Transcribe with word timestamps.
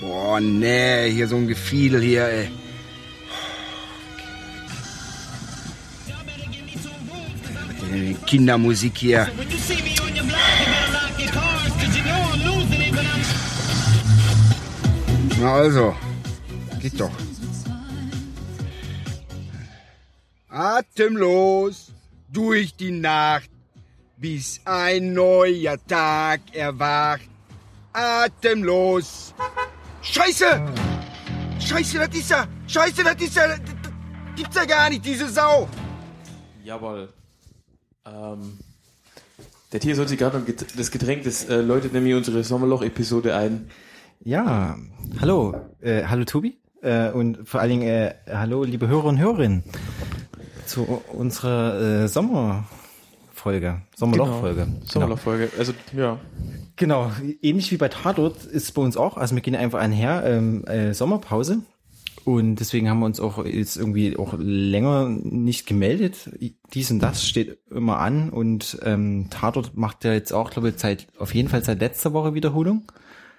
Boah, 0.00 0.40
nee, 0.40 1.10
hier 1.10 1.26
so 1.26 1.36
ein 1.36 1.48
Gefiedel 1.48 2.00
hier, 2.00 2.28
ey. 2.28 2.50
Kindermusik 8.26 8.98
hier. 8.98 9.28
Na 15.40 15.54
also, 15.54 15.96
geht 16.80 17.00
doch. 17.00 17.10
Atemlos 20.48 21.92
durch 22.28 22.74
die 22.74 22.90
Nacht, 22.90 23.50
bis 24.16 24.60
ein 24.64 25.12
neuer 25.12 25.78
Tag 25.86 26.40
erwacht. 26.52 27.28
Atemlos. 27.92 29.32
Scheiße! 30.10 30.46
Scheiße, 31.60 31.98
das 31.98 32.16
ist 32.18 32.30
er! 32.30 32.48
Scheiße, 32.66 33.04
das 33.04 33.16
ist 33.22 33.36
er! 33.36 33.48
Das 33.48 33.58
gibt's 34.36 34.56
ja 34.56 34.64
gar 34.64 34.88
nicht, 34.90 35.04
diese 35.04 35.28
Sau! 35.28 35.68
Jawohl. 36.64 37.08
Ähm, 38.06 38.58
der 39.72 39.80
Tier 39.80 39.94
soll 39.94 40.08
sich 40.08 40.18
gerade 40.18 40.40
get- 40.40 40.78
das 40.78 40.90
Getränk, 40.90 41.24
das 41.24 41.44
äh, 41.44 41.60
läutet 41.60 41.92
nämlich 41.92 42.14
unsere 42.14 42.42
Sommerloch-Episode 42.42 43.36
ein. 43.36 43.70
Ja, 44.20 44.76
hallo, 45.20 45.54
äh, 45.80 46.04
hallo 46.04 46.24
Tobi 46.24 46.58
äh, 46.82 47.10
und 47.10 47.46
vor 47.48 47.60
allen 47.60 47.70
Dingen 47.70 47.88
äh, 47.88 48.14
hallo 48.30 48.64
liebe 48.64 48.88
Hörer 48.88 49.04
und 49.06 49.18
Hörerinnen 49.18 49.62
zu 50.66 50.82
unserer 51.12 52.04
äh, 52.04 52.08
Sommerfolge, 53.38 53.82
Sommerlochfolge. 53.96 54.64
Genau. 54.64 54.84
Sommerloch-Folge. 54.86 55.50
Also, 55.58 55.72
ja. 55.96 56.18
Genau, 56.76 57.10
ähnlich 57.42 57.70
wie 57.72 57.76
bei 57.76 57.88
Tatort 57.88 58.44
ist 58.44 58.64
es 58.64 58.72
bei 58.72 58.82
uns 58.82 58.96
auch. 58.96 59.16
Also 59.16 59.34
wir 59.34 59.42
gehen 59.42 59.56
einfach 59.56 59.78
einher, 59.80 60.22
ähm, 60.24 60.64
äh, 60.66 60.94
Sommerpause. 60.94 61.60
Und 62.24 62.56
deswegen 62.56 62.90
haben 62.90 62.98
wir 62.98 63.06
uns 63.06 63.20
auch 63.20 63.44
jetzt 63.44 63.76
irgendwie 63.76 64.16
auch 64.18 64.34
länger 64.38 65.08
nicht 65.08 65.66
gemeldet. 65.66 66.30
Dies 66.74 66.90
und 66.90 66.98
das 67.00 67.26
steht 67.26 67.58
immer 67.70 67.98
an. 68.00 68.28
Und 68.30 68.78
ähm, 68.82 69.28
Tatort 69.30 69.76
macht 69.76 70.04
ja 70.04 70.12
jetzt 70.12 70.32
auch, 70.32 70.50
glaube 70.50 70.68
ich, 70.68 70.74
seit, 70.78 71.06
auf 71.18 71.34
jeden 71.34 71.48
Fall 71.48 71.64
seit 71.64 71.80
letzter 71.80 72.12
Woche 72.12 72.34
Wiederholung. 72.34 72.92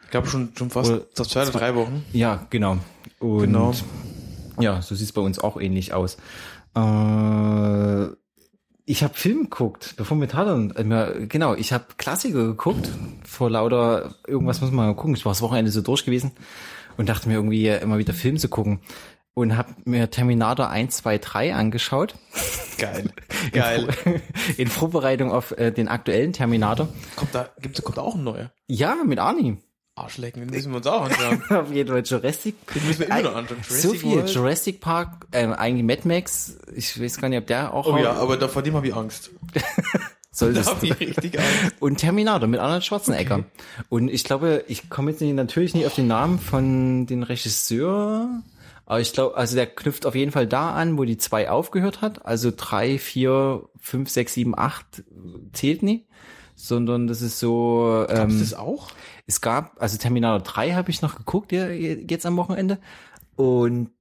Ich 0.06 0.10
glaube 0.12 0.28
schon, 0.28 0.50
schon 0.58 0.72
fast 0.72 0.92
Oder 0.92 1.06
zwei 1.14 1.44
oder 1.44 1.52
drei 1.52 1.76
Wochen. 1.76 2.04
Ja, 2.14 2.48
genau. 2.50 2.78
Und 3.20 3.42
Genau. 3.42 3.74
ja, 4.60 4.82
so 4.82 4.96
sieht 4.96 5.06
es 5.06 5.14
bei 5.14 5.22
uns 5.22 5.38
auch 5.38 5.62
ähnlich 5.62 5.94
aus. 5.94 6.18
Äh, 6.76 8.08
ich 8.90 9.04
habe 9.04 9.14
Film 9.14 9.44
geguckt, 9.44 9.94
bevor 9.98 10.20
wir 10.20 10.28
Tatort, 10.28 10.76
äh, 10.76 11.28
genau, 11.28 11.54
ich 11.54 11.72
habe 11.74 11.86
Klassiker 11.98 12.44
geguckt, 12.44 12.90
vor 13.24 13.52
lauter, 13.52 14.16
irgendwas 14.26 14.62
muss 14.62 14.72
man 14.72 14.88
mal 14.88 14.96
gucken, 14.96 15.14
ich 15.14 15.24
war 15.26 15.32
das 15.32 15.44
Wochenende 15.44 15.70
so 15.70 15.82
durch 15.84 16.06
gewesen 16.06 16.32
und 16.98 17.08
dachte 17.08 17.30
mir 17.30 17.36
irgendwie 17.36 17.68
äh, 17.68 17.84
immer 17.84 18.00
wieder 18.00 18.16
Film 18.16 18.38
zu 18.38 18.50
gucken 18.50 18.80
und 19.36 19.56
habe 19.56 19.76
mir 19.86 20.10
Terminator 20.10 20.72
1, 20.72 20.98
2, 20.98 21.20
3 21.20 21.54
angeschaut. 21.54 22.16
Geil. 22.80 23.12
Geil. 23.52 23.90
In 24.58 24.68
Vorbereitung 24.68 25.32
auf 25.32 25.52
äh, 25.52 25.72
den 25.72 25.88
aktuellen 25.88 26.34
Terminator. 26.34 26.90
kommt 27.16 27.36
da, 27.36 27.48
gibt's, 27.62 27.84
kommt 27.84 27.98
da 27.98 28.02
auch 28.02 28.16
ein 28.16 28.24
neuer? 28.24 28.52
Ja, 28.66 28.96
mit 29.06 29.20
Arnie. 29.20 29.60
Arschlecken, 30.00 30.42
den 30.42 30.50
müssen 30.52 30.72
wir 30.72 30.78
uns 30.78 30.88
auch 30.88 31.04
anschauen. 31.04 31.44
Auf 31.50 31.72
jeden 31.72 31.90
Fall 31.90 32.04
Jurassic. 32.06 32.56
Den 32.74 32.88
müssen 32.88 33.00
wir 33.02 33.08
immer 33.08 33.22
noch 33.22 33.36
anschauen. 33.36 33.58
so 33.68 33.74
Jurassic 33.90 34.02
viel. 34.02 34.18
World. 34.18 34.30
Jurassic 34.34 34.80
Park, 34.82 35.28
ähm, 35.32 35.54
eigentlich 35.54 35.84
Mad 35.86 36.08
Max. 36.08 36.58
Ich 36.76 37.02
weiß 37.02 37.20
gar 37.20 37.30
nicht, 37.30 37.40
ob 37.40 37.48
der 37.48 37.74
auch 37.74 37.88
Oh 37.88 37.98
ja, 37.98 38.14
aber 38.14 38.38
da, 38.38 38.48
vor 38.48 38.62
dem 38.62 38.76
habe 38.76 38.88
ich 38.88 38.96
Angst. 38.96 39.32
soll 40.32 40.54
Da 40.54 40.66
habe 40.66 40.86
ich 40.86 41.00
richtig 41.00 41.40
Angst. 41.40 41.76
Und 41.80 41.98
Terminator 41.98 42.48
mit 42.48 42.60
Arnold 42.60 42.86
Schwarzenegger. 42.86 43.44
Und 43.90 44.10
ich 44.10 44.24
glaube, 44.24 44.64
ich 44.68 44.90
komme 44.90 45.12
jetzt 45.12 45.22
nicht, 45.22 45.34
natürlich 45.36 45.74
nicht 45.74 45.86
auf 45.86 45.96
den 45.96 46.08
Namen 46.08 46.40
von 46.40 47.06
den 47.06 47.24
Regisseur. 47.24 48.30
Aber 48.86 49.00
ich 49.02 49.14
glaube, 49.14 49.38
also 49.38 49.56
der 49.56 49.68
knüpft 49.68 50.06
auf 50.08 50.16
jeden 50.16 50.32
Fall 50.32 50.48
da 50.48 50.72
an, 50.74 50.98
wo 50.98 51.04
die 51.04 51.18
zwei 51.18 51.50
aufgehört 51.50 52.02
hat. 52.02 52.26
Also 52.26 52.52
drei, 52.56 52.98
vier, 52.98 53.64
fünf, 53.80 54.10
sechs, 54.10 54.34
sieben, 54.34 54.58
acht 54.58 55.04
zählt 55.54 55.84
nie. 55.84 56.06
Sondern 56.56 57.08
das 57.08 57.22
ist 57.22 57.40
so. 57.40 58.06
Gab's 58.08 58.34
Ähm, 58.34 58.40
das 58.40 58.54
auch? 58.54 58.90
Es 59.30 59.42
gab, 59.42 59.80
also 59.80 59.98
Terminator 59.98 60.40
3 60.40 60.74
habe 60.74 60.90
ich 60.90 61.04
noch 61.04 61.16
geguckt, 61.16 61.52
jetzt 61.52 62.26
am 62.26 62.36
Wochenende. 62.36 62.80
Und 63.36 63.92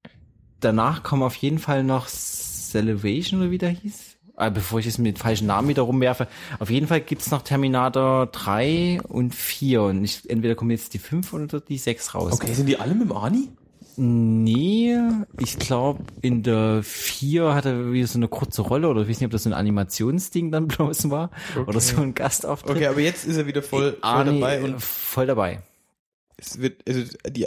danach 0.59 1.03
kam 1.03 1.22
auf 1.22 1.34
jeden 1.37 1.59
Fall 1.59 1.84
noch 1.84 2.09
Celebration 2.09 3.41
oder 3.41 3.50
wie 3.50 3.59
der 3.59 3.69
hieß. 3.69 4.17
Ah, 4.37 4.49
bevor 4.49 4.81
ich 4.81 4.87
es 4.87 4.99
mit 4.99 5.19
falschen 5.19 5.47
Namen 5.47 5.69
wieder 5.69 5.83
rumwerfe. 5.83 6.28
Auf 6.61 6.71
jeden 6.71 6.87
Fall 6.87 7.03
gibt's 7.03 7.31
noch 7.31 7.43
Terminator 7.43 8.27
3 8.27 9.00
und 9.06 9.34
4. 9.34 9.83
Und 9.83 10.05
ich, 10.05 10.31
entweder 10.31 10.55
kommen 10.55 10.71
jetzt 10.71 10.94
die 10.94 10.99
5 10.99 11.33
oder 11.34 11.61
die 11.61 11.77
6 11.77 12.15
raus. 12.15 12.33
Okay, 12.33 12.55
sind 12.55 12.67
die 12.67 12.81
alle 12.81 12.94
mit 12.94 13.11
dem 13.11 13.12
Arnie? 13.17 13.50
Nee, 13.99 14.97
ich 15.41 15.59
glaube, 15.59 16.05
in 16.23 16.43
der 16.45 16.83
4 16.85 17.55
hat 17.55 17.67
er 17.67 17.93
wieder 17.93 18.07
so 18.07 18.19
eine 18.19 18.29
kurze 18.29 18.63
Rolle 18.63 18.89
oder 18.89 19.03
ich 19.03 19.09
weiß 19.09 19.19
nicht, 19.21 19.27
ob 19.27 19.33
das 19.33 19.43
so 19.43 19.51
ein 19.51 19.55
Animationsding 19.55 20.53
dann 20.53 20.69
bloß 20.69 21.11
war 21.11 21.31
oder 21.67 21.81
so 21.81 22.01
ein 22.01 22.15
Gastauftritt. 22.15 22.77
Okay, 22.77 22.87
aber 22.87 23.01
jetzt 23.01 23.27
ist 23.27 23.37
er 23.37 23.47
wieder 23.47 23.63
voll, 23.63 23.93
voll 23.93 23.99
Arnie, 24.03 24.39
dabei 24.41 24.63
und 24.63 24.81
voll 24.81 25.27
dabei. 25.27 25.63
es 26.37 26.61
wird, 26.61 26.83
also 26.89 27.03
die, 27.29 27.47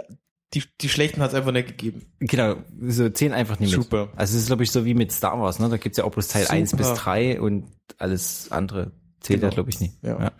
die, 0.54 0.64
die 0.82 0.90
schlechten 0.90 1.22
hat 1.22 1.30
es 1.30 1.36
einfach 1.36 1.54
nicht 1.54 1.70
gegeben. 1.70 2.02
Genau, 2.20 2.58
so 2.82 3.08
zehn 3.10 3.32
einfach 3.32 3.60
nicht 3.60 3.72
mit. 3.76 3.84
Super. 3.84 4.10
Also 4.18 4.36
es 4.36 4.42
ist, 4.44 4.48
glaube 4.48 4.64
ich, 4.64 4.72
so 4.72 4.84
wie 4.84 4.94
mit 4.94 5.14
Star 5.14 5.40
Wars, 5.40 5.60
ne? 5.60 5.70
Da 5.70 5.78
gibt's 5.78 5.98
ja 5.98 6.04
auch 6.04 6.12
bloß 6.12 6.28
Teil 6.28 6.44
Super. 6.44 6.54
1 6.56 6.76
bis 6.76 6.94
3 6.96 7.40
und 7.40 7.68
alles 7.98 8.52
andere 8.52 8.92
zählt 9.22 9.42
ja, 9.42 9.48
Genau. 9.48 9.56
glaube 9.56 9.70
ich, 9.70 9.80
nicht. 9.80 9.94
Ja. 10.04 10.32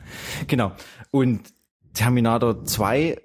Genau. 0.48 0.74
Und 1.12 1.42
Terminator 1.94 2.66
2 2.66 3.18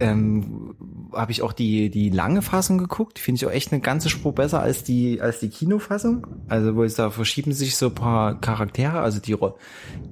ähm, 0.00 0.74
habe 1.12 1.32
ich 1.32 1.42
auch 1.42 1.52
die, 1.52 1.90
die 1.90 2.10
lange 2.10 2.42
Fassung 2.42 2.78
geguckt. 2.78 3.18
Finde 3.18 3.36
ich 3.36 3.46
auch 3.46 3.52
echt 3.52 3.72
eine 3.72 3.80
ganze 3.80 4.08
Spur 4.08 4.34
besser 4.34 4.60
als 4.60 4.84
die, 4.84 5.20
als 5.20 5.40
die 5.40 5.48
Kinofassung. 5.48 6.26
Also, 6.48 6.76
wo 6.76 6.84
es 6.84 6.94
da 6.94 7.10
verschieben 7.10 7.52
sich 7.52 7.76
so 7.76 7.86
ein 7.86 7.94
paar 7.94 8.40
Charaktere. 8.40 9.00
Also 9.00 9.20
die, 9.20 9.36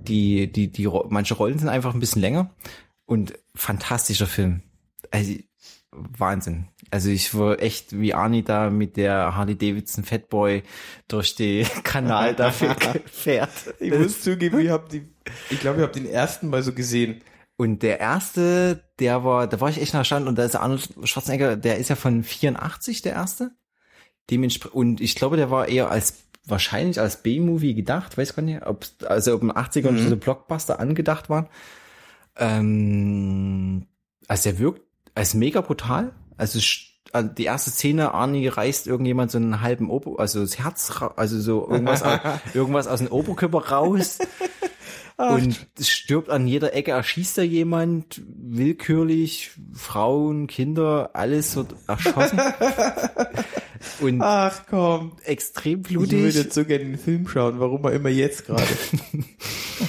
die, 0.02 0.50
die, 0.50 0.72
die, 0.72 0.88
manche 1.08 1.34
Rollen 1.34 1.58
sind 1.58 1.68
einfach 1.68 1.94
ein 1.94 2.00
bisschen 2.00 2.22
länger. 2.22 2.50
Und 3.04 3.34
fantastischer 3.54 4.26
Film. 4.26 4.62
Also, 5.10 5.34
Wahnsinn. 5.92 6.68
Also 6.90 7.10
ich 7.10 7.34
war 7.34 7.60
echt 7.60 7.98
wie 7.98 8.14
Arnie 8.14 8.42
da 8.42 8.70
mit 8.70 8.96
der 8.96 9.34
Harley 9.34 9.56
Davidson 9.56 10.04
Fatboy 10.04 10.62
durch 11.08 11.34
den 11.34 11.66
Kanal 11.82 12.34
da 12.34 12.52
fährt. 13.06 13.50
Ich 13.80 13.92
muss 13.92 14.20
zugeben, 14.20 14.58
ich 14.60 14.70
habe 14.70 14.88
die, 14.90 15.08
ich 15.50 15.60
glaube, 15.60 15.78
ich 15.78 15.82
habe 15.82 15.92
den 15.92 16.06
ersten 16.06 16.48
mal 16.48 16.62
so 16.62 16.72
gesehen. 16.72 17.22
Und 17.58 17.82
der 17.82 18.00
erste, 18.00 18.82
der 18.98 19.24
war, 19.24 19.46
da 19.46 19.60
war 19.60 19.70
ich 19.70 19.80
echt 19.80 19.94
erstaunt 19.94 20.26
und 20.28 20.36
da 20.36 20.44
ist 20.44 20.56
Arnold 20.56 20.88
Schwarzenegger, 21.04 21.56
der 21.56 21.78
ist 21.78 21.88
ja 21.88 21.96
von 21.96 22.22
84, 22.22 23.00
der 23.02 23.12
erste. 23.12 23.52
Dementsprechend, 24.30 24.74
und 24.76 25.00
ich 25.00 25.14
glaube, 25.14 25.36
der 25.36 25.50
war 25.50 25.68
eher 25.68 25.90
als, 25.90 26.24
wahrscheinlich 26.44 27.00
als 27.00 27.22
B-Movie 27.22 27.74
gedacht, 27.74 28.18
weiß 28.18 28.36
gar 28.36 28.42
nicht, 28.42 28.66
ob, 28.66 28.86
also 29.06 29.34
ob 29.34 29.42
in 29.42 29.48
den 29.48 29.56
80ern 29.56 29.92
Mhm. 29.92 29.96
diese 29.96 30.16
Blockbuster 30.16 30.78
angedacht 30.80 31.30
waren. 31.30 31.46
Ähm, 32.36 33.86
also 34.28 34.50
der 34.50 34.58
wirkt 34.58 34.82
als 35.14 35.34
mega 35.34 35.60
brutal. 35.60 36.12
Also, 36.36 36.58
also 37.12 37.28
die 37.28 37.44
erste 37.44 37.70
Szene, 37.70 38.12
Arnie 38.12 38.48
reißt 38.48 38.86
irgendjemand 38.86 39.30
so 39.30 39.38
einen 39.38 39.60
halben 39.62 39.88
Ober, 39.90 40.20
also 40.20 40.40
das 40.40 40.58
Herz, 40.58 40.92
also 41.16 41.40
so 41.40 41.68
irgendwas, 41.68 42.02
irgendwas 42.54 42.86
aus 42.86 42.98
dem 42.98 43.08
Oberkörper 43.08 43.68
raus. 43.70 44.18
Und 45.18 45.66
es 45.78 45.88
stirbt 45.88 46.28
an 46.28 46.46
jeder 46.46 46.74
Ecke, 46.74 46.90
erschießt 46.90 47.38
da 47.38 47.42
jemand, 47.42 48.20
willkürlich, 48.26 49.50
Frauen, 49.72 50.46
Kinder, 50.46 51.10
alles 51.14 51.56
wird 51.56 51.74
erschossen. 51.86 52.38
Und 54.00 54.20
Ach 54.20 54.62
komm. 54.68 55.12
extrem 55.24 55.80
Ich 55.80 55.94
würde 55.98 56.16
blutig. 56.16 56.52
so 56.52 56.64
gerne 56.64 56.84
den 56.84 56.98
Film 56.98 57.26
schauen, 57.28 57.60
warum 57.60 57.84
er 57.84 57.92
immer 57.92 58.08
jetzt 58.08 58.46
gerade. 58.46 58.66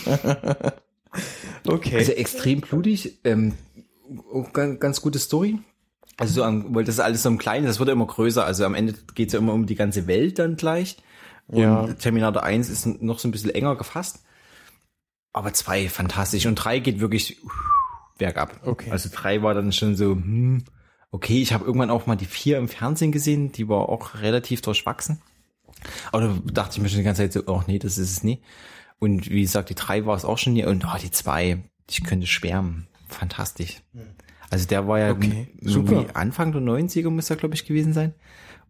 okay. 1.68 1.98
Also 1.98 2.12
extrem 2.14 2.62
blutig, 2.62 3.20
ähm, 3.24 3.54
ganz, 4.54 4.80
ganz 4.80 5.02
gute 5.02 5.20
Story. 5.20 5.60
Also 6.18 6.36
so 6.36 6.44
am, 6.44 6.74
weil 6.74 6.84
das 6.84 6.96
ist 6.96 7.02
alles 7.02 7.24
so 7.24 7.30
im 7.30 7.38
Kleinen, 7.38 7.66
das 7.66 7.80
wird 7.80 7.88
ja 7.90 7.94
immer 7.94 8.08
größer. 8.08 8.46
Also 8.46 8.66
am 8.66 8.76
Ende 8.76 8.94
geht's 9.14 9.34
ja 9.34 9.40
immer 9.40 9.54
um 9.54 9.66
die 9.66 9.76
ganze 9.76 10.08
Welt 10.08 10.40
dann 10.40 10.56
gleich. 10.56 10.98
Und 11.48 11.60
Ja. 11.62 11.88
Terminator 11.94 12.44
1 12.44 12.70
ist 12.70 13.02
noch 13.02 13.20
so 13.20 13.28
ein 13.28 13.32
bisschen 13.32 13.52
enger 13.52 13.76
gefasst. 13.76 14.24
Aber 15.38 15.54
zwei 15.54 15.88
fantastisch. 15.88 16.46
Und 16.48 16.56
drei 16.56 16.80
geht 16.80 17.00
wirklich 17.00 17.38
bergab. 18.18 18.60
Okay. 18.66 18.90
Also 18.90 19.10
drei 19.14 19.44
war 19.44 19.54
dann 19.54 19.72
schon 19.72 19.96
so, 19.96 20.12
hm, 20.12 20.64
okay, 21.12 21.42
ich 21.42 21.54
habe 21.54 21.66
irgendwann 21.66 21.92
auch 21.92 22.08
mal 22.08 22.16
die 22.16 22.26
vier 22.26 22.58
im 22.58 22.68
Fernsehen 22.68 23.12
gesehen, 23.12 23.52
die 23.52 23.70
war 23.70 23.90
auch 23.90 24.16
relativ 24.16 24.62
durchwachsen. 24.62 25.22
Aber 26.12 26.22
da 26.22 26.52
dachte 26.52 26.78
ich 26.78 26.82
mir 26.82 26.90
schon 26.90 27.00
die 27.00 27.04
ganze 27.04 27.22
Zeit 27.22 27.34
so, 27.34 27.44
oh 27.46 27.62
nee, 27.68 27.78
das 27.78 27.98
ist 28.00 28.12
es 28.12 28.24
nie. 28.24 28.42
Und 29.00 29.30
wie 29.30 29.42
gesagt, 29.42 29.70
die 29.70 29.76
drei 29.76 30.06
war 30.08 30.16
es 30.16 30.26
auch 30.26 30.40
schon 30.40 30.54
nie. 30.54 30.66
Und 30.66 30.86
oh, 30.86 30.98
die 31.00 31.12
zwei, 31.12 31.64
ich 31.88 32.04
könnte 32.04 32.26
schwärmen. 32.26 32.88
Fantastisch. 33.08 33.82
Also 34.50 34.68
der 34.68 34.88
war 34.88 35.00
ja 35.00 35.12
Okay, 35.12 35.50
super. 35.62 36.06
Anfang 36.14 36.52
der 36.52 36.62
90er 36.62 37.10
muss 37.10 37.30
er, 37.30 37.36
glaube 37.36 37.54
ich, 37.54 37.66
gewesen 37.66 37.94
sein. 37.94 38.16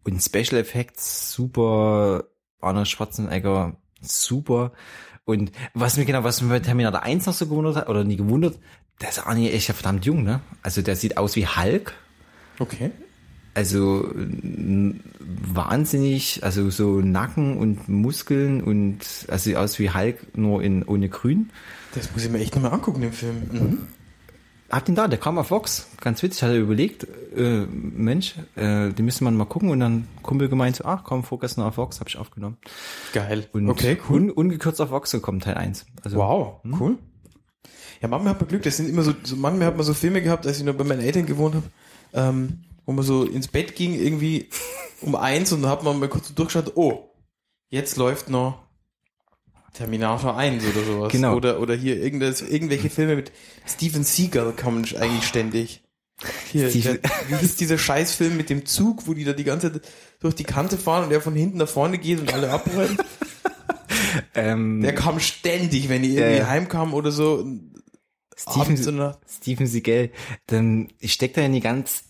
Und 0.03 0.21
Special 0.21 0.59
Effects 0.59 1.31
super, 1.31 2.25
Arnold 2.59 2.87
Schwarzenegger 2.87 3.77
super. 4.01 4.73
Und 5.27 5.51
was 5.74 5.97
mir 5.97 6.06
genau, 6.06 6.24
was 6.24 6.41
mir 6.41 6.47
bei 6.47 6.59
Terminator 6.62 7.03
1 7.03 7.25
noch 7.25 7.33
so 7.33 7.47
gewundert 7.47 7.75
hat, 7.75 7.89
oder 7.89 8.06
nie 8.06 8.15
gewundert, 8.15 8.57
Der 9.01 9.09
ist 9.09 9.19
Arnie 9.19 9.51
echt 9.51 9.68
verdammt 9.68 10.06
jung, 10.06 10.24
ne? 10.24 10.39
Also 10.63 10.81
der 10.81 10.95
sieht 10.95 11.18
aus 11.18 11.35
wie 11.35 11.45
Hulk. 11.45 11.94
Okay. 12.59 12.91
Also 13.53 14.09
wahnsinnig, 15.53 16.44
also 16.44 16.69
so 16.69 17.01
Nacken 17.01 17.57
und 17.57 17.89
Muskeln 17.89 18.62
und 18.62 19.00
also 19.27 19.44
sieht 19.44 19.56
aus 19.56 19.77
wie 19.79 19.91
Hulk, 19.91 20.35
nur 20.38 20.63
in 20.63 20.83
ohne 20.83 21.09
Grün. 21.09 21.50
Das 21.94 22.12
muss 22.12 22.25
ich 22.25 22.31
mir 22.31 22.39
echt 22.39 22.56
nochmal 22.56 22.74
angucken, 22.74 23.01
den 23.01 23.13
Film. 23.13 23.35
Mhm. 23.51 23.77
Hab 24.69 24.83
den 24.83 24.95
da, 24.95 25.07
der 25.07 25.17
kam 25.17 25.37
auf 25.37 25.49
Vox. 25.49 25.87
Ganz 26.01 26.21
witzig, 26.21 26.43
hat 26.43 26.49
er 26.49 26.57
überlegt, 26.57 27.07
äh, 27.35 27.65
Mensch, 27.65 28.35
äh, 28.55 28.91
den 28.91 29.05
müsste 29.05 29.23
man 29.23 29.35
mal 29.35 29.45
gucken 29.45 29.69
und 29.69 29.79
dann 29.79 30.07
Kumpel 30.23 30.49
gemeint, 30.49 30.75
so, 30.75 30.83
ach 30.83 31.03
komm, 31.05 31.23
vorgestern 31.23 31.63
auf 31.63 31.77
Vox, 31.77 31.99
hab 32.01 32.09
ich 32.09 32.17
aufgenommen. 32.17 32.57
Geil. 33.13 33.47
Und 33.53 33.69
okay, 33.69 33.97
cool. 34.09 34.23
un, 34.23 34.31
ungekürzt 34.31 34.81
auf 34.81 34.89
Vox 34.89 35.11
gekommen, 35.11 35.39
Teil 35.39 35.55
1. 35.55 35.85
Also, 36.03 36.17
Wow, 36.17 36.61
cool. 36.79 36.97
Ja, 38.01 38.07
manchmal 38.09 38.33
hat 38.33 38.41
man 38.41 38.49
Glück, 38.49 38.63
das 38.63 38.77
sind 38.77 38.89
immer 38.89 39.03
so, 39.03 39.13
so 39.23 39.35
manchmal 39.37 39.67
hat 39.67 39.77
man 39.77 39.85
so 39.85 39.93
Filme 39.93 40.21
gehabt, 40.21 40.45
als 40.45 40.57
ich 40.59 40.65
noch 40.65 40.75
bei 40.75 40.83
meinen 40.83 41.01
Eltern 41.01 41.25
gewohnt 41.25 41.55
habe, 41.55 41.65
ähm, 42.13 42.63
wo 42.85 42.91
man 42.91 43.05
so 43.05 43.23
ins 43.23 43.47
Bett 43.47 43.75
ging, 43.75 43.93
irgendwie 43.93 44.49
um 45.01 45.15
eins 45.15 45.51
und 45.51 45.61
dann 45.61 45.71
hat 45.71 45.83
man 45.83 45.97
mal 45.97 46.09
kurz 46.09 46.27
so 46.27 46.33
durchgeschaut, 46.33 46.73
oh, 46.75 47.09
jetzt 47.69 47.97
läuft 47.97 48.29
noch 48.29 48.66
Terminator 49.73 50.35
1 50.37 50.63
oder 50.65 50.83
sowas. 50.85 51.11
Genau. 51.11 51.35
Oder, 51.35 51.59
oder 51.59 51.75
hier 51.75 52.01
irgendwas, 52.01 52.41
irgendwelche 52.41 52.89
Filme 52.89 53.15
mit 53.15 53.31
Steven 53.67 54.03
Seagal 54.03 54.53
kommen 54.53 54.85
eigentlich 54.99 55.25
ständig. 55.25 55.83
Hier, 56.51 56.69
Steven- 56.69 56.99
der, 57.01 57.11
wie 57.27 57.35
hieß 57.35 57.57
dieser 57.57 57.77
Scheißfilm 57.77 58.35
mit 58.37 58.49
dem 58.49 58.65
Zug, 58.65 59.07
wo 59.07 59.13
die 59.13 59.23
da 59.23 59.33
die 59.33 59.43
ganze 59.43 59.71
Zeit 59.71 59.81
durch 60.19 60.33
die 60.33 60.45
Kante 60.45 60.77
fahren 60.77 61.03
und 61.03 61.09
der 61.11 61.21
von 61.21 61.35
hinten 61.35 61.57
nach 61.57 61.67
vorne 61.67 61.99
geht 61.99 62.19
und 62.19 62.33
alle 62.33 62.49
abräumen? 62.49 62.97
ähm, 64.35 64.81
Der 64.81 64.95
kam 64.95 65.19
ständig, 65.19 65.89
wenn 65.89 66.01
die 66.01 66.15
irgendwie 66.15 66.39
ja. 66.39 66.47
heimkamen 66.47 66.93
oder 66.93 67.11
so. 67.11 67.45
Steven, 68.35 68.77
Steven 69.27 69.67
Seagal, 69.67 70.11
dann 70.45 70.89
ich 70.99 71.13
steck 71.13 71.33
da 71.33 71.41
in 71.41 71.53
die 71.53 71.59
ganz 71.59 72.03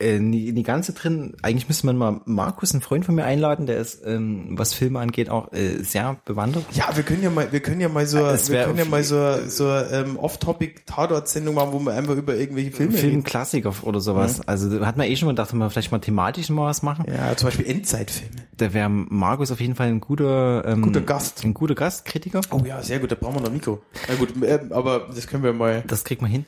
äh, 0.00 0.16
in 0.16 0.32
die, 0.32 0.48
in 0.48 0.56
die 0.56 0.62
ganze 0.62 0.92
drin. 0.92 1.36
Eigentlich 1.42 1.68
müsste 1.68 1.86
man 1.86 1.96
mal 1.96 2.20
Markus, 2.24 2.72
einen 2.72 2.82
Freund 2.82 3.04
von 3.04 3.14
mir, 3.14 3.24
einladen, 3.24 3.66
der 3.66 3.78
ist, 3.78 4.02
ähm, 4.04 4.58
was 4.58 4.74
Filme 4.74 4.98
angeht, 5.00 5.30
auch 5.30 5.52
äh, 5.52 5.82
sehr 5.82 6.16
bewandert. 6.24 6.64
Ja, 6.72 6.94
wir 6.94 7.02
können 7.02 7.22
ja 7.22 7.30
mal, 7.30 7.52
wir 7.52 7.60
können 7.60 7.80
ja 7.80 7.88
mal 7.88 8.06
so, 8.06 8.24
Es 8.26 8.50
wir 8.50 8.64
können 8.64 8.78
ja 8.78 8.84
mal 8.84 9.04
so, 9.04 9.38
so 9.48 9.68
ähm, 9.68 10.18
Off-Topic-Tatort-Sendung 10.18 11.54
machen, 11.54 11.72
wo 11.72 11.78
wir 11.80 11.92
einfach 11.92 12.16
über 12.16 12.34
irgendwelche 12.34 12.72
Filme. 12.72 12.92
Filmklassiker 12.92 13.72
oder 13.82 14.00
sowas. 14.00 14.40
Also 14.46 14.78
da 14.78 14.86
hat 14.86 14.96
man 14.96 15.06
eh 15.06 15.16
schon 15.16 15.26
mal 15.26 15.32
gedacht, 15.32 15.52
dass 15.52 15.58
wir 15.58 15.70
vielleicht 15.70 15.92
mal 15.92 15.98
thematisch 15.98 16.50
mal 16.50 16.66
was 16.66 16.82
machen. 16.82 17.06
Ja, 17.08 17.36
zum 17.36 17.48
Beispiel 17.48 17.66
Endzeitfilme. 17.66 18.36
Da 18.56 18.74
wäre 18.74 18.88
Markus 18.88 19.50
auf 19.50 19.60
jeden 19.60 19.74
Fall 19.74 19.88
ein 19.88 20.00
guter, 20.00 20.64
ähm, 20.66 20.82
Guter 20.82 21.00
Gast. 21.00 21.44
Ein 21.44 21.54
guter 21.54 21.74
Gastkritiker. 21.74 22.40
Oh 22.50 22.62
ja, 22.64 22.82
sehr 22.82 22.98
gut, 22.98 23.10
da 23.10 23.14
brauchen 23.14 23.36
wir 23.36 23.42
noch 23.42 23.52
Mikro. 23.52 23.82
Na 24.08 24.14
gut, 24.14 24.30
ähm, 24.42 24.72
aber 24.72 25.08
das 25.14 25.26
können 25.26 25.42
wir 25.42 25.52
mal. 25.52 25.82
Das 25.86 26.04
kriegt 26.04 26.22
man 26.22 26.30
hin. 26.30 26.44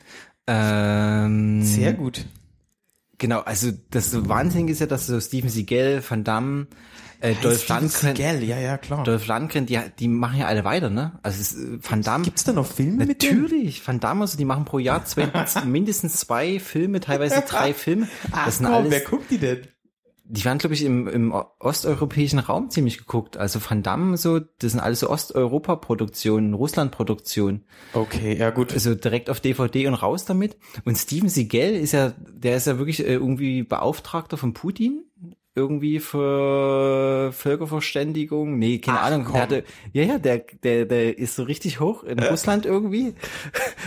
Ähm, 0.47 1.63
Sehr 1.63 1.93
gut. 1.93 2.25
Genau, 3.17 3.39
also 3.41 3.71
das 3.91 4.27
Wahnsinnige 4.27 4.73
ist 4.73 4.79
ja, 4.79 4.87
dass 4.87 5.07
so 5.07 5.19
Steven 5.19 5.49
Seagal, 5.49 6.03
Van 6.07 6.23
Damme, 6.23 6.67
äh, 7.21 7.33
Dolph 7.41 7.63
Steven 7.63 7.81
Lundgren, 7.81 8.15
Seagal, 8.15 8.43
ja, 8.43 8.59
ja, 8.59 8.77
klar. 8.77 9.03
Dolph 9.03 9.27
Lundgren, 9.27 9.65
die, 9.65 9.79
die 9.99 10.07
machen 10.07 10.39
ja 10.39 10.47
alle 10.47 10.63
weiter, 10.65 10.89
ne? 10.89 11.17
Also 11.23 11.39
es, 11.41 11.55
Van 11.89 12.01
Damme, 12.01 12.25
Gibt's 12.25 12.43
da 12.43 12.51
noch 12.53 12.65
Filme 12.65 13.05
mit 13.05 13.23
natürlich, 13.23 13.87
Van 13.87 13.99
Damme, 13.99 14.21
also 14.21 14.37
die 14.37 14.45
machen 14.45 14.65
pro 14.65 14.79
Jahr 14.79 15.05
zwei, 15.05 15.31
mindestens 15.65 16.17
zwei 16.17 16.59
Filme, 16.59 16.99
teilweise 16.99 17.43
drei 17.47 17.73
Filme. 17.73 18.07
Ach, 18.31 18.45
Das 18.45 18.57
sind 18.57 18.65
komm, 18.65 18.75
alles, 18.75 18.91
wer 18.91 19.01
guckt 19.01 19.31
die 19.31 19.37
denn? 19.37 19.67
Die 20.27 20.43
werden, 20.43 20.57
glaube 20.57 20.73
ich, 20.73 20.83
im, 20.83 21.07
im 21.07 21.33
osteuropäischen 21.59 22.39
Raum 22.39 22.69
ziemlich 22.71 22.97
geguckt. 22.97 23.37
Also 23.37 23.59
Van 23.67 23.83
Damme, 23.83 24.17
so, 24.17 24.39
das 24.39 24.71
sind 24.71 24.79
alles 24.79 25.01
so 25.01 25.09
Osteuropa-Produktionen, 25.09 26.55
Russland-Produktionen. 26.55 27.65
Okay, 27.93 28.35
ja 28.35 28.49
gut. 28.49 28.73
Also 28.73 28.95
direkt 28.95 29.29
auf 29.29 29.39
DVD 29.39 29.87
und 29.87 29.93
raus 29.93 30.25
damit. 30.25 30.57
Und 30.83 30.97
Steven 30.97 31.29
Seagal 31.29 31.75
ist 31.75 31.91
ja, 31.91 32.13
der 32.17 32.57
ist 32.57 32.65
ja 32.65 32.79
wirklich 32.79 33.01
äh, 33.01 33.13
irgendwie 33.13 33.63
Beauftragter 33.63 34.37
von 34.37 34.53
Putin. 34.53 35.03
Irgendwie 35.57 35.99
für 35.99 37.31
Völkerverständigung. 37.31 38.57
Nee, 38.59 38.79
keine 38.79 38.99
Ach, 38.99 39.05
Ahnung. 39.05 39.31
Der 39.31 39.41
hatte, 39.41 39.63
ja, 39.93 40.03
ja, 40.03 40.17
der, 40.17 40.39
der, 40.63 40.85
der 40.85 41.17
ist 41.17 41.35
so 41.35 41.43
richtig 41.43 41.79
hoch 41.79 42.03
in 42.03 42.19
Russland 42.19 42.65
irgendwie. 42.65 43.13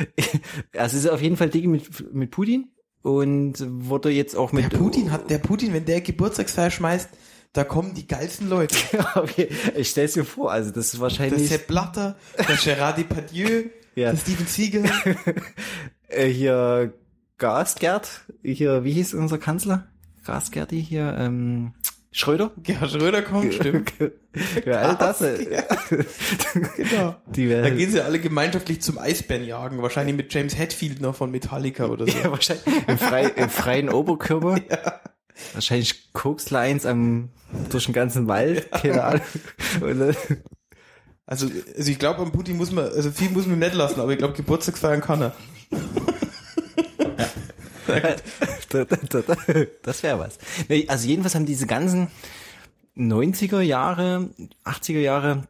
also 0.76 0.96
ist 0.96 1.10
auf 1.10 1.20
jeden 1.20 1.36
Fall 1.36 1.50
Digi 1.50 1.66
mit, 1.66 2.14
mit 2.14 2.30
Putin. 2.30 2.70
Und 3.02 3.54
wurde 3.66 4.10
jetzt 4.10 4.36
auch 4.36 4.52
mit 4.52 4.72
Der 4.72 4.76
Putin 4.78 5.12
hat, 5.12 5.30
der 5.30 5.38
Putin, 5.38 5.72
wenn 5.72 5.84
der 5.84 6.00
Geburtstagsfeier 6.00 6.70
schmeißt, 6.70 7.08
da 7.52 7.64
kommen 7.64 7.94
die 7.94 8.06
geilsten 8.06 8.48
Leute. 8.48 8.76
okay, 9.14 9.48
ich 9.76 9.88
stell's 9.90 10.16
mir 10.16 10.24
vor, 10.24 10.52
also 10.52 10.70
das 10.70 10.86
ist 10.86 10.94
Der 10.94 11.00
wahrscheinlich 11.00 11.48
Sepp 11.48 11.66
Blatter, 11.68 12.16
der 12.36 12.56
Gerard 12.56 12.98
Depardieu, 12.98 13.64
Ja. 13.94 14.12
der 14.12 14.18
Steven 14.18 14.46
Seagal. 14.46 14.90
äh, 16.08 16.26
hier 16.28 16.92
Gasgerd, 17.38 18.24
hier, 18.42 18.84
wie 18.84 18.92
hieß 18.92 19.14
unser 19.14 19.38
Kanzler? 19.38 19.86
Gasgerdi 20.24 20.82
hier, 20.84 21.16
ähm, 21.18 21.72
Schröder? 22.10 22.52
Gerhard 22.62 22.90
Schröder 22.90 23.22
kommt, 23.22 23.52
stimmt. 23.54 23.92
ja, 24.66 24.76
all 24.80 24.96
das. 24.96 25.20
äh, 25.20 25.44
Genau. 26.76 27.16
Die 27.26 27.48
Da 27.48 27.50
wäre 27.62 27.72
gehen 27.72 27.90
sie 27.90 28.00
alle 28.02 28.18
gemeinschaftlich 28.18 28.80
zum 28.80 28.98
Eisbärenjagen. 28.98 29.82
Wahrscheinlich 29.82 30.16
mit 30.16 30.32
James 30.32 30.56
Hetfield 30.58 31.00
noch 31.00 31.14
von 31.14 31.30
Metallica 31.30 31.86
oder 31.86 32.06
so. 32.06 32.16
ja, 32.18 32.30
wahrscheinlich 32.30 32.64
im, 32.86 32.98
frei, 32.98 33.24
im 33.26 33.50
freien 33.50 33.90
Oberkörper. 33.90 34.58
Wahrscheinlich 35.52 36.12
Kokslines 36.12 36.86
am 36.86 37.28
durch 37.70 37.84
den 37.86 37.94
ganzen 37.94 38.26
Wald, 38.26 38.70
keine 38.72 39.04
Ahnung. 39.04 39.22
Äh, 39.82 40.14
Also, 41.26 41.46
also 41.76 41.90
ich 41.90 41.98
glaube, 41.98 42.22
am 42.22 42.32
Putin 42.32 42.56
muss 42.56 42.72
man, 42.72 42.86
also 42.86 43.10
viel 43.10 43.28
muss 43.30 43.46
man 43.46 43.58
nicht 43.58 43.74
lassen, 43.74 44.00
aber 44.00 44.12
ich 44.12 44.18
glaube, 44.18 44.32
Geburtstagsfeiern 44.34 45.02
kann 45.02 45.20
er. 45.22 45.34
Da, 48.68 48.84
da, 48.84 48.96
da, 48.96 49.20
da. 49.22 49.36
das 49.82 50.02
wäre 50.02 50.18
was. 50.18 50.38
Also 50.88 51.08
jedenfalls 51.08 51.34
haben 51.34 51.46
diese 51.46 51.66
ganzen 51.66 52.08
90er 52.96 53.60
Jahre, 53.60 54.28
80er 54.64 55.00
Jahre, 55.00 55.48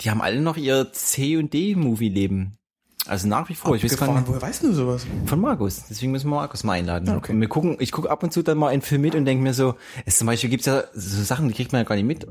die 0.00 0.10
haben 0.10 0.20
alle 0.20 0.40
noch 0.40 0.56
ihr 0.56 0.92
C 0.92 1.36
und 1.36 1.52
D 1.52 1.74
Movie 1.76 2.08
Leben. 2.08 2.58
Also 3.06 3.26
nach 3.26 3.48
wie 3.48 3.54
vor. 3.54 3.74
Ich 3.74 3.82
weiß 3.82 3.96
gar 3.96 4.14
nicht, 4.14 4.28
Woher 4.28 4.42
weißt 4.42 4.62
du 4.62 4.72
sowas? 4.72 5.06
von 5.26 5.40
Markus. 5.40 5.84
Deswegen 5.90 6.12
müssen 6.12 6.28
wir 6.30 6.36
Markus 6.36 6.62
mal 6.62 6.74
einladen. 6.74 7.08
Okay. 7.16 7.32
Und 7.32 7.40
wir 7.40 7.48
gucken, 7.48 7.76
ich 7.80 7.90
gucke 7.90 8.08
ab 8.08 8.22
und 8.22 8.32
zu 8.32 8.42
dann 8.42 8.58
mal 8.58 8.68
einen 8.68 8.82
Film 8.82 9.00
mit 9.02 9.16
und 9.16 9.24
denke 9.24 9.42
mir 9.42 9.54
so, 9.54 9.74
es 10.06 10.18
zum 10.18 10.26
Beispiel 10.28 10.50
gibt's 10.50 10.66
ja 10.66 10.84
so 10.94 11.22
Sachen, 11.22 11.48
die 11.48 11.54
kriegt 11.54 11.72
man 11.72 11.80
ja 11.80 11.84
gar 11.88 11.96
nicht 11.96 12.04
mit. 12.04 12.26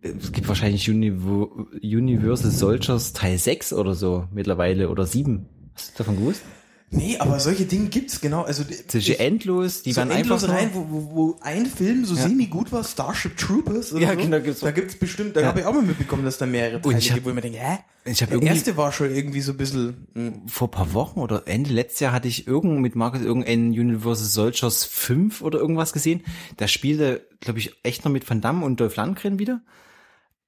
Es 0.00 0.32
gibt 0.32 0.48
wahrscheinlich 0.48 0.88
Univ- 0.88 1.66
Universal 1.82 2.50
Soldiers 2.50 3.12
Teil 3.12 3.38
6 3.38 3.72
oder 3.72 3.94
so 3.94 4.26
mittlerweile 4.32 4.90
oder 4.90 5.06
7. 5.06 5.46
Hast 5.74 5.94
du 5.94 5.98
davon 5.98 6.16
gewusst? 6.16 6.42
Nee, 6.90 7.18
aber 7.18 7.38
solche 7.38 7.66
Dinge 7.66 7.88
gibt's, 7.88 8.18
genau. 8.20 8.42
Also, 8.44 8.64
Zwischen 8.64 9.16
endlos, 9.16 9.82
die 9.82 9.92
so 9.92 10.00
waren 10.00 10.08
einfach 10.10 10.20
endlos 10.20 10.42
nur- 10.46 10.50
rein, 10.56 10.70
wo, 10.72 10.86
wo, 10.88 11.10
wo 11.14 11.38
ein 11.42 11.66
Film 11.66 12.06
so 12.06 12.14
semi 12.14 12.46
gut 12.46 12.72
war, 12.72 12.82
Starship 12.82 13.36
Troopers 13.36 13.92
oder 13.92 14.02
Ja, 14.02 14.12
so. 14.14 14.16
genau, 14.16 14.40
gibt's 14.40 14.60
da 14.60 14.70
gibt's 14.70 14.96
bestimmt, 14.96 15.36
da 15.36 15.42
Ja. 15.42 15.46
habe 15.48 15.60
ich 15.60 15.66
auch 15.66 15.74
mal 15.74 15.82
mitbekommen, 15.82 16.24
dass 16.24 16.38
da 16.38 16.46
mehrere 16.46 16.80
Teile 16.80 16.96
ich 16.98 17.10
hab- 17.10 17.16
gibt, 17.16 17.26
wo 17.26 17.30
ich 17.30 17.34
mir 17.34 17.42
denke, 17.42 17.58
hä? 17.58 17.78
Ich 18.06 18.22
habe 18.22 18.38
Der 18.40 18.48
erste 18.54 18.78
war 18.78 18.90
schon 18.90 19.14
irgendwie 19.14 19.42
so 19.42 19.52
ein 19.52 19.58
bisschen, 19.58 20.06
hm, 20.14 20.48
vor 20.48 20.70
paar 20.70 20.94
Wochen 20.94 21.20
oder 21.20 21.42
Ende 21.46 21.70
letztes 21.74 22.00
Jahr 22.00 22.12
hatte 22.12 22.26
ich 22.28 22.46
irgend 22.46 22.80
mit 22.80 22.96
Markus 22.96 23.20
irgendeinen 23.20 23.68
Universal 23.72 24.26
Soldiers 24.26 24.84
5 24.86 25.42
oder 25.42 25.58
irgendwas 25.58 25.92
gesehen. 25.92 26.22
Da 26.56 26.68
spielte, 26.68 27.26
glaube 27.40 27.58
ich, 27.58 27.74
echt 27.82 28.06
noch 28.06 28.12
mit 28.12 28.28
Van 28.30 28.40
Damme 28.40 28.64
und 28.64 28.80
Dolph 28.80 28.96
Lundgren 28.96 29.38
wieder. 29.38 29.60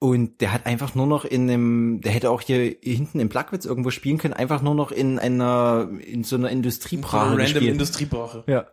Und 0.02 0.40
der 0.40 0.54
hat 0.54 0.64
einfach 0.64 0.94
nur 0.94 1.06
noch 1.06 1.26
in 1.26 1.42
einem, 1.42 2.00
der 2.00 2.12
hätte 2.12 2.30
auch 2.30 2.40
hier 2.40 2.74
hinten 2.80 3.20
im 3.20 3.28
Plagwitz 3.28 3.66
irgendwo 3.66 3.90
spielen 3.90 4.16
können, 4.16 4.32
einfach 4.32 4.62
nur 4.62 4.74
noch 4.74 4.92
in 4.92 5.18
einer, 5.18 5.90
in 6.00 6.24
so 6.24 6.36
einer 6.36 6.48
so 6.48 6.54
Industriebrache 6.54 7.18
eine 7.18 7.30
random 7.32 7.44
gespielt. 7.44 7.72
Industriebrache. 7.72 8.44
ja. 8.46 8.66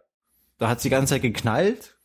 Da 0.57 0.69
hat 0.69 0.83
die 0.83 0.89
ganze 0.89 1.13
Zeit 1.13 1.21
geknallt, 1.21 1.96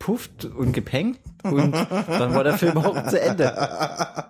gepufft 0.00 0.46
und 0.46 0.72
gepengt 0.72 1.20
und 1.42 1.72
dann 1.72 2.34
war 2.34 2.42
der 2.42 2.56
Film 2.56 2.78
auch 2.78 3.06
zu 3.06 3.20
Ende. 3.20 3.52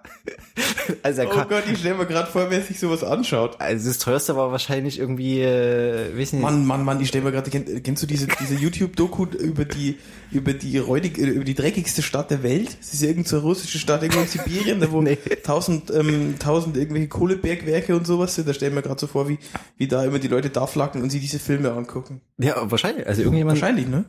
Also 1.02 1.22
er 1.22 1.28
Oh 1.28 1.44
Gott, 1.48 1.62
ich 1.72 1.78
stelle 1.78 1.94
mir 1.94 2.06
gerade 2.06 2.28
vor, 2.30 2.50
wer 2.50 2.60
sich 2.60 2.78
sowas 2.80 3.04
anschaut. 3.04 3.56
also 3.60 3.88
das 3.88 3.98
teuerste 3.98 4.34
war 4.36 4.50
wahrscheinlich 4.50 4.98
irgendwie, 4.98 5.40
äh, 5.40 6.18
weiß 6.18 6.32
nicht, 6.32 6.42
Mann, 6.42 6.66
Mann, 6.66 6.84
Mann, 6.84 7.00
ich 7.00 7.08
stelle 7.08 7.24
mir 7.24 7.30
gerade, 7.32 7.48
kenn, 7.48 7.82
kennst 7.82 8.02
du 8.02 8.06
diese, 8.06 8.26
diese 8.26 8.54
YouTube-Doku 8.56 9.26
über 9.38 9.64
die, 9.64 9.98
über 10.32 10.52
die 10.52 10.78
räudig, 10.78 11.16
äh, 11.18 11.26
über 11.26 11.44
die 11.44 11.54
dreckigste 11.54 12.02
Stadt 12.02 12.30
der 12.30 12.42
Welt? 12.42 12.76
Das 12.80 12.92
ist 12.92 13.02
ja 13.02 13.08
irgendeine 13.08 13.40
so 13.40 13.46
russische 13.46 13.78
Stadt 13.78 14.02
irgendwo 14.02 14.20
in 14.20 14.26
Sibirien, 14.28 14.80
da 14.80 14.90
wo 14.90 15.00
Nee. 15.00 15.16
tausend, 15.44 15.90
ähm, 15.94 16.34
tausend 16.38 16.76
irgendwelche 16.76 17.08
Kohlebergwerke 17.08 17.94
und 17.96 18.06
sowas 18.06 18.34
sind. 18.34 18.48
Da 18.48 18.52
stelle 18.52 18.70
ich 18.70 18.74
mir 18.74 18.82
gerade 18.82 19.00
so 19.00 19.06
vor, 19.06 19.28
wie, 19.28 19.38
wie 19.76 19.86
da 19.86 20.04
immer 20.04 20.18
die 20.18 20.28
Leute 20.28 20.50
da 20.50 20.66
flacken 20.66 21.02
und 21.02 21.10
sie 21.10 21.20
diese 21.20 21.38
Filme 21.38 21.72
angucken. 21.72 22.20
Ja, 22.38 22.70
wahrscheinlich. 22.70 23.06
Also 23.06 23.22
irgendjemand 23.22 23.60
Wahrscheinlich, 23.60 23.86
ne? 23.86 24.06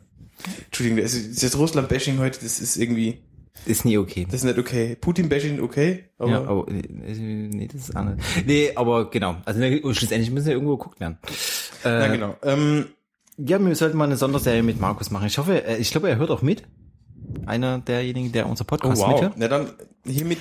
Entschuldigung, 0.65 1.01
das 1.01 1.13
ist 1.13 1.43
das 1.43 1.57
Russland-Bashing 1.57 2.19
heute, 2.19 2.39
das 2.41 2.59
ist 2.59 2.77
irgendwie, 2.77 3.21
ist 3.65 3.85
nie 3.85 3.97
okay. 3.97 4.25
das 4.25 4.41
ist 4.41 4.43
nicht 4.43 4.57
okay. 4.57 4.95
Putin-Bashing 4.99 5.61
okay, 5.61 6.05
aber, 6.17 6.31
ja, 6.31 6.43
aber 6.43 6.67
äh, 6.67 7.13
nee, 7.13 7.67
das 7.67 7.89
ist 7.89 7.95
anders. 7.95 8.17
Nee, 8.45 8.71
aber 8.75 9.09
genau. 9.09 9.37
Also 9.45 9.61
schlussendlich 9.93 10.31
müssen 10.31 10.47
ja 10.47 10.53
irgendwo 10.53 10.77
geguckt 10.77 10.99
werden. 10.99 11.17
Äh, 11.83 11.89
ja, 11.89 12.07
genau. 12.07 12.35
Ähm, 12.43 12.85
Ja, 13.37 13.59
wir 13.59 13.75
sollten 13.75 13.97
mal 13.97 14.05
eine 14.05 14.17
Sonderserie 14.17 14.61
mit 14.61 14.79
Markus 14.79 15.09
machen. 15.09 15.25
Ich 15.27 15.37
hoffe, 15.37 15.65
äh, 15.65 15.77
ich 15.77 15.91
glaube, 15.91 16.09
er 16.09 16.17
hört 16.17 16.29
auch 16.29 16.41
mit. 16.41 16.63
Einer 17.45 17.79
derjenigen, 17.79 18.31
der 18.31 18.47
unser 18.47 18.63
oh 18.63 18.67
Podcast 18.67 19.01
wow. 19.01 19.13
mithört. 19.13 19.33
Na 19.37 19.47
dann, 19.47 19.69
hiermit 20.05 20.39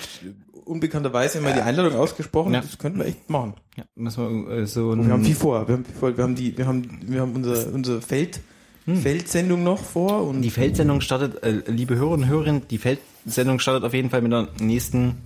unbekannterweise 0.64 1.40
mal 1.40 1.54
die 1.54 1.60
Einladung 1.60 1.94
ausgesprochen. 1.94 2.52
Ja. 2.52 2.60
Das 2.60 2.78
könnten 2.78 2.98
wir 2.98 3.06
echt 3.06 3.30
machen. 3.30 3.54
Ja, 3.76 3.84
müssen 3.94 4.46
wir 4.46 4.58
äh, 4.58 4.66
so 4.66 4.90
Und 4.90 5.06
wir 5.06 5.12
haben 5.12 5.24
viel 5.24 5.34
vor. 5.34 5.66
Wir 5.66 5.74
haben, 5.76 5.84
wir 6.00 6.22
haben 6.24 6.34
die, 6.34 6.56
wir 6.58 6.66
haben, 6.66 7.00
wir 7.02 7.20
haben 7.20 7.34
unsere, 7.34 7.70
unsere 7.70 8.02
Feld, 8.02 8.40
Feldsendung 8.96 9.62
noch 9.62 9.82
vor 9.82 10.24
und 10.26 10.36
Hm. 10.36 10.42
die 10.42 10.50
Feldsendung 10.50 11.00
startet, 11.00 11.42
äh, 11.42 11.62
liebe 11.70 11.96
Hörerinnen 11.96 12.24
und 12.24 12.28
Hörer, 12.28 12.60
die 12.60 12.78
Feldsendung 12.78 13.58
startet 13.58 13.84
auf 13.84 13.94
jeden 13.94 14.10
Fall 14.10 14.22
mit 14.22 14.32
der 14.32 14.48
nächsten 14.60 15.22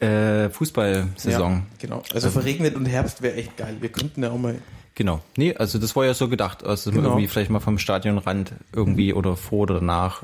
äh, 0.00 0.50
Fußballsaison. 0.50 1.52
Ja, 1.52 1.62
genau. 1.78 2.02
Also 2.12 2.30
verregnet 2.30 2.74
und 2.74 2.86
Herbst 2.86 3.22
wäre 3.22 3.34
echt 3.36 3.56
geil. 3.56 3.76
Wir 3.80 3.88
könnten 3.90 4.22
ja 4.22 4.30
auch 4.30 4.38
mal. 4.38 4.56
Genau. 4.96 5.20
Nee, 5.36 5.54
also 5.56 5.78
das 5.78 5.96
war 5.96 6.04
ja 6.04 6.14
so 6.14 6.28
gedacht. 6.28 6.64
Also 6.64 6.90
Genau. 6.90 7.10
irgendwie 7.10 7.26
vielleicht 7.26 7.50
mal 7.50 7.60
vom 7.60 7.78
Stadionrand 7.78 8.52
irgendwie 8.72 9.12
oder 9.12 9.36
vor 9.36 9.60
oder 9.60 9.74
danach. 9.76 10.22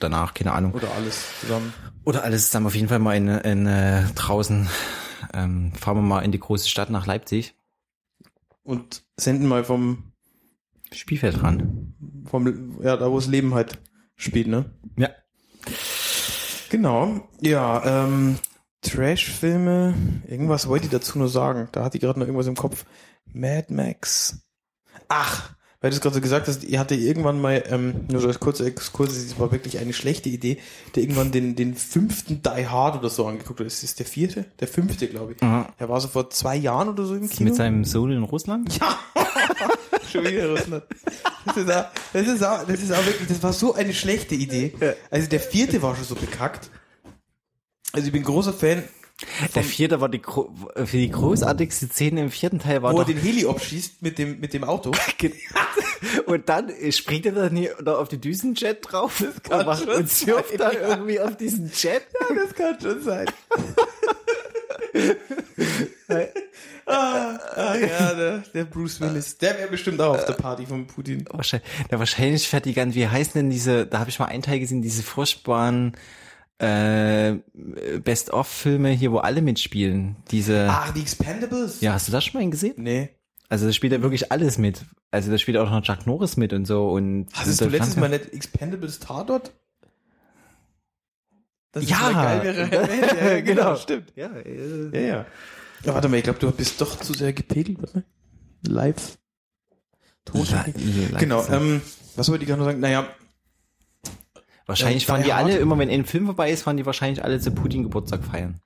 Danach, 0.00 0.34
keine 0.34 0.52
Ahnung. 0.52 0.72
Oder 0.74 0.90
alles 0.96 1.24
zusammen. 1.40 1.72
Oder 2.04 2.24
alles 2.24 2.46
zusammen 2.46 2.66
auf 2.66 2.74
jeden 2.74 2.88
Fall 2.88 2.98
mal 2.98 3.16
in, 3.16 3.28
in 3.28 3.66
äh, 3.66 4.04
draußen. 4.14 4.68
Ähm, 5.34 5.72
fahren 5.72 5.96
wir 5.96 6.02
mal 6.02 6.20
in 6.20 6.32
die 6.32 6.38
große 6.40 6.68
Stadt 6.68 6.88
nach 6.90 7.06
Leipzig. 7.06 7.54
Und 8.62 9.02
senden 9.16 9.46
mal 9.48 9.64
vom, 9.64 10.12
Spielfeld 10.92 11.42
ran. 11.42 11.94
Vom, 12.26 12.80
ja, 12.82 12.96
da 12.96 13.10
wo 13.10 13.16
das 13.16 13.28
Leben 13.28 13.54
halt 13.54 13.78
spielt, 14.16 14.48
ne? 14.48 14.66
Ja. 14.96 15.10
Genau. 16.70 17.28
Ja, 17.40 18.04
ähm, 18.04 18.38
Trash-Filme. 18.82 19.94
Irgendwas 20.26 20.68
wollte 20.68 20.86
ich 20.86 20.90
dazu 20.90 21.18
nur 21.18 21.28
sagen. 21.28 21.68
Da 21.72 21.84
hatte 21.84 21.96
ich 21.96 22.02
gerade 22.02 22.18
noch 22.18 22.26
irgendwas 22.26 22.46
im 22.46 22.56
Kopf. 22.56 22.84
Mad 23.32 23.72
Max. 23.72 24.38
Ach, 25.08 25.50
weil 25.80 25.90
du 25.90 25.96
es 25.96 26.00
gerade 26.00 26.14
so 26.14 26.20
gesagt 26.20 26.48
hast, 26.48 26.64
ihr 26.64 26.80
hatte 26.80 26.94
irgendwann 26.94 27.40
mal, 27.40 27.62
ähm, 27.68 28.06
nur 28.10 28.20
so 28.20 28.28
als 28.28 28.40
kurzer 28.40 28.64
Exkurs, 28.64 29.10
das 29.10 29.38
war 29.38 29.52
wirklich 29.52 29.78
eine 29.78 29.92
schlechte 29.92 30.28
Idee, 30.28 30.58
der 30.94 31.02
irgendwann 31.02 31.32
den, 31.32 31.54
den 31.54 31.74
fünften 31.74 32.42
Die 32.42 32.66
Hard 32.66 32.96
oder 32.96 33.10
so 33.10 33.26
angeguckt 33.26 33.60
hat. 33.60 33.66
Ist 33.66 33.82
das 33.82 33.94
der 33.94 34.06
vierte? 34.06 34.46
Der 34.58 34.68
fünfte, 34.68 35.06
glaube 35.06 35.34
ich. 35.34 35.42
Aha. 35.42 35.72
Der 35.78 35.88
war 35.88 36.00
so 36.00 36.08
vor 36.08 36.30
zwei 36.30 36.56
Jahren 36.56 36.88
oder 36.88 37.04
so 37.04 37.14
im 37.14 37.28
Kino. 37.28 37.50
Mit 37.50 37.56
seinem 37.56 37.84
Sohn 37.84 38.10
in 38.10 38.22
Russland? 38.22 38.78
Schon 40.10 40.24
wieder 40.24 40.50
Russland. 40.50 40.84
Das 41.44 41.56
ist, 41.56 41.70
auch, 41.70 41.86
das, 42.12 42.26
ist 42.26 42.42
auch, 42.44 42.66
das 42.66 42.82
ist 42.82 42.92
auch 42.92 43.06
wirklich, 43.06 43.28
das 43.28 43.42
war 43.42 43.52
so 43.52 43.74
eine 43.74 43.94
schlechte 43.94 44.34
Idee. 44.34 44.72
Also 45.10 45.28
der 45.28 45.40
vierte 45.40 45.80
war 45.82 45.94
schon 45.94 46.04
so 46.04 46.14
bekackt. 46.14 46.70
Also 47.92 48.06
ich 48.06 48.12
bin 48.12 48.22
großer 48.22 48.52
Fan, 48.52 48.82
Der 49.54 49.64
vierte 49.64 50.00
war 50.02 50.10
die, 50.10 50.20
für 50.20 50.96
die 50.98 51.10
großartigste 51.10 51.86
Szene 51.86 52.20
im 52.20 52.30
vierten 52.30 52.58
Teil 52.58 52.82
war 52.82 52.92
wo 52.92 52.98
er 52.98 53.04
doch, 53.04 53.12
den 53.12 53.18
Heli 53.18 53.46
abschießt 53.46 54.02
mit 54.02 54.18
dem, 54.18 54.40
mit 54.40 54.52
dem 54.52 54.62
Auto. 54.62 54.92
und 56.26 56.48
dann 56.50 56.70
springt 56.90 57.24
er 57.24 57.32
dann 57.32 57.56
hier 57.56 57.74
da 57.82 57.96
auf 57.96 58.08
die 58.08 58.20
Düsenjet 58.20 58.80
drauf 58.82 59.22
und, 59.22 60.10
surft 60.10 60.60
dann 60.60 60.74
ja. 60.74 60.88
irgendwie 60.88 61.18
auf 61.18 61.34
diesen 61.36 61.70
Jet. 61.72 62.02
Das 62.12 62.54
kann 62.54 62.78
schon 62.78 63.02
sein. 63.02 63.26
ah, 66.86 67.38
ah, 67.56 67.74
ja, 67.76 68.14
der, 68.14 68.38
der 68.54 68.64
Bruce 68.64 69.00
Willis. 69.00 69.38
Der 69.38 69.58
wäre 69.58 69.68
bestimmt 69.68 70.00
auch 70.00 70.14
auf 70.14 70.24
der 70.24 70.34
Party 70.34 70.66
von 70.66 70.86
Putin. 70.86 71.24
Wahrscheinlich, 71.30 71.68
der 71.90 71.98
wahrscheinlich 71.98 72.48
fährt 72.48 72.64
die 72.64 72.74
ganze, 72.74 72.96
wie 72.96 73.08
heißen 73.08 73.32
denn 73.34 73.50
diese, 73.50 73.86
da 73.86 73.98
habe 74.00 74.10
ich 74.10 74.18
mal 74.18 74.26
einen 74.26 74.42
Teil 74.42 74.60
gesehen, 74.60 74.82
diese 74.82 75.02
furchtbaren 75.02 75.96
äh, 76.58 77.34
Best-of-Filme 78.02 78.90
hier, 78.90 79.12
wo 79.12 79.18
alle 79.18 79.42
mitspielen. 79.42 80.16
Diese, 80.30 80.68
Ach, 80.70 80.92
die 80.92 81.02
Expendables? 81.02 81.80
ja, 81.80 81.92
hast 81.92 82.08
du 82.08 82.12
das 82.12 82.24
schon 82.24 82.40
mal 82.40 82.50
gesehen? 82.50 82.74
Nee. 82.76 83.10
Also 83.48 83.66
da 83.66 83.72
spielt 83.72 83.92
er 83.92 84.02
wirklich 84.02 84.32
alles 84.32 84.58
mit. 84.58 84.84
Also 85.10 85.30
da 85.30 85.38
spielt 85.38 85.56
auch 85.56 85.70
noch 85.70 85.82
Chuck 85.82 86.06
Norris 86.06 86.36
mit 86.36 86.52
und 86.52 86.66
so 86.66 86.88
und 86.90 87.28
Hattest 87.32 87.60
du 87.60 87.68
letztes 87.68 87.96
Mal 87.96 88.08
nicht 88.08 88.32
Expendables 88.32 88.98
Tatort? 88.98 89.52
Das 91.76 91.88
Ja, 91.90 92.10
geil 92.10 92.42
wäre. 92.70 93.34
ja, 93.36 93.40
genau. 93.42 93.76
stimmt. 93.76 94.12
Ja, 94.16 94.28
äh, 94.34 94.88
Ja, 94.92 95.00
ja. 95.00 95.26
Ja, 95.84 95.94
warte 95.94 96.08
mal, 96.08 96.16
ich 96.16 96.24
glaube, 96.24 96.38
du 96.38 96.50
bist 96.50 96.80
doch 96.80 96.98
zu 97.00 97.12
sehr 97.12 97.32
gepegelt, 97.34 97.80
mal. 97.94 98.02
Live. 98.66 99.18
Li- 100.32 100.72
Genau, 101.18 101.44
ähm, 101.50 101.82
was 102.16 102.28
wollte 102.30 102.44
ich 102.44 102.48
gerade 102.48 102.60
noch 102.60 102.66
sagen? 102.66 102.80
Naja, 102.80 103.06
Wahrscheinlich 104.66 105.04
äh, 105.04 105.06
fahren 105.06 105.22
Die 105.22 105.32
alle, 105.32 105.52
Hard. 105.52 105.60
immer 105.62 105.78
wenn 105.78 105.90
ein 105.90 106.04
Film 106.06 106.26
vorbei 106.26 106.50
ist, 106.50 106.62
fahren 106.62 106.76
die 106.76 106.86
wahrscheinlich 106.86 107.22
alle 107.22 107.38
zu 107.40 107.50
Putin 107.52 107.84
Geburtstag 107.84 108.24
feiern. 108.24 108.60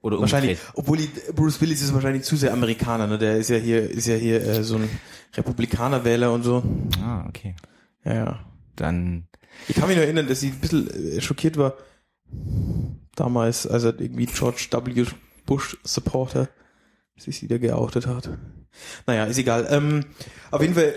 Oder 0.00 0.20
wahrscheinlich, 0.20 0.58
obwohl 0.74 0.98
die, 0.98 1.10
Bruce 1.34 1.60
Willis 1.60 1.82
ist 1.82 1.92
wahrscheinlich 1.94 2.22
zu 2.24 2.36
sehr 2.36 2.52
Amerikaner, 2.52 3.06
ne? 3.06 3.18
Der 3.18 3.36
ist 3.38 3.50
ja 3.50 3.56
hier, 3.56 3.90
ist 3.90 4.06
ja 4.06 4.14
hier 4.16 4.40
äh, 4.42 4.62
so 4.62 4.76
ein 4.76 4.88
Republikanerwähler 5.34 6.30
und 6.32 6.42
so. 6.42 6.62
Ah, 7.02 7.24
okay. 7.28 7.54
Ja, 8.04 8.14
ja. 8.14 8.40
Dann, 8.76 9.26
Ich 9.68 9.76
kann 9.76 9.88
mich 9.88 9.96
nur 9.96 10.04
erinnern, 10.04 10.26
dass 10.28 10.42
ich 10.42 10.52
ein 10.52 10.60
bisschen 10.60 11.16
äh, 11.16 11.20
schockiert 11.20 11.56
war 11.56 11.74
damals, 13.14 13.66
als 13.66 13.84
er 13.84 13.98
irgendwie 14.00 14.26
George 14.26 14.68
W. 14.70 15.04
Bush 15.46 15.76
Supporter 15.84 16.48
sich 17.16 17.42
wieder 17.42 17.58
geoutet 17.58 18.06
hat. 18.06 18.30
Naja, 19.06 19.24
ist 19.24 19.38
egal. 19.38 19.66
Ähm, 19.70 20.04
auf 20.50 20.60
jeden 20.60 20.74
Fall, 20.74 20.94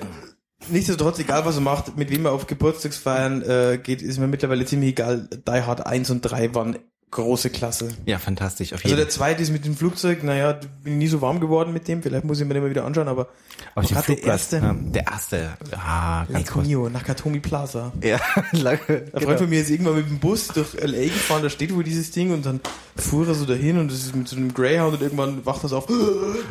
nichtsdestotrotz, 0.69 1.19
egal 1.19 1.45
was 1.45 1.55
er 1.55 1.61
macht, 1.61 1.95
mit 1.97 2.09
wem 2.09 2.25
er 2.25 2.31
auf 2.31 2.47
Geburtstagsfeiern 2.47 3.41
äh, 3.43 3.79
geht, 3.81 4.01
ist 4.01 4.17
mir 4.17 4.27
mittlerweile 4.27 4.65
ziemlich 4.65 4.91
egal. 4.91 5.29
Die 5.31 5.51
Hard 5.51 5.85
1 5.85 6.09
und 6.09 6.21
3 6.21 6.55
waren 6.55 6.79
große 7.09 7.49
Klasse. 7.49 7.87
ja, 8.05 8.19
fantastisch, 8.19 8.73
auf 8.73 8.79
Also 8.79 8.89
jeden 8.89 8.97
der 8.99 9.09
zweite 9.09 9.41
ist 9.41 9.49
mit 9.51 9.63
dem 9.65 9.75
Flugzeug, 9.77 10.23
naja, 10.23 10.59
bin 10.83 10.97
nie 10.97 11.07
so 11.07 11.21
warm 11.21 11.39
geworden 11.39 11.71
mit 11.73 11.87
dem, 11.87 12.03
vielleicht 12.03 12.25
muss 12.25 12.39
ich 12.41 12.45
mir 12.45 12.53
den 12.53 12.63
mal 12.63 12.69
wieder 12.69 12.83
anschauen, 12.85 13.07
aber 13.07 13.29
Auf 13.75 13.85
dem 13.85 13.93
gerade 13.95 14.07
der 14.07 14.15
Flugplatz. 14.17 14.53
erste, 14.53 14.57
Ja, 14.57 14.75
der 14.77 15.07
erste. 15.07 15.57
Ah, 15.71 16.25
ganz 16.25 16.47
groß. 16.49 16.67
Mio, 16.67 16.89
Nakatomi 16.89 17.39
Plaza. 17.39 17.93
Ja, 18.03 18.19
lange. 18.51 18.79
Ein 18.87 19.05
genau. 19.13 19.21
Freund 19.25 19.39
von 19.39 19.49
mir 19.49 19.61
ist 19.61 19.69
irgendwann 19.69 19.95
mit 19.95 20.09
dem 20.09 20.19
Bus 20.19 20.47
durch 20.49 20.75
L.A. 20.75 21.03
gefahren, 21.05 21.43
da 21.43 21.49
steht 21.49 21.73
wohl 21.73 21.83
dieses 21.85 22.11
Ding 22.11 22.31
und 22.33 22.45
dann 22.45 22.59
fuhr 22.97 23.25
er 23.27 23.35
so 23.35 23.45
dahin 23.45 23.79
und 23.79 23.89
das 23.89 23.99
ist 23.99 24.13
mit 24.15 24.27
so 24.27 24.35
einem 24.35 24.53
Greyhound 24.53 24.95
und 24.95 25.01
irgendwann 25.01 25.45
wacht 25.45 25.63
er 25.63 25.69
so 25.69 25.77
auf, 25.77 25.87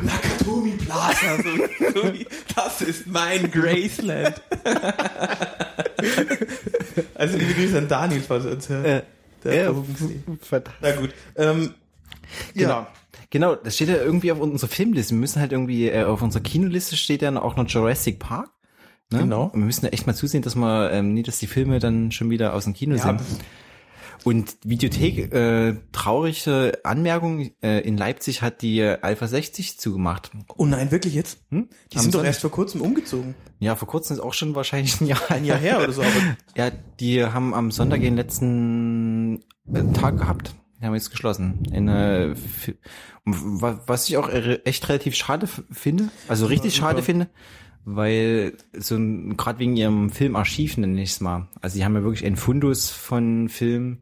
Nakatomi 0.01 0.71
Plaza, 0.71 1.37
so, 1.37 2.01
so 2.01 2.13
wie, 2.13 2.25
das 2.55 2.81
ist 2.81 3.05
mein 3.05 3.51
Graceland. 3.51 4.41
also 7.15 7.37
liebe 7.37 7.53
Grüße 7.53 7.77
an 7.77 7.87
Daniel, 7.87 8.21
falls 8.27 8.45
er 8.45 8.51
uns 8.53 8.69
hört. 8.69 8.85
Äh, 8.85 9.01
Der 9.43 9.55
ja. 9.55 9.73
Na 10.81 10.91
gut, 10.95 11.13
ähm, 11.35 11.73
ja. 12.53 12.87
Genau, 13.29 13.55
das 13.55 13.75
steht 13.75 13.89
ja 13.89 13.97
irgendwie 13.97 14.31
auf 14.31 14.39
unserer 14.39 14.69
Filmliste. 14.69 15.13
Wir 15.13 15.19
müssen 15.19 15.41
halt 15.41 15.51
irgendwie, 15.51 15.89
äh, 15.89 16.03
auf 16.05 16.21
unserer 16.21 16.43
Kinoliste 16.43 16.95
steht 16.95 17.21
ja 17.21 17.35
auch 17.41 17.55
noch 17.57 17.67
Jurassic 17.67 18.19
Park. 18.19 18.49
Ne? 19.11 19.19
Genau. 19.19 19.43
Und 19.45 19.59
wir 19.61 19.65
müssen 19.65 19.85
ja 19.85 19.91
echt 19.91 20.07
mal 20.07 20.13
zusehen, 20.13 20.41
dass 20.41 20.55
wir, 20.55 20.91
ähm, 20.91 21.13
nie, 21.13 21.23
dass 21.23 21.37
die 21.37 21.47
Filme 21.47 21.79
dann 21.79 22.11
schon 22.11 22.29
wieder 22.29 22.53
aus 22.53 22.63
dem 22.65 22.73
Kino 22.73 22.95
Ja. 22.95 23.01
sind. 23.01 23.21
Und 24.27 24.57
Videothek, 24.65 25.33
äh, 25.33 25.75
traurige 25.93 26.81
Anmerkung, 26.83 27.49
äh, 27.63 27.79
in 27.87 27.95
Leipzig 27.95 28.41
hat 28.41 28.61
die 28.61 28.83
Alpha 28.83 29.25
60 29.25 29.79
zugemacht. 29.79 30.31
Oh 30.57 30.65
nein, 30.65 30.91
wirklich 30.91 31.13
jetzt? 31.13 31.39
Hm? 31.49 31.69
Die 31.93 31.95
Am 31.95 32.01
sind 32.01 32.13
doch 32.13 32.25
erst 32.25 32.41
vor 32.41 32.51
kurzem 32.51 32.81
umgezogen. 32.81 33.35
Ja, 33.59 33.77
vor 33.77 33.87
kurzem 33.87 34.17
ist 34.17 34.19
auch 34.19 34.33
schon 34.33 34.53
wahrscheinlich 34.53 34.99
ein 34.99 35.07
Jahr, 35.07 35.21
Ein 35.31 35.45
Jahr 35.45 35.57
her 35.57 35.81
oder 35.81 35.93
so, 35.93 36.01
aber 36.01 36.11
Ja, 36.57 36.71
die 36.99 37.23
haben 37.23 37.53
am 37.53 37.71
Sonntag 37.71 38.01
den 38.01 38.17
letzten 38.17 39.45
äh, 39.73 39.93
Tag 39.93 40.17
gehabt. 40.17 40.53
Die 40.81 40.85
haben 40.85 40.93
jetzt 40.93 41.09
geschlossen. 41.09 41.63
In, 41.71 41.87
äh, 41.87 42.35
was 43.23 44.09
ich 44.09 44.17
auch 44.17 44.27
echt 44.29 44.89
relativ 44.89 45.15
schade 45.15 45.47
finde, 45.71 46.09
also 46.27 46.47
richtig 46.47 46.75
schade 46.75 47.01
finde, 47.01 47.29
weil 47.89 48.57
so 48.77 48.95
ein, 48.97 49.37
gerade 49.37 49.59
wegen 49.59 49.77
ihrem 49.77 50.09
Filmarchiv 50.09 50.75
nenne 50.75 51.01
ich 51.01 51.11
es 51.11 51.21
mal. 51.21 51.47
Also 51.61 51.77
die 51.77 51.85
haben 51.85 51.95
ja 51.95 52.03
wirklich 52.03 52.25
einen 52.25 52.35
Fundus 52.35 52.89
von 52.89 53.47
Film. 53.47 53.99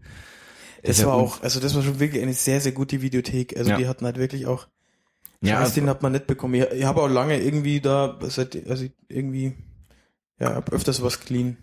das 0.82 1.06
war 1.06 1.14
auch, 1.14 1.44
also 1.44 1.60
das 1.60 1.76
war 1.76 1.84
schon 1.84 2.00
wirklich 2.00 2.24
eine 2.24 2.34
sehr, 2.34 2.60
sehr 2.62 2.72
gute 2.72 3.04
Videothek. 3.04 3.56
Also 3.56 3.70
Ja. 3.70 3.78
die 3.78 3.88
hatten 3.88 4.06
halt 4.06 4.18
wirklich 4.18 4.48
auch 4.48 4.68
Ja, 5.42 5.60
Scheiß, 5.60 5.76
den 5.76 5.88
hat 5.88 6.02
man 6.02 6.14
nicht 6.14 6.26
bekommen. 6.26 6.56
Ich, 6.56 6.64
ich 6.72 6.84
habe 6.86 7.00
auch 7.04 7.08
lange 7.10 7.40
irgendwie 7.40 7.80
da, 7.80 8.18
seit, 8.24 8.68
also 8.68 8.86
irgendwie, 9.08 9.54
ja, 10.40 10.56
hab 10.56 10.74
öfters 10.74 11.04
was 11.04 11.20
clean. 11.20 11.58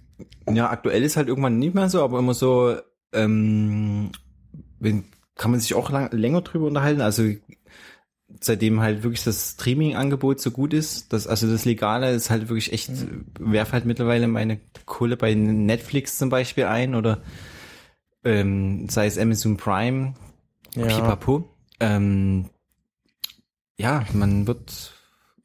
Ja, 0.49 0.71
aktuell 0.71 1.02
ist 1.02 1.17
halt 1.17 1.26
irgendwann 1.26 1.59
nicht 1.59 1.75
mehr 1.75 1.88
so, 1.88 2.05
aber 2.05 2.21
immer 2.21 2.35
so, 2.35 2.76
ähm, 3.12 4.12
wenn, 4.79 5.07
kann 5.35 5.50
man 5.50 5.59
sich 5.59 5.75
auch 5.75 5.91
lang, 5.91 6.12
länger 6.12 6.43
drüber 6.43 6.67
unterhalten. 6.67 7.00
Also 7.00 7.25
seitdem 8.41 8.81
halt 8.81 9.03
wirklich 9.03 9.25
das 9.25 9.51
Streaming-Angebot 9.53 10.41
so 10.41 10.51
gut 10.51 10.73
ist, 10.75 11.12
das, 11.12 11.27
also 11.27 11.51
das 11.51 11.65
Legale 11.65 12.11
ist 12.12 12.31
halt 12.31 12.49
wirklich 12.49 12.73
echt, 12.73 12.91
werf 13.39 13.73
halt 13.73 13.85
mittlerweile 13.85 14.29
meine 14.29 14.61
Kohle 14.87 15.17
bei 15.17 15.35
Netflix 15.35 16.19
zum 16.19 16.29
Beispiel 16.29 16.65
ein 16.65 16.95
oder 16.95 17.23
ähm, 18.25 18.89
sei 18.89 19.07
es 19.07 19.19
Amazon 19.19 19.57
Prime, 19.57 20.15
Ja. 20.75 20.87
Pipapo. 20.87 21.49
Ähm, 21.81 22.47
ja, 23.79 24.05
man 24.12 24.47
wird, 24.47 24.95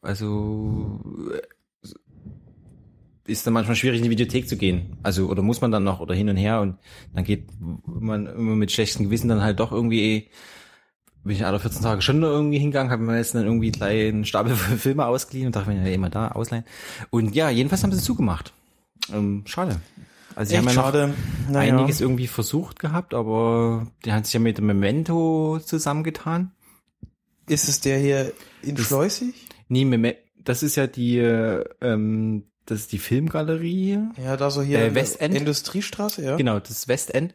also 0.02 1.02
äh, 1.34 1.42
ist 3.32 3.46
dann 3.46 3.54
manchmal 3.54 3.76
schwierig 3.76 3.98
in 3.98 4.04
die 4.06 4.10
Videothek 4.10 4.48
zu 4.48 4.56
gehen. 4.58 4.98
Also 5.04 5.28
oder 5.28 5.42
muss 5.42 5.60
man 5.60 5.72
dann 5.72 5.84
noch 5.84 6.00
oder 6.00 6.16
hin 6.16 6.30
und 6.30 6.38
her 6.38 6.62
und 6.62 6.78
dann 7.14 7.26
geht 7.26 7.50
man 7.86 8.26
immer 8.28 8.56
mit 8.56 8.72
schlechtem 8.72 9.06
Gewissen 9.06 9.28
dann 9.28 9.42
halt 9.42 9.60
doch 9.60 9.72
irgendwie 9.72 10.30
bin 11.28 11.36
ich 11.36 11.46
alle 11.46 11.60
14 11.60 11.82
Tage 11.82 12.02
schon 12.02 12.22
irgendwie 12.24 12.58
hingegangen, 12.58 12.92
habe 12.92 13.04
mir 13.04 13.18
jetzt 13.18 13.36
dann 13.36 13.44
irgendwie 13.44 13.72
gleich 13.72 14.10
einen 14.10 14.26
Stapel 14.26 14.56
Filme 14.78 15.06
ausgeliehen 15.06 15.48
und 15.48 15.56
dachte 15.56 15.70
mir, 15.70 15.88
ja, 15.88 15.94
immer 15.94 16.10
da 16.10 16.30
ausleihen. 16.30 16.66
Und 17.10 17.36
ja, 17.36 17.50
jedenfalls 17.50 17.84
haben 17.84 17.92
sie 17.92 18.02
zugemacht. 18.02 18.54
Ähm, 19.14 19.44
schade. 19.46 19.80
Also 20.36 20.52
sie 20.52 20.58
haben 20.58 20.66
ja 20.66 20.74
schade. 20.74 21.14
Naja. 21.50 21.76
einiges 21.76 22.02
irgendwie 22.02 22.28
versucht 22.28 22.80
gehabt, 22.80 23.14
aber 23.14 23.88
die 24.06 24.14
haben 24.14 24.24
sich 24.24 24.34
ja 24.34 24.40
mit 24.40 24.58
dem 24.58 24.68
Memento 24.68 25.60
zusammengetan. 25.64 26.52
Ist 27.48 27.70
es 27.70 27.80
der 27.82 27.98
hier 27.98 28.34
in 28.62 28.78
Schleusig? 28.78 29.34
Nee, 29.70 30.16
das 30.44 30.64
ist 30.64 30.76
ja 30.76 30.88
die, 30.88 31.18
äh, 31.18 31.64
ähm, 31.82 32.44
das 32.66 32.82
ist 32.82 32.92
die 32.92 33.00
Filmgalerie. 33.00 34.00
Ja, 34.22 34.38
da 34.38 34.52
so 34.52 34.62
hier 34.62 34.80
Äh, 34.80 34.96
Westend? 34.96 35.34
Industriestraße, 35.34 36.24
ja. 36.24 36.36
Genau, 36.36 36.60
das 36.60 36.88
Westend. 36.88 37.34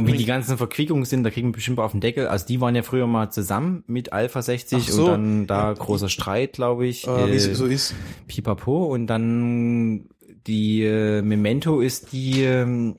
Und 0.00 0.12
wie 0.12 0.18
die 0.18 0.24
ganzen 0.24 0.56
Verquickungen 0.56 1.04
sind, 1.04 1.24
da 1.24 1.30
kriegen 1.30 1.48
wir 1.48 1.52
bestimmt 1.52 1.78
auf 1.78 1.92
den 1.92 2.00
Deckel. 2.00 2.28
Also 2.28 2.46
die 2.46 2.60
waren 2.60 2.74
ja 2.74 2.82
früher 2.82 3.06
mal 3.06 3.30
zusammen 3.30 3.84
mit 3.86 4.12
Alpha 4.12 4.42
60 4.42 4.78
Ach 4.78 4.88
so. 4.88 5.04
und 5.04 5.10
dann 5.10 5.46
da 5.46 5.72
großer 5.72 6.08
Streit, 6.08 6.54
glaube 6.54 6.86
ich. 6.86 7.06
Äh, 7.06 7.26
wie 7.26 7.32
äh, 7.32 7.36
es 7.36 7.56
so 7.56 7.66
ist. 7.66 7.94
Pipapo 8.26 8.84
und 8.84 9.06
dann 9.06 10.08
die 10.46 10.84
äh, 10.84 11.22
Memento 11.22 11.80
ist 11.80 12.12
die, 12.12 12.42
ähm, 12.42 12.98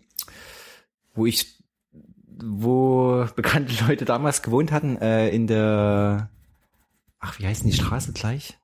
wo 1.14 1.26
ich, 1.26 1.58
wo 2.44 3.26
bekannte 3.36 3.74
Leute 3.86 4.06
damals 4.06 4.42
gewohnt 4.42 4.72
hatten, 4.72 4.98
äh, 4.98 5.30
in 5.30 5.48
der, 5.48 6.30
ach, 7.20 7.40
wie 7.40 7.48
heißt 7.48 7.64
denn 7.64 7.72
die 7.72 7.78
Straße 7.78 8.14
gleich? 8.14 8.58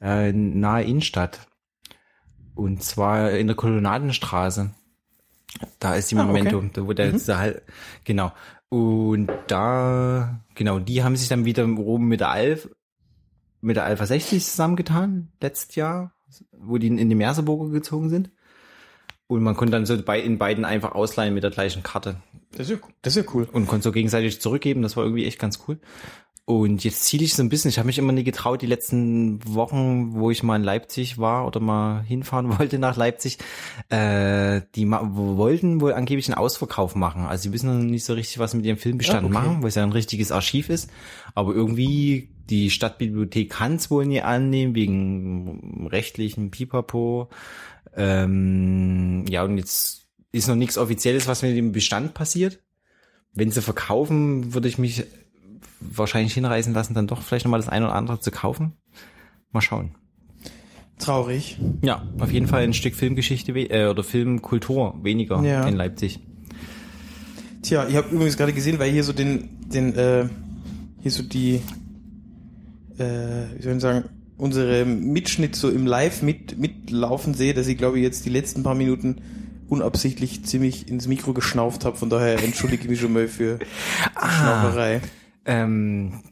Äh, 0.00 0.32
nahe 0.32 0.84
Innenstadt. 0.84 1.46
Und 2.54 2.82
zwar 2.82 3.30
in 3.32 3.46
der 3.46 3.56
Kolonnadenstraße. 3.56 4.74
Da 5.78 5.94
ist 5.96 6.10
die 6.10 6.16
Ah, 6.16 6.24
Memento, 6.24 6.58
okay. 6.58 6.70
da 6.74 6.86
wo 6.86 6.92
der 6.92 7.10
jetzt 7.10 7.28
halt, 7.28 7.62
genau. 8.04 8.32
Und 8.68 9.28
da, 9.48 10.40
genau, 10.54 10.78
die 10.78 11.02
haben 11.02 11.16
sich 11.16 11.28
dann 11.28 11.44
wieder 11.44 11.64
oben 11.66 12.06
mit 12.08 12.20
der 12.20 12.30
Alf, 12.30 12.68
mit 13.60 13.76
der 13.76 13.84
Alpha 13.84 14.06
60 14.06 14.44
zusammengetan, 14.44 15.32
letztes 15.40 15.74
Jahr, 15.74 16.12
wo 16.52 16.78
die 16.78 16.86
in 16.86 17.08
die 17.08 17.14
Merseburger 17.14 17.70
gezogen 17.72 18.08
sind. 18.10 18.30
Und 19.26 19.42
man 19.42 19.56
konnte 19.56 19.72
dann 19.72 19.86
so 19.86 20.00
bei, 20.02 20.20
in 20.20 20.38
beiden 20.38 20.64
einfach 20.64 20.92
ausleihen 20.92 21.34
mit 21.34 21.42
der 21.44 21.50
gleichen 21.52 21.82
Karte 21.84 22.16
Das 22.52 22.68
ist 22.68 22.70
ja, 22.70 22.88
das 23.02 23.16
ist 23.16 23.24
ja 23.26 23.32
cool. 23.34 23.48
und 23.52 23.66
konnte 23.68 23.84
so 23.84 23.92
gegenseitig 23.92 24.40
zurückgeben. 24.40 24.82
Das 24.82 24.96
war 24.96 25.04
irgendwie 25.04 25.24
echt 25.24 25.38
ganz 25.38 25.60
cool. 25.68 25.78
Und 26.50 26.82
jetzt 26.82 27.04
ziele 27.04 27.22
ich 27.22 27.34
so 27.34 27.44
ein 27.44 27.48
bisschen. 27.48 27.68
Ich 27.68 27.78
habe 27.78 27.86
mich 27.86 27.98
immer 27.98 28.10
nie 28.10 28.24
getraut, 28.24 28.60
die 28.60 28.66
letzten 28.66 29.38
Wochen, 29.54 30.14
wo 30.14 30.32
ich 30.32 30.42
mal 30.42 30.56
in 30.56 30.64
Leipzig 30.64 31.16
war 31.16 31.46
oder 31.46 31.60
mal 31.60 32.02
hinfahren 32.02 32.48
wollte 32.58 32.80
nach 32.80 32.96
Leipzig, 32.96 33.38
äh, 33.88 34.60
die 34.74 34.90
wollten 34.90 35.80
wohl 35.80 35.92
angeblich 35.92 36.26
einen 36.26 36.38
Ausverkauf 36.38 36.96
machen. 36.96 37.22
Also 37.22 37.44
sie 37.44 37.52
wissen 37.52 37.72
noch 37.72 37.84
nicht 37.84 38.04
so 38.04 38.14
richtig, 38.14 38.40
was 38.40 38.50
sie 38.50 38.56
mit 38.56 38.66
ihrem 38.66 38.78
Filmbestand 38.78 39.22
okay. 39.26 39.32
machen, 39.32 39.62
weil 39.62 39.68
es 39.68 39.76
ja 39.76 39.84
ein 39.84 39.92
richtiges 39.92 40.32
Archiv 40.32 40.70
ist. 40.70 40.90
Aber 41.36 41.54
irgendwie 41.54 42.30
die 42.50 42.70
Stadtbibliothek 42.70 43.48
kann 43.48 43.76
es 43.76 43.88
wohl 43.88 44.04
nie 44.04 44.20
annehmen, 44.20 44.74
wegen 44.74 45.86
rechtlichen 45.88 46.50
Pipapo. 46.50 47.28
Ähm, 47.94 49.24
ja, 49.28 49.44
und 49.44 49.56
jetzt 49.56 50.08
ist 50.32 50.48
noch 50.48 50.56
nichts 50.56 50.78
Offizielles, 50.78 51.28
was 51.28 51.42
mit 51.42 51.56
dem 51.56 51.70
Bestand 51.70 52.12
passiert. 52.12 52.58
Wenn 53.34 53.52
sie 53.52 53.62
verkaufen, 53.62 54.52
würde 54.52 54.66
ich 54.66 54.78
mich 54.78 55.04
wahrscheinlich 55.80 56.34
hinreißen 56.34 56.72
lassen, 56.74 56.94
dann 56.94 57.06
doch 57.06 57.22
vielleicht 57.22 57.44
nochmal 57.44 57.60
das 57.60 57.68
eine 57.68 57.86
oder 57.86 57.94
andere 57.94 58.20
zu 58.20 58.30
kaufen. 58.30 58.72
Mal 59.52 59.60
schauen. 59.60 59.94
Traurig. 60.98 61.58
Ja, 61.82 62.02
auf 62.18 62.30
jeden 62.30 62.46
Fall 62.46 62.62
ein 62.62 62.74
Stück 62.74 62.94
Filmgeschichte 62.94 63.52
äh, 63.52 63.88
oder 63.88 64.04
Filmkultur 64.04 64.98
weniger 65.02 65.42
Ja. 65.42 65.66
in 65.66 65.76
Leipzig. 65.76 66.20
Tja, 67.62 67.86
ich 67.88 67.96
habe 67.96 68.08
übrigens 68.14 68.36
gerade 68.36 68.52
gesehen, 68.52 68.78
weil 68.78 68.90
hier 68.90 69.04
so 69.04 69.12
den, 69.12 69.48
den, 69.68 69.94
äh, 69.94 70.28
hier 71.00 71.10
so 71.10 71.22
die, 71.22 71.60
äh, 72.98 73.44
wie 73.56 73.62
soll 73.62 73.74
ich 73.76 73.80
sagen, 73.80 74.04
unsere 74.36 74.84
Mitschnitt 74.84 75.56
so 75.56 75.70
im 75.70 75.86
Live 75.86 76.22
mit, 76.22 76.58
mitlaufen 76.58 77.34
sehe, 77.34 77.54
dass 77.54 77.66
ich 77.66 77.76
glaube 77.78 77.98
ich 77.98 78.02
jetzt 78.02 78.24
die 78.24 78.30
letzten 78.30 78.62
paar 78.62 78.74
Minuten 78.74 79.16
unabsichtlich 79.68 80.44
ziemlich 80.44 80.88
ins 80.88 81.06
Mikro 81.06 81.32
geschnauft 81.32 81.84
habe. 81.84 81.96
Von 81.96 82.10
daher 82.10 82.42
entschuldige 82.42 82.82
ich 82.84 82.88
mich 82.90 83.00
schon 83.00 83.12
mal 83.12 83.28
für 83.28 83.58
die 83.58 83.64
Schnauferei. 84.18 85.00
Ähm, 85.44 86.22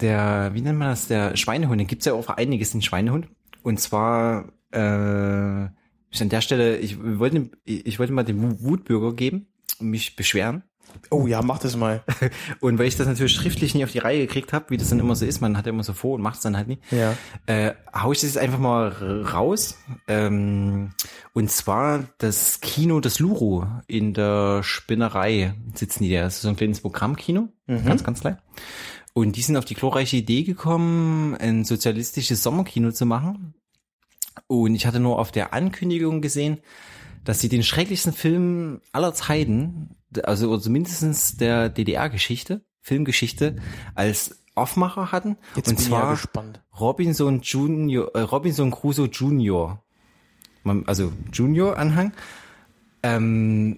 der, 0.00 0.50
wie 0.54 0.60
nennt 0.60 0.78
man 0.78 0.90
das, 0.90 1.08
der 1.08 1.36
Schweinehund, 1.36 1.80
den 1.80 1.86
gibt's 1.86 2.06
ja 2.06 2.12
auch 2.14 2.28
einiges 2.28 2.74
in 2.74 2.82
Schweinehund. 2.82 3.28
Und 3.62 3.80
zwar, 3.80 4.52
äh, 4.72 5.64
ich 6.10 6.22
an 6.22 6.28
der 6.28 6.40
Stelle, 6.40 6.78
ich 6.78 7.02
wollte, 7.02 7.50
ich 7.64 7.98
wollte 7.98 8.12
mal 8.12 8.24
den 8.24 8.60
Wutbürger 8.62 9.14
geben 9.14 9.46
mich 9.80 10.16
beschweren. 10.16 10.62
Oh 11.10 11.26
ja, 11.26 11.42
mach 11.42 11.58
das 11.58 11.76
mal. 11.76 12.02
Und 12.60 12.78
weil 12.78 12.86
ich 12.86 12.96
das 12.96 13.06
natürlich 13.06 13.32
schriftlich 13.32 13.74
nie 13.74 13.84
auf 13.84 13.92
die 13.92 13.98
Reihe 13.98 14.26
gekriegt 14.26 14.52
habe, 14.52 14.66
wie 14.70 14.76
das 14.76 14.88
dann 14.90 15.00
immer 15.00 15.14
so 15.16 15.24
ist, 15.24 15.40
man 15.40 15.56
hat 15.56 15.66
ja 15.66 15.72
immer 15.72 15.82
so 15.84 15.92
vor 15.92 16.14
und 16.14 16.22
macht 16.22 16.36
es 16.36 16.40
dann 16.42 16.56
halt 16.56 16.68
nie, 16.68 16.78
Ja. 16.90 17.14
äh, 17.46 17.72
hau 17.94 18.12
ich 18.12 18.20
das 18.20 18.34
jetzt 18.34 18.38
einfach 18.38 18.58
mal 18.58 18.88
raus. 19.32 19.78
Ähm, 20.08 20.90
und 21.32 21.50
zwar 21.50 22.04
das 22.18 22.60
Kino 22.60 23.00
des 23.00 23.18
Luru 23.18 23.64
in 23.86 24.14
der 24.14 24.62
Spinnerei 24.62 25.54
sitzen 25.74 26.04
die 26.04 26.12
da. 26.12 26.22
Das 26.22 26.36
ist 26.36 26.42
so 26.42 26.48
ein 26.48 26.56
kleines 26.56 26.80
Programmkino, 26.80 27.48
ganz, 27.66 28.04
ganz 28.04 28.20
klein. 28.20 28.38
Und 29.12 29.36
die 29.36 29.42
sind 29.42 29.56
auf 29.56 29.64
die 29.64 29.74
glorreiche 29.74 30.16
Idee 30.16 30.42
gekommen, 30.42 31.36
ein 31.36 31.64
sozialistisches 31.64 32.42
Sommerkino 32.42 32.90
zu 32.90 33.06
machen. 33.06 33.54
Und 34.48 34.74
ich 34.74 34.86
hatte 34.86 34.98
nur 35.00 35.18
auf 35.20 35.30
der 35.30 35.54
Ankündigung 35.54 36.20
gesehen, 36.20 36.58
dass 37.24 37.40
sie 37.40 37.48
den 37.48 37.62
schrecklichsten 37.62 38.12
Film 38.12 38.80
aller 38.92 39.14
Zeiten, 39.14 39.96
also 40.22 40.50
oder 40.50 40.60
zumindest 40.60 41.40
der 41.40 41.68
DDR-Geschichte, 41.68 42.62
Filmgeschichte, 42.80 43.56
als 43.94 44.42
Aufmacher 44.54 45.10
hatten. 45.10 45.36
Jetzt 45.56 45.68
und 45.68 45.76
bin 45.76 45.84
ich 45.84 45.90
ja 45.90 46.00
zwar 46.00 46.10
gespannt. 46.12 46.62
Robinson 46.78 47.40
Junior, 47.40 48.14
äh, 48.14 48.20
Robinson 48.20 48.70
Crusoe 48.70 49.06
Junior. 49.06 49.82
Also 50.86 51.12
Junior-Anhang. 51.32 52.12
Ähm, 53.02 53.76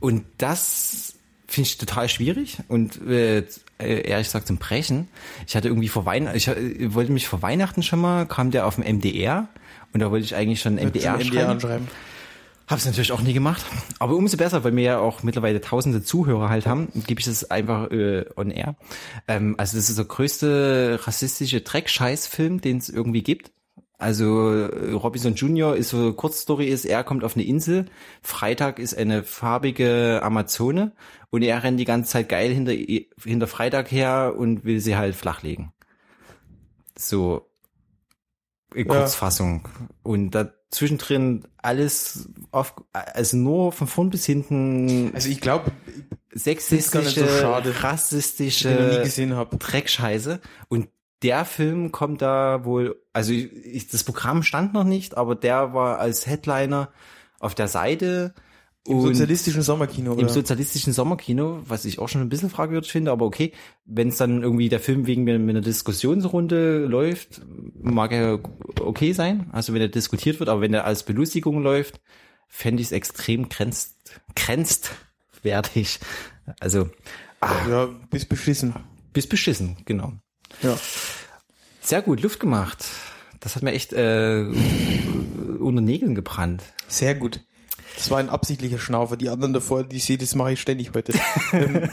und 0.00 0.24
das 0.38 1.14
finde 1.46 1.66
ich 1.68 1.78
total 1.78 2.08
schwierig 2.08 2.58
und 2.68 3.04
äh, 3.08 3.44
ehrlich 3.78 4.26
gesagt 4.28 4.46
zum 4.46 4.58
Brechen. 4.58 5.08
Ich 5.48 5.56
hatte 5.56 5.68
irgendwie 5.68 5.88
vor 5.88 6.06
Weihnachten, 6.06 6.36
ich 6.36 6.46
äh, 6.46 6.94
wollte 6.94 7.10
mich 7.10 7.26
vor 7.26 7.42
Weihnachten 7.42 7.82
schon 7.82 8.00
mal, 8.00 8.26
kam 8.26 8.52
der 8.52 8.66
auf 8.66 8.76
dem 8.76 8.84
MDR 8.84 9.48
und 9.92 10.00
da 10.00 10.12
wollte 10.12 10.24
ich 10.24 10.36
eigentlich 10.36 10.60
schon 10.60 10.76
MDR, 10.76 11.18
Zum 11.18 11.32
schreiben. 11.32 11.50
anschreiben. 11.50 11.88
Hab's 12.70 12.86
natürlich 12.86 13.10
auch 13.10 13.20
nie 13.20 13.32
gemacht. 13.32 13.64
Aber 13.98 14.14
umso 14.14 14.36
besser, 14.36 14.62
weil 14.62 14.76
wir 14.76 14.82
ja 14.84 14.98
auch 15.00 15.24
mittlerweile 15.24 15.60
tausende 15.60 16.04
Zuhörer 16.04 16.48
halt 16.48 16.66
haben, 16.66 16.88
gebe 17.06 17.20
ich 17.20 17.26
das 17.26 17.50
einfach 17.50 17.90
äh, 17.90 18.24
on 18.36 18.52
air. 18.52 18.76
Ähm, 19.26 19.56
also 19.58 19.76
das 19.76 19.88
ist 19.90 19.98
der 19.98 20.04
größte 20.04 21.00
rassistische 21.02 21.62
Dreck-Scheiß-Film, 21.62 22.60
den 22.60 22.78
es 22.78 22.88
irgendwie 22.88 23.24
gibt. 23.24 23.50
Also 23.98 24.50
äh, 24.50 24.92
Robinson 24.92 25.34
Jr. 25.34 25.74
ist 25.74 25.90
so 25.90 26.12
Kurzstory 26.12 26.66
ist, 26.68 26.84
er 26.84 27.02
kommt 27.02 27.24
auf 27.24 27.34
eine 27.36 27.44
Insel, 27.44 27.86
Freitag 28.22 28.78
ist 28.78 28.96
eine 28.96 29.24
farbige 29.24 30.20
Amazone 30.22 30.92
und 31.30 31.42
er 31.42 31.62
rennt 31.64 31.80
die 31.80 31.84
ganze 31.84 32.10
Zeit 32.12 32.28
geil 32.28 32.52
hinter, 32.54 32.72
hinter 32.72 33.46
Freitag 33.48 33.90
her 33.90 34.34
und 34.38 34.64
will 34.64 34.80
sie 34.80 34.96
halt 34.96 35.16
flachlegen. 35.16 35.72
So 36.96 37.50
in 38.74 38.86
Ja. 38.86 38.94
Kurzfassung. 39.00 39.68
Und 40.02 40.30
dazwischendrin 40.70 41.44
alles 41.58 42.28
auf, 42.52 42.74
also 42.92 43.36
nur 43.36 43.72
von 43.72 43.86
vorn 43.86 44.10
bis 44.10 44.24
hinten 44.24 45.12
Also 45.14 45.28
ich 45.28 45.40
glaube, 45.40 45.72
sexistische, 46.32 47.26
so 47.26 47.40
schade, 47.40 47.82
rassistische. 47.82 48.68
Dreckscheiße. 49.58 50.40
Und 50.68 50.88
der 51.22 51.44
Film 51.44 51.92
kommt 51.92 52.22
da 52.22 52.64
wohl, 52.64 53.02
also 53.12 53.32
ich, 53.32 53.52
ich, 53.52 53.88
das 53.88 54.04
Programm 54.04 54.42
stand 54.42 54.72
noch 54.72 54.84
nicht, 54.84 55.16
aber 55.16 55.34
der 55.34 55.74
war 55.74 55.98
als 55.98 56.26
Headliner 56.26 56.90
auf 57.40 57.54
der 57.54 57.68
Seite. 57.68 58.34
Im 58.86 59.02
sozialistischen 59.02 59.62
Sommerkino. 59.62 60.12
im 60.12 60.20
oder? 60.20 60.28
sozialistischen 60.28 60.92
Sommerkino, 60.94 61.60
was 61.66 61.84
ich 61.84 61.98
auch 61.98 62.08
schon 62.08 62.22
ein 62.22 62.30
bisschen 62.30 62.48
fragwürdig 62.48 62.90
finde, 62.90 63.10
aber 63.10 63.26
okay, 63.26 63.52
wenn 63.84 64.08
es 64.08 64.16
dann 64.16 64.42
irgendwie 64.42 64.70
der 64.70 64.80
Film 64.80 65.06
wegen 65.06 65.24
mit 65.24 65.38
einer 65.38 65.60
Diskussionsrunde 65.60 66.86
läuft, 66.86 67.42
mag 67.82 68.12
er 68.12 68.40
okay 68.80 69.12
sein, 69.12 69.50
also 69.52 69.74
wenn 69.74 69.82
er 69.82 69.88
diskutiert 69.88 70.40
wird, 70.40 70.48
aber 70.48 70.62
wenn 70.62 70.72
er 70.72 70.86
als 70.86 71.02
Belustigung 71.02 71.62
läuft, 71.62 72.00
fände 72.48 72.80
ich 72.80 72.88
es 72.88 72.92
extrem 72.92 73.50
grenzt, 73.50 73.96
grenzwertig. 74.34 76.00
Also, 76.58 76.88
ah, 77.40 77.68
ja, 77.68 77.88
bist 78.10 78.30
beschissen. 78.30 78.74
bis 79.12 79.26
beschissen, 79.26 79.76
genau. 79.84 80.14
Ja. 80.62 80.78
Sehr 81.82 82.00
gut, 82.02 82.22
Luft 82.22 82.40
gemacht. 82.40 82.86
Das 83.40 83.56
hat 83.56 83.62
mir 83.62 83.72
echt 83.72 83.92
äh, 83.92 84.44
unter 85.58 85.80
Nägeln 85.80 86.14
gebrannt. 86.14 86.62
Sehr 86.88 87.14
gut. 87.14 87.40
Das 87.96 88.10
war 88.10 88.18
ein 88.18 88.28
absichtlicher 88.30 88.78
Schnaufer. 88.78 89.16
Die 89.16 89.28
anderen 89.28 89.52
davor, 89.52 89.84
die 89.84 89.96
ich 89.96 90.04
sehe, 90.04 90.16
das 90.18 90.34
mache 90.34 90.52
ich 90.52 90.60
ständig 90.60 90.92
heute. 90.94 91.12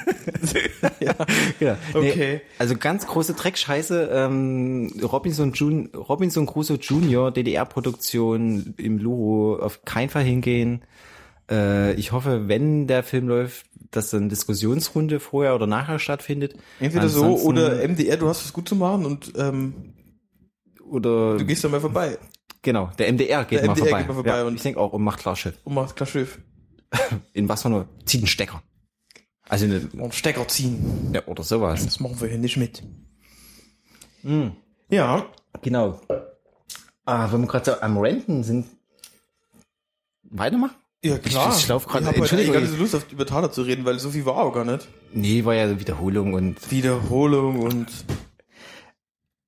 Ja. 1.00 1.16
Ja, 1.60 1.78
Okay. 1.94 2.42
also 2.60 2.76
ganz 2.76 3.08
große 3.08 3.34
Dreckscheiße. 3.34 4.10
Ähm, 4.12 4.92
Robinson, 5.02 5.54
Jun 5.54 5.90
Robinson 5.96 6.46
Crusoe 6.46 6.78
Junior, 6.78 7.32
DDR-Produktion 7.32 8.74
im 8.78 8.98
Luro, 8.98 9.58
auf 9.60 9.84
keinen 9.86 10.10
Fall 10.10 10.24
hingehen. 10.24 10.84
Äh, 11.50 11.94
ich 11.94 12.12
hoffe, 12.12 12.48
wenn 12.48 12.88
der 12.88 13.04
Film 13.04 13.28
läuft, 13.28 13.66
dass 13.92 14.10
dann 14.10 14.30
Diskussionsrunde 14.30 15.20
vorher 15.20 15.56
oder 15.56 15.68
nachher 15.68 16.00
stattfindet. 16.00 16.56
Entweder 16.80 17.10
so 17.10 17.24
Ansonsten- 17.24 17.48
oder 17.48 17.84
MDR, 17.88 18.18
du 18.18 18.28
hast 18.28 18.44
was 18.46 18.54
gut 18.54 18.68
zu 18.68 18.76
machen 18.76 19.06
und 19.06 19.34
ähm, 19.38 19.94
oder 20.90 21.38
du 21.38 21.46
gehst 21.46 21.64
da 21.64 21.70
mal 21.70 21.82
vorbei. 21.82 22.18
Genau, 22.68 22.92
der 23.00 23.08
MDR 23.14 23.46
geht, 23.46 23.60
Der 23.62 23.68
mal, 23.68 23.72
MDR 23.76 23.86
vorbei. 23.86 24.00
geht 24.00 24.08
mal 24.10 24.14
vorbei 24.16 24.30
ja, 24.30 24.44
und- 24.44 24.56
ich 24.56 24.62
denke 24.62 24.78
auch, 24.78 24.92
und 24.92 25.02
macht 25.02 25.20
klar 25.20 25.38
Schiff. 25.38 25.58
Und 25.64 25.74
macht 25.74 25.96
klar 25.96 26.06
Schiff. 26.06 26.38
In 27.34 27.48
was 27.48 27.62
für 27.62 27.70
nur, 27.70 27.88
zieht 28.04 28.20
einen 28.20 28.28
Stecker. 28.28 28.62
Also 29.48 29.64
eine, 29.64 29.88
Und 29.98 30.14
Stecker 30.14 30.46
ziehen. 30.50 31.12
ja, 31.14 31.26
oder 31.28 31.44
sowas. 31.44 31.86
Das 31.86 32.02
machen 32.02 32.20
wir 32.20 32.28
hier 32.28 32.38
nicht 32.38 32.58
mit. 32.58 32.84
Ja. 34.90 35.26
Genau. 35.62 36.02
Ah, 37.06 37.32
wenn 37.32 37.40
wir 37.40 37.48
gerade 37.48 37.66
so 37.72 37.80
am 37.80 37.98
Renten 38.00 38.44
sind, 38.44 38.66
weitermachen? 40.24 40.76
Ja, 41.02 41.18
klar. 41.20 41.54
Ich- 41.54 41.60
ich 41.64 41.68
lauf 41.70 41.86
grad- 41.88 42.02
Ich 42.02 42.08
habe 42.08 42.20
gar 42.52 42.60
nicht 42.60 42.72
so 42.72 42.76
Lust, 42.76 42.96
auf, 42.96 43.10
über 43.14 43.26
Taler 43.26 43.50
zu 43.50 43.62
reden, 43.62 43.86
weil 43.86 43.98
so 43.98 44.10
viel 44.10 44.26
war 44.26 44.36
auch 44.36 44.52
gar 44.54 44.66
nicht. 44.66 44.90
Nee, 45.14 45.46
war 45.46 45.56
ja 45.56 45.80
Wiederholung 45.80 46.34
und, 46.34 46.70
Wiederholung 46.70 47.60
und 47.62 47.88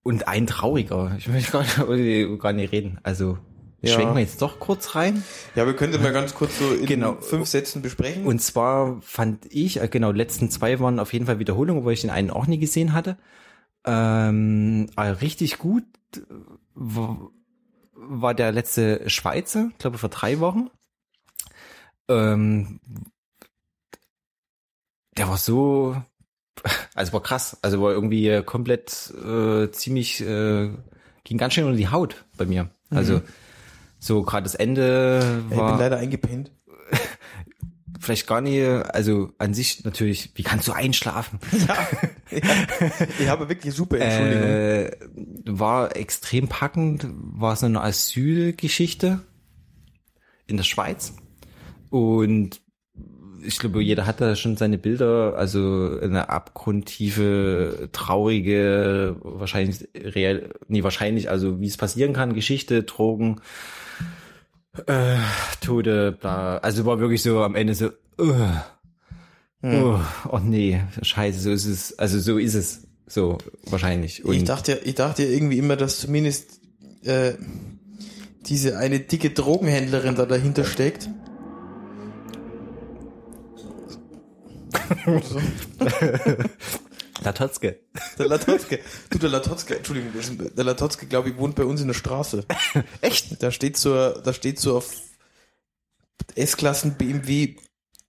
und 0.10 0.28
ein 0.28 0.48
trauriger. 0.48 1.16
Ich 1.18 1.28
möchte 1.28 1.52
gar 1.52 1.64
nicht, 1.96 2.40
gar 2.42 2.54
nicht 2.54 2.72
reden. 2.72 3.00
Also, 3.04 3.38
Ja. 3.82 3.94
schwenken 3.94 4.16
wir 4.16 4.22
jetzt 4.22 4.42
doch 4.42 4.60
kurz 4.60 4.96
rein. 4.96 5.24
ja, 5.56 5.66
wir 5.66 5.76
könnten 5.76 6.02
mal 6.02 6.12
ganz 6.12 6.34
kurz 6.34 6.58
so 6.60 6.74
in 6.74 6.86
Genau. 6.86 7.16
fünf 7.22 7.48
Sätzen 7.48 7.82
besprechen. 7.82 8.26
Und 8.26 8.42
zwar 8.42 9.00
fand 9.02 9.46
ich, 9.54 9.80
äh, 9.82 9.88
genau, 9.88 10.12
letzten 10.12 10.50
zwei 10.50 10.80
waren 10.80 11.00
auf 11.00 11.14
jeden 11.14 11.28
Fall 11.28 11.40
Wiederholungen, 11.40 11.86
weil 11.86 11.94
ich 11.94 12.02
den 12.02 12.10
einen 12.10 12.32
auch 12.32 12.48
nie 12.48 12.58
gesehen 12.60 12.94
hatte. 12.94 13.18
Ähm, 13.86 14.90
aber 14.96 15.22
richtig 15.22 15.58
gut 15.60 15.84
äh, 16.18 16.22
war, 16.74 17.30
war 17.94 18.34
der 18.34 18.52
letzte 18.52 19.10
Schweizer, 19.10 19.70
ich 19.72 19.78
glaube 19.78 19.98
vor 19.98 20.10
drei 20.10 20.40
Wochen. 20.40 20.70
Ähm, 22.10 22.80
der 25.18 25.30
war 25.30 25.38
so, 25.38 25.96
also 26.96 27.14
war 27.14 27.22
krass, 27.24 27.58
also 27.62 27.82
war 27.82 27.92
irgendwie 27.92 28.28
äh, 28.28 28.44
komplett 28.44 29.14
äh, 29.26 29.72
ziemlich, 29.72 30.22
äh, 30.22 30.70
ging 31.24 31.38
ganz 31.38 31.54
schön 31.54 31.66
unter 31.66 31.78
die 31.78 31.90
Haut 31.90 32.26
bei 32.38 32.46
mir. 32.46 32.70
Also 32.90 33.22
so 34.00 34.24
gerade 34.24 34.44
das 34.44 34.56
Ende 34.56 35.20
Ja, 35.22 35.40
ich 35.44 35.50
bin 35.50 35.60
war 35.60 35.78
leider 35.78 35.98
eingepennt. 35.98 36.52
vielleicht 38.00 38.28
gar 38.28 38.42
nicht, 38.42 38.64
also 38.64 39.32
an 39.38 39.54
sich 39.54 39.84
natürlich, 39.84 40.32
wie 40.36 40.44
kannst 40.44 40.68
du 40.68 40.72
einschlafen? 40.72 41.40
Ich 42.32 43.28
habe 43.28 43.50
wirklich 43.50 43.74
super 43.74 43.98
Entschuldigung. 43.98 44.44
Äh, 44.44 44.92
war 45.46 45.96
extrem 45.96 46.48
packend, 46.48 47.08
war 47.12 47.56
so 47.56 47.66
eine 47.66 47.82
Asylgeschichte 47.82 49.22
in 50.46 50.58
der 50.58 50.64
Schweiz. 50.64 51.14
Und 51.90 52.62
ich 53.44 53.60
glaube, 53.60 53.82
jeder 53.82 54.06
hat 54.06 54.22
da 54.22 54.36
schon 54.36 54.58
seine 54.58 54.78
Bilder, 54.78 55.36
also 55.38 55.98
eine 56.02 56.30
abgrundtiefe, 56.30 57.90
traurige, 57.92 59.16
wahrscheinlich 59.22 59.88
real, 59.96 60.50
nee, 60.68 60.84
wahrscheinlich, 60.84 61.30
also 61.30 61.60
wie 61.60 61.68
es 61.68 61.78
passieren 61.78 62.14
kann, 62.14 62.34
Geschichte, 62.34 62.84
Drogen, 62.84 63.42
äh, 64.88 65.16
Tode, 65.62 66.12
bla. 66.20 66.58
Also 66.58 66.86
war 66.86 67.00
wirklich 67.00 67.22
so 67.22 67.42
am 67.44 67.56
Ende 67.56 67.76
so, 67.76 67.88
uh, 68.20 68.34
oh, 69.64 70.00
oh 70.32 70.40
nee, 70.40 70.82
scheiße, 71.02 71.40
so 71.40 71.52
ist 71.52 71.66
es, 71.66 71.98
also 72.00 72.20
so 72.20 72.38
ist 72.38 72.54
es, 72.56 72.88
so 73.08 73.38
wahrscheinlich. 73.66 74.24
Und 74.26 74.36
ich 74.36 74.44
dachte, 74.44 74.74
ja- 74.74 74.78
ich 74.84 74.96
dachte 74.96 75.24
irgendwie 75.24 75.58
immer, 75.58 75.76
dass 75.76 76.00
zumindest 76.00 76.60
äh, 77.04 77.34
diese 78.46 78.78
eine 78.78 79.00
dicke 79.00 79.32
Drogenhändlerin 79.32 80.16
da 80.16 80.26
dahinter 80.26 80.64
steckt. 80.64 81.10
Latotzke. 87.24 87.80
Der 88.18 88.28
Latotzke. 88.28 88.80
Du, 89.10 89.18
der 89.18 89.30
Latotzke, 89.30 89.78
Entschuldigung, 89.78 90.12
der 90.56 90.64
Latotzke, 90.64 91.06
glaube 91.06 91.30
ich, 91.30 91.38
wohnt 91.38 91.56
bei 91.56 91.66
uns 91.66 91.82
in 91.82 91.88
der 91.88 91.94
Straße. 91.94 92.46
Echt? 93.02 93.42
Da 93.44 93.52
steht 93.52 93.78
so, 93.78 93.94
da 93.94 94.34
steht 94.34 94.60
so 94.60 94.78
auf 94.78 94.94
S-Klassen 96.36 96.96
BMW 96.96 97.56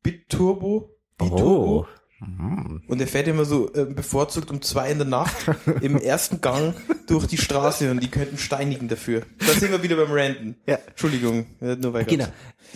Biturbo. 0.03 0.97
Biturbo. 1.19 1.81
Oh. 1.81 1.87
Hm. 2.21 2.83
Und 2.87 3.01
er 3.01 3.07
fährt 3.07 3.29
immer 3.29 3.47
so 3.47 3.73
äh, 3.73 3.87
bevorzugt 3.87 4.51
um 4.51 4.61
zwei 4.61 4.91
in 4.91 4.99
der 4.99 5.07
Nacht 5.07 5.35
im 5.81 5.97
ersten 5.97 6.43
Gang 6.43 6.75
durch 7.07 7.27
die 7.27 7.39
Straße 7.39 7.91
und 7.91 8.01
die 8.01 8.11
könnten 8.11 8.37
steinigen 8.37 8.89
dafür. 8.89 9.23
Da 9.39 9.47
sind 9.47 9.71
wir 9.71 9.83
wieder 9.83 9.97
beim 9.97 10.13
Ranten. 10.13 10.57
Ja. 10.67 10.79
Entschuldigung, 10.87 11.47
nur 11.61 11.95
weil 11.95 12.05
Genau. 12.05 12.27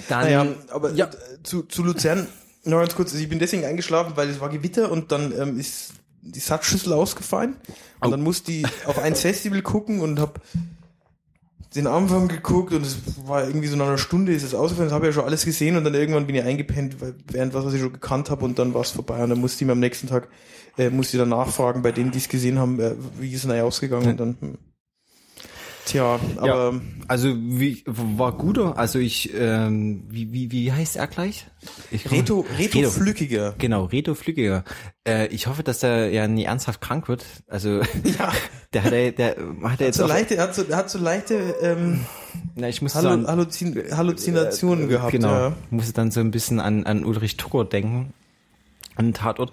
Dann, 0.09 0.25
Naja, 0.25 0.47
aber 0.71 0.93
ja. 0.93 1.11
zu, 1.43 1.63
zu 1.65 1.83
Luzern 1.83 2.27
noch 2.65 2.79
ganz 2.81 2.95
kurz. 2.95 3.13
Also 3.13 3.23
ich 3.23 3.29
bin 3.29 3.39
deswegen 3.39 3.65
eingeschlafen, 3.65 4.13
weil 4.17 4.29
es 4.29 4.41
war 4.41 4.49
Gewitter 4.49 4.91
und 4.91 5.13
dann 5.13 5.33
ähm, 5.39 5.59
ist 5.59 5.93
die 6.23 6.41
Satzschüssel 6.41 6.93
ausgefallen. 6.93 7.57
Und 8.01 8.09
Oh. 8.09 8.11
dann 8.11 8.23
musste 8.23 8.53
ich 8.53 8.67
auf 8.87 8.99
ein 8.99 9.15
Festival 9.15 9.63
gucken 9.63 10.01
und 10.01 10.21
hab 10.21 10.41
den 11.75 11.87
Anfang 11.87 12.29
geguckt 12.29 12.73
und 12.73 12.83
es 12.87 12.99
war 13.27 13.47
irgendwie 13.47 13.67
so 13.67 13.77
nach 13.77 13.89
einer 13.89 13.99
Stunde 13.99 14.33
ist 14.33 14.45
es 14.45 14.55
ausgefallen, 14.55 14.89
das 14.89 14.95
habe 14.95 15.07
ich 15.07 15.15
ja 15.15 15.21
schon 15.21 15.29
alles 15.29 15.45
gesehen 15.45 15.77
und 15.77 15.85
dann 15.85 15.95
irgendwann 15.95 16.27
bin 16.27 16.37
ich 16.37 16.43
eingepennt, 16.43 16.97
während 17.33 17.53
was, 17.53 17.65
was 17.65 17.75
ich 17.75 17.81
schon 17.81 17.93
gekannt 17.93 18.31
habe 18.31 18.45
und 18.45 18.59
dann 18.59 18.75
war 18.75 18.83
es 18.83 18.93
vorbei 18.93 19.23
und 19.23 19.31
dann 19.31 19.41
musste 19.41 19.65
ich 19.65 19.67
mir 19.67 19.73
am 19.73 19.81
nächsten 19.81 20.07
Tag, 20.07 20.29
äh, 20.79 20.91
musste 20.91 21.17
ich 21.17 21.21
dann 21.21 21.31
nachfragen 21.31 21.83
bei 21.83 21.91
denen, 21.91 22.13
die 22.13 22.19
es 22.19 22.29
gesehen 22.29 22.59
haben, 22.61 22.79
äh, 22.79 22.95
wie 23.19 23.33
ist 23.33 23.45
es 23.45 23.51
denn 23.51 23.61
ausgegangen 23.61 24.11
und 24.11 24.21
dann, 24.21 24.37
hm. 24.41 24.59
Tja, 25.87 26.19
aber 26.37 26.81
Also 27.09 27.35
wie 27.37 27.83
war 27.87 28.33
guter? 28.33 28.79
Also 28.79 28.99
ich 28.99 29.33
ähm, 29.35 30.05
wie 30.09 30.33
wie 30.33 30.51
wie 30.51 30.73
heißt 30.73 30.97
er 30.97 31.07
gleich? 31.07 31.47
Ich 31.91 32.11
Reto, 32.11 32.45
Reto, 32.59 32.79
Reto. 32.79 32.91
Flückiger. 32.91 33.55
Genau, 33.59 33.85
Reto 33.85 34.15
Flüggiger. 34.15 34.65
Äh, 35.07 35.27
ich 35.29 35.47
hoffe, 35.47 35.63
dass 35.63 35.83
er 35.83 36.11
ja 36.11 36.27
nie 36.29 36.45
ernsthaft 36.45 36.81
krank 36.81 37.09
wird. 37.09 37.25
Also 37.49 37.81
Ja. 38.19 38.33
der 38.73 38.85
hat 38.85 38.93
er, 38.93 39.13
der 39.13 39.37
hat 39.65 39.81
er 39.81 39.87
jetzt 39.89 39.99
so 39.99 40.07
leichte, 40.07 40.37
er 40.37 40.43
hat 40.45 40.55
so, 40.55 40.69
hat 40.75 40.91
so 40.91 40.99
leichte 40.99 41.35
ähm, 41.61 42.01
na, 42.57 42.69
ich 42.69 42.83
muss 42.83 42.95
Hallu 42.95 43.09
sagen, 43.09 43.27
Halluzin 43.27 43.83
Halluzinationen 43.97 44.89
gehabt. 44.89 45.13
genau, 45.13 45.29
Ja. 45.33 45.53
musste 45.71 45.93
dann 45.93 46.11
so 46.11 46.21
ein 46.21 46.31
bisschen 46.31 46.61
an 46.61 46.85
an 46.85 47.05
Ulrich 47.05 47.37
Tucker 47.37 47.65
denken 47.65 48.13
an 48.97 49.07
den 49.07 49.15
Tatort 49.15 49.51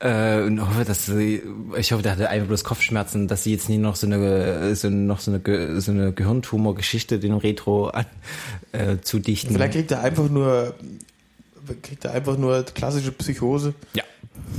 äh, 0.00 0.42
und 0.42 0.60
hoffe, 0.60 0.84
dass 0.84 1.06
sie, 1.06 1.42
ich 1.76 1.92
hoffe, 1.92 2.02
der 2.02 2.12
hatte 2.12 2.28
einfach 2.28 2.48
bloß 2.48 2.64
Kopfschmerzen, 2.64 3.28
dass 3.28 3.44
sie 3.44 3.52
jetzt 3.52 3.68
nie 3.68 3.78
noch 3.78 3.96
so 3.96 4.06
eine 4.06 4.74
so 4.76 4.90
noch 4.90 5.20
so 5.20 5.30
eine 5.32 5.80
so 5.80 5.92
eine 5.92 6.12
Gehirntumor-Geschichte 6.12 7.18
den 7.18 7.34
Retro 7.34 7.88
an, 7.88 8.06
äh, 8.72 8.98
zudichten. 9.02 9.54
Vielleicht 9.54 9.74
kriegt 9.74 9.90
er 9.90 10.00
einfach 10.02 10.28
nur 10.28 10.74
kriegt 11.82 12.04
er 12.04 12.12
einfach 12.12 12.36
nur 12.36 12.62
klassische 12.64 13.12
Psychose. 13.12 13.74
Ja, 13.94 14.04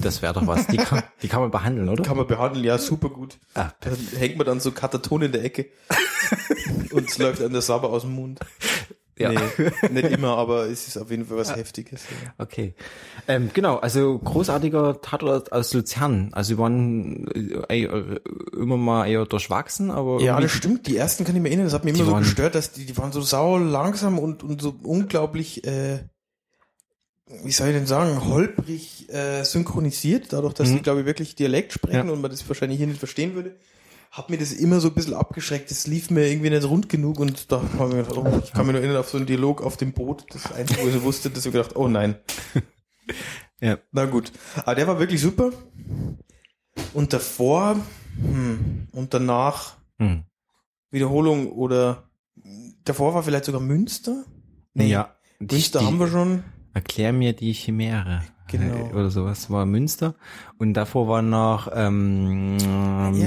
das 0.01 0.21
wäre 0.21 0.33
doch 0.33 0.47
was. 0.47 0.67
Die 0.67 0.77
kann, 0.77 1.03
die 1.21 1.27
kann 1.27 1.41
man 1.41 1.51
behandeln, 1.51 1.89
oder? 1.89 2.03
Kann 2.03 2.17
man 2.17 2.27
behandeln, 2.27 2.65
ja, 2.65 2.77
super 2.77 3.09
gut. 3.09 3.37
Ah, 3.53 3.69
Da 3.81 3.91
hängt 4.17 4.37
man 4.37 4.45
dann 4.45 4.59
so 4.59 4.71
Kataton 4.71 5.23
in 5.23 5.31
der 5.31 5.43
Ecke 5.43 5.67
und 6.91 7.09
es 7.09 7.17
läuft 7.17 7.41
an 7.41 7.51
der 7.51 7.61
Sabber 7.61 7.89
aus 7.89 8.01
dem 8.03 8.11
mund. 8.13 8.39
Ja. 9.17 9.31
Nee, 9.31 9.41
nicht 9.91 10.11
immer, 10.11 10.37
aber 10.37 10.65
es 10.65 10.87
ist 10.89 10.97
auf 10.97 11.09
jeden 11.09 11.25
Fall 11.25 11.37
was 11.37 11.55
Heftiges. 11.55 12.03
Ja. 12.03 12.33
Okay. 12.37 12.73
Ähm, 13.29 13.49
genau, 13.53 13.77
also 13.77 14.19
großartiger 14.19 14.99
Tatort 15.01 15.53
aus 15.53 15.73
Luzern. 15.73 16.29
Also 16.33 16.51
wir 16.51 16.57
waren 16.57 17.27
äh, 17.69 17.83
äh, 17.85 18.19
immer 18.57 18.75
mal 18.75 19.07
eher 19.07 19.25
durchwachsen, 19.25 19.89
aber 19.89 20.19
Ja, 20.21 20.39
das 20.41 20.51
stimmt. 20.51 20.87
Die 20.87 20.97
ersten 20.97 21.23
kann 21.23 21.33
ich 21.35 21.41
mir 21.41 21.47
erinnern, 21.47 21.65
das 21.67 21.73
hat 21.73 21.85
mich 21.85 21.95
immer 21.95 22.03
so 22.05 22.11
waren- 22.11 22.23
gestört, 22.23 22.55
dass 22.55 22.73
die, 22.73 22.85
die 22.85 22.97
waren 22.97 23.13
so 23.13 23.21
sau 23.21 23.57
langsam 23.57 24.19
und, 24.19 24.43
und 24.43 24.61
so 24.61 24.75
unglaublich, 24.83 25.63
äh, 25.65 25.99
wie 27.43 27.51
soll 27.51 27.69
ich 27.69 27.73
denn 27.73 27.87
sagen, 27.87 28.25
holprig 28.25 29.07
äh, 29.13 29.43
synchronisiert, 29.43 30.33
dadurch, 30.33 30.53
dass 30.53 30.69
Mhm. 30.69 30.75
die, 30.75 30.81
glaube 30.83 30.99
ich, 30.99 31.05
wirklich 31.05 31.35
Dialekt 31.35 31.73
sprechen 31.73 32.07
Ja. 32.07 32.13
und 32.13 32.21
man 32.21 32.29
das 32.31 32.47
wahrscheinlich 32.47 32.77
hier 32.77 32.87
nicht 32.87 32.99
verstehen 32.99 33.33
würde. 33.33 33.55
Hat 34.11 34.29
mir 34.29 34.37
das 34.37 34.53
immer 34.53 34.79
so 34.79 34.87
ein 34.89 34.93
bisschen 34.93 35.13
abgeschreckt. 35.13 35.69
Das 35.71 35.87
lief 35.87 36.09
mir 36.09 36.27
irgendwie 36.27 36.49
nicht 36.49 36.63
rund 36.63 36.89
genug 36.89 37.19
und 37.19 37.51
da 37.51 37.61
habe 37.77 37.89
ich 37.89 37.95
mir 37.95 38.03
gedacht, 38.03 38.17
oh, 38.17 38.41
ich 38.43 38.53
kann 38.53 38.65
mich 38.65 38.73
nur 38.73 38.81
erinnern 38.81 38.97
auf 38.97 39.09
so 39.09 39.17
einen 39.17 39.25
Dialog 39.25 39.61
auf 39.61 39.77
dem 39.77 39.93
Boot. 39.93 40.25
Das 40.31 40.51
Einzige, 40.51 40.83
wo 40.83 40.87
ich 40.87 40.93
so 40.93 41.03
wusste, 41.03 41.29
dass 41.29 41.45
ich 41.45 41.53
mir 41.53 41.59
gedacht, 41.59 41.75
oh 41.75 41.87
nein. 41.87 42.15
Ja. 43.61 43.77
Na 43.91 44.05
gut. 44.05 44.31
Aber 44.57 44.75
der 44.75 44.85
war 44.87 44.99
wirklich 44.99 45.21
super. 45.21 45.51
Und 46.93 47.13
davor, 47.13 47.79
hm, 48.19 48.87
und 48.91 49.13
danach 49.13 49.77
Hm. 49.97 50.23
Wiederholung 50.91 51.51
oder 51.51 52.09
davor 52.83 53.13
war 53.13 53.23
vielleicht 53.23 53.45
sogar 53.45 53.61
Münster? 53.61 54.25
Ja. 54.73 55.15
Die, 55.39 55.55
Münster 55.55 55.79
die, 55.79 55.85
haben 55.85 55.99
wir 55.99 56.07
schon. 56.07 56.43
Erklär 56.75 57.13
mir 57.13 57.33
die 57.33 57.53
Chimäre. 57.53 58.21
Genau. 58.47 58.89
Äh, 58.89 58.93
Oder 58.93 59.09
sowas. 59.09 59.49
War 59.49 59.65
Münster. 59.65 60.13
Und 60.59 60.73
davor 60.75 61.07
war 61.07 61.23
noch 61.23 61.67
ähm, 61.73 62.57
mit 62.57 62.61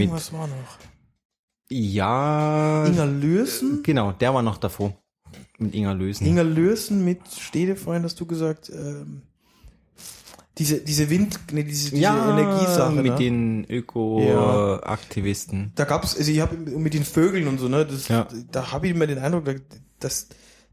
Irgendwas 0.01 0.33
war 0.33 0.47
noch. 0.47 0.79
ja 1.71 2.85
Inga 2.87 3.05
Lürsen? 3.05 3.83
genau, 3.83 4.13
der 4.13 4.33
war 4.35 4.43
noch 4.43 4.59
davor. 4.59 4.93
Mit 5.59 5.75
Inga 5.75 5.93
Lösen. 5.93 6.27
Inga 6.27 6.43
Lürsen 6.43 7.05
mit 7.05 7.21
Stedefreund, 7.37 8.05
hast 8.05 8.21
du 8.21 8.27
gesagt. 8.27 8.71
Ähm, 8.73 9.23
diese, 10.59 10.79
diese 10.81 11.11
Wind, 11.11 11.39
nee, 11.53 11.65
diese, 11.65 11.91
diese 11.91 12.05
Energiesache. 12.07 12.95
mit 12.95 13.05
ne? 13.13 13.17
den 13.17 13.65
Öko-Aktivisten. 13.69 15.73
da 15.77 15.85
gab's, 15.85 16.17
also 16.17 16.31
ich 16.31 16.41
habe 16.41 16.57
mit 16.57 16.95
den 16.95 17.05
Vögeln 17.05 17.47
und 17.49 17.59
so, 17.59 17.69
ne, 17.69 17.85
das, 17.87 18.09
Ja. 18.09 18.27
da 18.51 18.73
habe 18.73 18.87
ich 18.89 18.95
immer 18.95 19.07
den 19.07 19.19
Eindruck, 19.19 19.45
dass, 20.01 20.29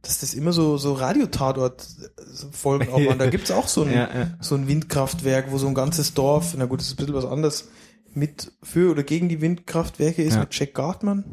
dass 0.07 0.19
das 0.19 0.33
immer 0.33 0.51
so, 0.53 0.77
so 0.77 0.93
Radiotatort-Folgen 0.93 2.89
auch 2.89 3.05
waren. 3.05 3.19
Da 3.19 3.29
gibt's 3.29 3.51
auch 3.51 3.67
so 3.67 3.83
ein, 3.83 3.91
Ja, 3.93 4.09
ja. 4.13 4.27
so 4.39 4.55
ein 4.55 4.67
Windkraftwerk, 4.67 5.51
wo 5.51 5.57
so 5.57 5.67
ein 5.67 5.73
ganzes 5.73 6.13
Dorf, 6.13 6.55
na 6.57 6.65
gut, 6.65 6.79
das 6.79 6.87
ist 6.87 6.93
ein 6.93 6.97
bisschen 6.97 7.15
was 7.15 7.25
anderes, 7.25 7.69
mit 8.13 8.51
für 8.63 8.91
oder 8.91 9.03
gegen 9.03 9.27
die 9.29 9.41
Windkraftwerke 9.41 10.21
ist, 10.23 10.35
Ja. 10.35 10.41
mit 10.41 10.57
Jack 10.57 10.73
Gartman. 10.73 11.25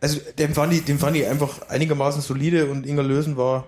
Also 0.00 0.20
dem 0.38 0.52
fand 0.52 0.72
ich, 0.74 0.84
dem 0.84 0.98
fand 0.98 1.16
ich 1.16 1.26
einfach 1.26 1.68
einigermaßen 1.68 2.20
solide 2.20 2.66
und 2.70 2.86
Inga 2.86 3.02
Lösen 3.02 3.36
war 3.36 3.66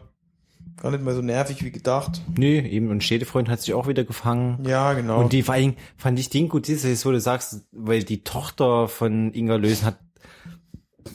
gar 0.82 0.90
nicht 0.90 1.02
mal 1.02 1.14
so 1.14 1.22
nervig 1.22 1.64
wie 1.64 1.70
gedacht. 1.72 2.20
Nö, 2.36 2.46
eben, 2.46 2.90
und 2.90 3.02
Städtefreund 3.02 3.48
hat 3.48 3.60
sich 3.62 3.72
auch 3.74 3.88
wieder 3.88 4.04
gefangen. 4.04 4.64
Ja, 4.66 4.92
genau. 4.92 5.20
Und 5.20 5.32
die 5.32 5.42
vor 5.42 5.54
allen 5.54 5.62
Dingen 5.62 5.76
fand 5.96 6.18
ich 6.18 6.28
den 6.28 6.48
gut, 6.48 6.68
das 6.68 6.84
ist, 6.84 7.06
wo 7.06 7.10
du 7.10 7.20
sagst, 7.20 7.62
weil 7.72 8.04
die 8.04 8.22
Tochter 8.22 8.86
von 8.88 9.32
Inga 9.32 9.56
Lösen 9.56 9.86
hat, 9.86 9.98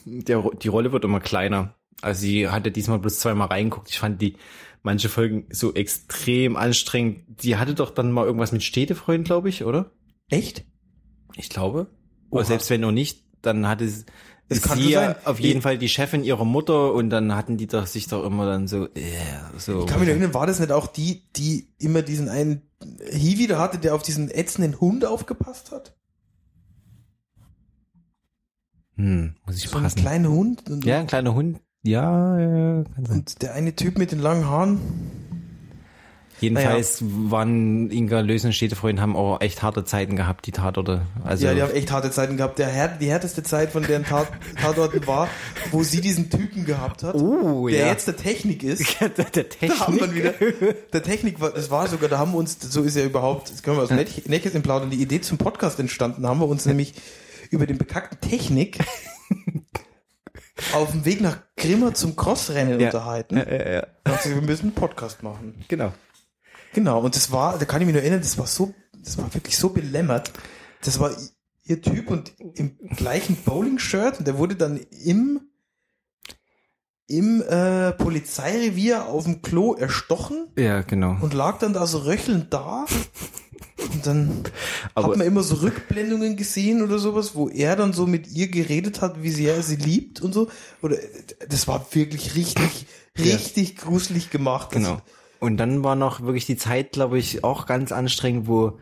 der, 0.05 0.43
die 0.61 0.67
Rolle 0.67 0.91
wird 0.91 1.05
immer 1.05 1.19
kleiner. 1.19 1.75
Also 2.03 2.21
sie 2.21 2.49
hatte 2.49 2.71
diesmal 2.71 2.99
bloß 2.99 3.19
zweimal 3.19 3.47
reingeguckt. 3.47 3.89
Ich 3.89 3.99
fand 3.99 4.21
die 4.21 4.35
manche 4.81 5.09
Folgen 5.09 5.45
so 5.49 5.73
extrem 5.73 6.55
anstrengend. 6.55 7.23
Die 7.43 7.55
hatte 7.55 7.73
doch 7.73 7.89
dann 7.91 8.11
mal 8.11 8.25
irgendwas 8.25 8.51
mit 8.51 8.63
Städtefreund, 8.63 9.25
glaube 9.25 9.49
ich, 9.49 9.63
oder? 9.63 9.91
Echt? 10.29 10.65
Ich 11.35 11.49
glaube. 11.49 11.87
Oha. 12.29 12.39
Oder 12.39 12.45
selbst 12.45 12.69
wenn 12.69 12.81
noch 12.81 12.91
nicht, 12.91 13.23
dann 13.41 13.67
hatte 13.67 13.87
sie, 13.87 14.05
sie 14.49 14.97
auf 15.25 15.39
jeden 15.39 15.61
Fall 15.61 15.77
die 15.77 15.89
Chefin 15.89 16.23
ihrer 16.23 16.45
Mutter 16.45 16.93
und 16.93 17.09
dann 17.09 17.35
hatten 17.35 17.57
die 17.57 17.67
doch 17.67 17.87
sich 17.87 18.07
doch 18.07 18.25
immer 18.25 18.45
dann 18.45 18.67
so, 18.67 18.85
äh, 18.87 19.01
so. 19.57 19.81
Ich 19.81 19.87
kann 19.87 19.99
mich 19.99 20.09
erinnern, 20.09 20.33
war 20.33 20.45
das 20.47 20.59
nicht 20.59 20.71
auch 20.71 20.87
die, 20.87 21.23
die 21.35 21.69
immer 21.79 22.01
diesen 22.01 22.29
einen 22.29 22.61
Hiwi 23.11 23.47
da 23.47 23.59
hatte, 23.59 23.77
der 23.77 23.95
auf 23.95 24.03
diesen 24.03 24.29
ätzenden 24.29 24.79
Hund 24.79 25.05
aufgepasst 25.05 25.71
hat? 25.71 25.95
hm, 28.95 29.35
muss 29.45 29.57
ich 29.57 29.69
So 29.69 29.79
passen. 29.79 29.99
kleinen 29.99 30.27
Hund? 30.27 30.69
Und, 30.69 30.85
Ja, 30.85 30.99
ein 30.99 31.07
kleiner 31.07 31.33
Hund. 31.33 31.59
Ja, 31.83 32.39
ja, 32.39 32.83
kann 32.95 33.05
sein. 33.05 33.17
und 33.17 33.41
der 33.41 33.53
eine 33.53 33.75
Typ 33.75 33.97
mit 33.97 34.11
den 34.11 34.19
langen 34.19 34.47
Haaren? 34.47 34.79
Jedenfalls 36.39 37.01
waren 37.01 37.89
Inga 37.89 38.19
Lösen 38.19 38.47
und 38.47 38.53
Städtefreund 38.53 38.99
haben 38.99 39.15
auch 39.15 39.39
echt 39.39 39.63
harte 39.63 39.85
Zeiten 39.85 40.17
gehabt, 40.17 40.45
die 40.45 40.51
Tatorte. 40.51 41.03
Also, 41.23 41.45
ja, 41.45 41.53
die 41.53 41.61
haben 41.61 41.71
echt 41.71 41.89
harte 41.91 42.11
Zeiten 42.11 42.35
gehabt. 42.35 42.59
Der 42.59 42.67
Her 42.67 42.97
die 42.99 43.07
härteste 43.09 43.43
Zeit 43.43 43.71
von 43.71 43.83
deren 43.83 44.03
Tat 44.03 44.27
Tatorten 44.61 45.05
war, 45.07 45.29
wo 45.71 45.83
sie 45.83 46.01
diesen 46.01 46.29
Typen 46.29 46.65
gehabt 46.65 47.03
hat, 47.03 47.15
Oh, 47.15 47.69
der 47.69 47.79
ja. 47.79 47.87
jetzt 47.87 48.07
der 48.07 48.17
Technik 48.17 48.61
ist. 48.63 48.97
der, 48.99 49.09
der 49.09 49.45
Da 49.67 49.79
haben 49.79 49.95
wir 49.99 50.07
Technik. 50.11 50.15
wieder. 50.61 50.73
Der 50.93 51.03
Technik 51.03 51.39
war, 51.39 51.51
das 51.51 51.71
war 51.71 51.87
sogar, 51.87 52.09
da 52.09 52.17
haben 52.17 52.31
wir 52.33 52.37
uns, 52.39 52.57
so 52.59 52.81
ist 52.83 52.97
ja 52.97 53.05
überhaupt, 53.05 53.49
das 53.49 53.63
können 53.63 53.77
wir 53.77 53.83
aus 53.83 53.89
dem 53.89 53.97
Näch- 53.99 54.27
Nähkästchen 54.27 54.63
plaudern, 54.63 54.89
die 54.89 55.01
Idee 55.01 55.21
zum 55.21 55.37
Podcast 55.37 55.79
entstanden, 55.79 56.27
haben 56.27 56.39
wir 56.41 56.47
uns 56.47 56.65
nämlich 56.65 56.93
über 57.51 57.65
den 57.67 57.77
bekackten 57.77 58.19
Technik 58.29 58.79
auf 60.73 60.91
dem 60.91 61.05
Weg 61.05 61.21
nach 61.21 61.39
Grimmer 61.57 61.93
zum 61.93 62.15
Crossrennen 62.15 62.79
Ja. 62.79 62.87
unterhalten. 62.87 63.37
Ja, 63.37 63.49
ja, 63.49 63.71
ja. 63.71 63.87
Da 64.03 64.19
wir 64.25 64.41
müssen 64.41 64.67
einen 64.67 64.75
Podcast 64.75 65.23
machen. 65.23 65.63
Genau. 65.67 65.93
Genau, 66.73 67.01
und 67.01 67.15
das 67.15 67.31
war, 67.31 67.57
da 67.59 67.65
kann 67.65 67.81
ich 67.81 67.85
mich 67.85 67.93
nur 67.93 68.01
erinnern, 68.01 68.21
das 68.21 68.37
war 68.37 68.47
so, 68.47 68.73
das 69.03 69.17
war 69.17 69.31
wirklich 69.33 69.57
so 69.57 69.69
belämmert. 69.69 70.31
Das 70.83 70.99
war 70.99 71.11
ihr 71.65 71.81
Typ 71.81 72.09
und 72.09 72.33
im 72.55 72.77
gleichen 72.95 73.35
Bowling-Shirt 73.35 74.19
und 74.19 74.27
der 74.27 74.37
wurde 74.37 74.55
dann 74.55 74.77
im, 74.77 75.41
im 77.07 77.41
äh, 77.43 77.91
Polizeirevier 77.93 79.05
auf 79.05 79.23
dem 79.25 79.41
Klo 79.41 79.73
erstochen 79.75 80.47
Ja, 80.57 80.81
genau. 80.81 81.17
und 81.21 81.33
lag 81.33 81.59
dann 81.59 81.73
da 81.73 81.85
so 81.85 81.99
röchelnd 81.99 82.53
da. 82.53 82.85
Und 83.93 84.05
dann 84.05 84.43
Aber- 84.95 85.09
hat 85.09 85.17
man 85.17 85.27
immer 85.27 85.43
so 85.43 85.55
Rückblendungen 85.55 86.35
gesehen 86.35 86.81
oder 86.81 86.99
sowas, 86.99 87.35
wo 87.35 87.49
er 87.49 87.75
dann 87.75 87.93
so 87.93 88.05
mit 88.07 88.27
ihr 88.31 88.47
geredet 88.49 89.01
hat, 89.01 89.21
wie 89.23 89.29
sehr 89.31 89.55
er 89.55 89.63
sie 89.63 89.75
liebt 89.75 90.21
und 90.21 90.33
so. 90.33 90.47
Oder 90.81 90.97
das 91.49 91.67
war 91.67 91.85
wirklich 91.91 92.35
richtig, 92.35 92.85
Ja. 93.17 93.35
richtig 93.35 93.75
gruselig 93.77 94.29
gemacht. 94.29 94.69
Das- 94.71 94.81
Genau. 94.83 95.01
Und 95.39 95.57
dann 95.57 95.83
war 95.83 95.95
noch 95.95 96.21
wirklich 96.21 96.45
die 96.45 96.55
Zeit, 96.57 96.93
glaube 96.93 97.19
ich, 97.19 97.43
auch 97.43 97.65
ganz 97.65 97.91
anstrengend, 97.91 98.47
wo 98.47 98.79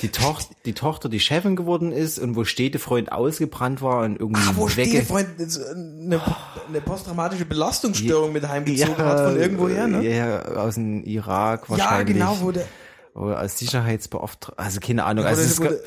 die, 0.00 0.08
Toch 0.08 0.40
die 0.64 0.72
Tochter 0.72 1.08
die 1.10 1.20
Chefin 1.20 1.56
geworden 1.56 1.92
ist 1.92 2.18
und 2.18 2.34
wo 2.36 2.44
Städtefreund 2.44 3.12
ausgebrannt 3.12 3.82
war 3.82 4.02
und 4.02 4.18
irgendwie 4.18 4.40
Ah, 4.48 4.52
wo 4.56 4.66
wegge- 4.66 4.70
Städtefreund 4.88 5.28
eine, 5.38 6.20
eine 6.68 6.80
posttraumatische 6.80 7.44
Belastungsstörung 7.44 8.32
mit 8.32 8.48
heimgezogen 8.48 8.94
ja, 8.98 9.04
hat 9.04 9.20
von 9.30 9.36
irgendwoher, 9.38 9.86
ne? 9.86 10.02
Ja, 10.16 10.42
aus 10.56 10.74
dem 10.76 11.04
Irak 11.04 11.64
Ja, 11.64 11.70
wahrscheinlich. 11.78 12.14
genau, 12.16 12.38
wo 12.40 12.50
der, 12.50 12.64
Oder 13.14 13.38
als 13.38 13.58
Sicherheitsbeauftragter, 13.58 14.60
also 14.60 14.80
keine 14.80 15.04
Ahnung. 15.04 15.24
Also 15.24 15.42
es 15.42 15.56
der 15.60 15.78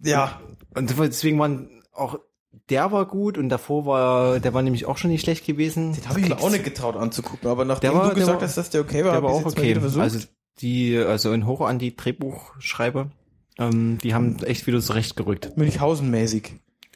ja, 0.00 0.40
und 0.74 0.90
deswegen 0.98 1.38
waren 1.38 1.82
auch, 1.92 2.18
der 2.68 2.92
war 2.92 3.06
gut 3.06 3.36
und 3.38 3.48
davor 3.48 3.84
war, 3.86 4.38
der 4.40 4.54
war 4.54 4.62
nämlich 4.62 4.86
auch 4.86 4.96
schon 4.98 5.10
nicht 5.10 5.22
schlecht 5.22 5.44
gewesen. 5.46 5.92
den 5.94 6.08
habe 6.08 6.20
ich 6.20 6.28
mir 6.28 6.38
auch 6.40 6.50
nicht 6.50 6.64
getraut 6.64 6.96
anzugucken, 6.96 7.48
aber 7.48 7.64
nachdem 7.64 7.90
Der 7.92 7.98
war- 8.00 8.08
du 8.10 8.14
gesagt 8.14 8.40
war- 8.40 8.46
hast, 8.46 8.56
dass 8.56 8.70
der 8.70 8.82
okay 8.82 9.04
war, 9.04 9.12
Der 9.12 9.22
war 9.22 9.30
auch 9.30 9.44
okay. 9.44 9.76
Also 9.98 10.18
die, 10.60 10.96
also 10.98 11.32
in 11.32 11.46
Hoch 11.46 11.62
an 11.62 11.78
die 11.78 11.96
Drehbuchschreiber, 11.96 13.10
ähm, 13.58 13.98
die 14.02 14.14
haben 14.14 14.38
echt 14.44 14.66
wieder 14.66 14.80
zurechtgerückt. 14.80 15.56
Münchhausen-mäßig. 15.56 16.52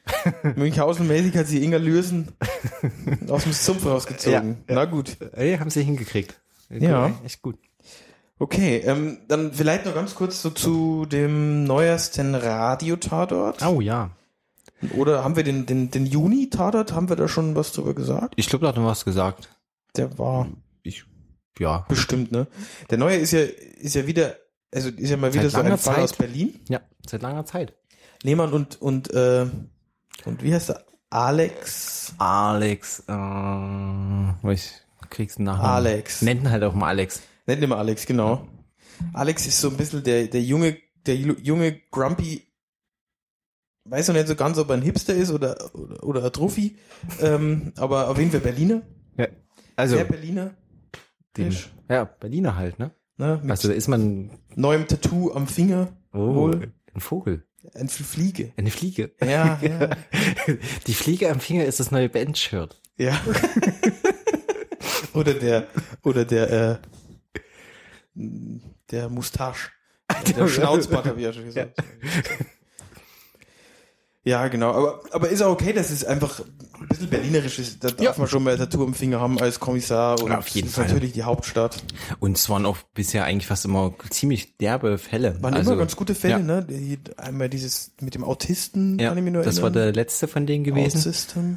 Münchhausen-mäßig 0.56 1.36
hat 1.36 1.46
sie 1.46 1.62
Inga 1.62 1.78
Lürsen 1.78 2.28
aus 3.28 3.44
dem 3.44 3.52
Sumpf 3.52 3.84
rausgezogen. 3.84 4.58
Ja, 4.68 4.74
Na 4.74 4.84
gut. 4.84 5.16
Ey, 5.32 5.56
haben 5.58 5.70
sie 5.70 5.82
hingekriegt. 5.82 6.40
Ja. 6.70 7.12
Echt 7.24 7.42
gut. 7.42 7.56
Okay, 8.40 8.78
ähm, 8.78 9.18
dann 9.26 9.52
vielleicht 9.52 9.84
noch 9.84 9.94
ganz 9.94 10.14
kurz 10.14 10.42
so 10.42 10.50
zu 10.50 11.06
dem 11.06 11.64
neuesten 11.64 12.34
Radiotatort. 12.34 13.64
Oh 13.66 13.80
ja. 13.80 14.10
Oder 14.96 15.24
haben 15.24 15.34
wir 15.34 15.42
den, 15.42 15.66
den, 15.66 15.90
den 15.90 16.06
Juni-Tatort, 16.06 16.92
haben 16.92 17.08
wir 17.08 17.16
da 17.16 17.26
schon 17.26 17.56
was 17.56 17.72
drüber 17.72 17.94
gesagt? 17.94 18.34
Ich 18.36 18.48
glaube, 18.48 18.62
da 18.64 18.68
hat 18.68 18.76
er 18.76 18.84
was 18.84 19.04
gesagt. 19.04 19.48
Der 19.96 20.18
war 20.18 20.46
Ich, 20.84 21.04
ja. 21.58 21.84
bestimmt, 21.88 22.30
ne? 22.30 22.46
Der 22.90 22.98
neue 22.98 23.16
ist 23.16 23.32
ja, 23.32 23.40
ist 23.40 23.96
ja 23.96 24.06
wieder, 24.06 24.36
also 24.72 24.90
ist 24.90 25.10
ja 25.10 25.16
mal 25.16 25.34
wieder 25.34 25.50
Seit 25.50 25.64
so 25.66 25.72
ein 25.72 25.78
Fall 25.78 25.94
Zeit. 25.96 26.04
aus 26.04 26.12
Berlin. 26.12 26.60
Ja, 26.68 26.80
seit 27.08 27.22
langer 27.22 27.44
Zeit. 27.44 27.74
Lehmann 28.22 28.52
und, 28.52 28.80
und, 28.80 29.12
äh, 29.12 29.46
und 30.24 30.42
wie 30.44 30.54
heißt 30.54 30.70
er? 30.70 30.84
Alex. 31.10 32.12
Alex, 32.18 33.02
äh, 33.08 34.52
ich, 34.52 34.72
kriegst 35.10 35.38
du 35.38 35.42
nachher. 35.42 35.64
Alex. 35.64 36.22
Nennt 36.22 36.42
ihn 36.42 36.50
halt 36.50 36.62
auch 36.62 36.74
mal 36.74 36.88
Alex. 36.88 37.22
Nennt 37.48 37.62
ihn 37.62 37.68
mal 37.68 37.78
Alex, 37.78 38.06
genau. 38.06 38.46
Alex 39.14 39.46
ist 39.46 39.60
so 39.60 39.70
ein 39.70 39.76
bisschen 39.76 40.04
der, 40.04 40.26
der 40.28 40.42
junge, 40.42 40.76
der 41.06 41.16
ju- 41.16 41.40
junge 41.42 41.80
Grumpy, 41.90 42.42
weiß 43.84 44.08
noch 44.08 44.14
nicht 44.14 44.28
so 44.28 44.36
ganz, 44.36 44.58
ob 44.58 44.68
er 44.68 44.74
ein 44.76 44.82
Hipster 44.82 45.14
ist 45.14 45.30
oder, 45.30 45.74
oder, 45.74 46.04
oder 46.04 46.24
ein 46.26 46.32
Truffi, 46.32 46.76
ähm, 47.20 47.72
aber 47.76 48.08
auf 48.10 48.18
jeden 48.18 48.30
Fall 48.30 48.40
Berliner. 48.40 48.82
Ja. 49.16 49.28
Also, 49.76 49.96
Sehr 49.96 50.04
Berliner. 50.04 50.54
den, 51.36 51.56
ja, 51.88 52.04
Berliner 52.04 52.54
halt, 52.56 52.78
ne? 52.78 52.90
Ne, 53.16 53.40
Also 53.48 53.68
da 53.68 53.74
ist 53.74 53.88
man, 53.88 54.30
neuem 54.54 54.86
Tattoo 54.86 55.32
am 55.32 55.48
Finger. 55.48 55.88
oh, 56.12 56.34
Wohl. 56.34 56.72
ein 56.94 57.00
Vogel. 57.00 57.44
Eine 57.74 57.88
Fliege. 57.88 58.52
Eine 58.56 58.70
Fliege. 58.70 59.12
Ja, 59.20 59.58
ja. 59.62 59.90
Die 60.86 60.94
Fliege 60.94 61.30
am 61.30 61.40
Finger 61.40 61.64
ist 61.64 61.80
das 61.80 61.90
neue 61.90 62.08
Bandshirt. 62.08 62.80
Ja. 62.98 63.18
oder 65.14 65.34
der, 65.34 65.66
oder 66.02 66.24
der, 66.24 66.50
äh, 66.52 66.78
der 68.90 69.08
Mustache. 69.08 69.70
Der 70.36 70.48
Schnauzbart, 70.48 71.04
habe 71.06 71.18
ich 71.20 71.26
ja 71.26 71.32
schon 71.34 71.44
gesagt. 71.44 71.78
Ja, 74.24 74.48
genau. 74.48 74.72
Aber, 74.72 75.00
aber 75.12 75.28
ist 75.30 75.42
auch 75.42 75.52
okay, 75.52 75.72
dass 75.72 75.90
es 75.90 76.04
einfach 76.04 76.40
ein 76.80 76.88
bisschen 76.88 77.08
berlinerisch 77.08 77.58
ist. 77.58 77.82
Da 77.82 77.88
darf 77.90 78.00
Ja. 78.00 78.14
man 78.18 78.26
schon 78.28 78.42
mal 78.42 78.52
ein 78.52 78.58
Tattoo 78.58 78.84
am 78.84 78.92
Finger 78.94 79.20
haben 79.20 79.38
als 79.40 79.58
Kommissar. 79.58 80.20
Und 80.22 80.30
Ja, 80.30 80.38
auf 80.38 80.48
jeden 80.48 80.66
das 80.66 80.72
ist 80.72 80.74
Fall. 80.76 80.86
natürlich 80.88 81.12
die 81.12 81.22
Hauptstadt. 81.22 81.82
Und 82.20 82.36
es 82.36 82.48
waren 82.50 82.66
auch 82.66 82.76
bisher 82.94 83.24
eigentlich 83.24 83.46
fast 83.46 83.64
immer 83.64 83.94
ziemlich 84.10 84.56
derbe 84.58 84.98
Fälle. 84.98 85.42
Waren 85.42 85.54
also, 85.54 85.70
immer 85.72 85.78
ganz 85.78 85.96
gute 85.96 86.14
Fälle, 86.14 86.32
ja. 86.34 86.38
ne? 86.40 86.64
Die- 86.68 86.98
Einmal 87.16 87.48
dieses 87.48 87.92
mit 88.00 88.14
dem 88.14 88.24
Autisten, 88.24 88.98
Ja, 88.98 89.08
kann 89.10 89.18
ich 89.18 89.24
mich 89.24 89.32
nur 89.32 89.42
das 89.42 89.56
war 89.62 89.64
erinnern. 89.70 89.82
der 89.84 89.92
letzte 89.94 90.28
von 90.28 90.46
denen 90.46 90.64
gewesen. 90.64 90.98
Autism. 90.98 91.54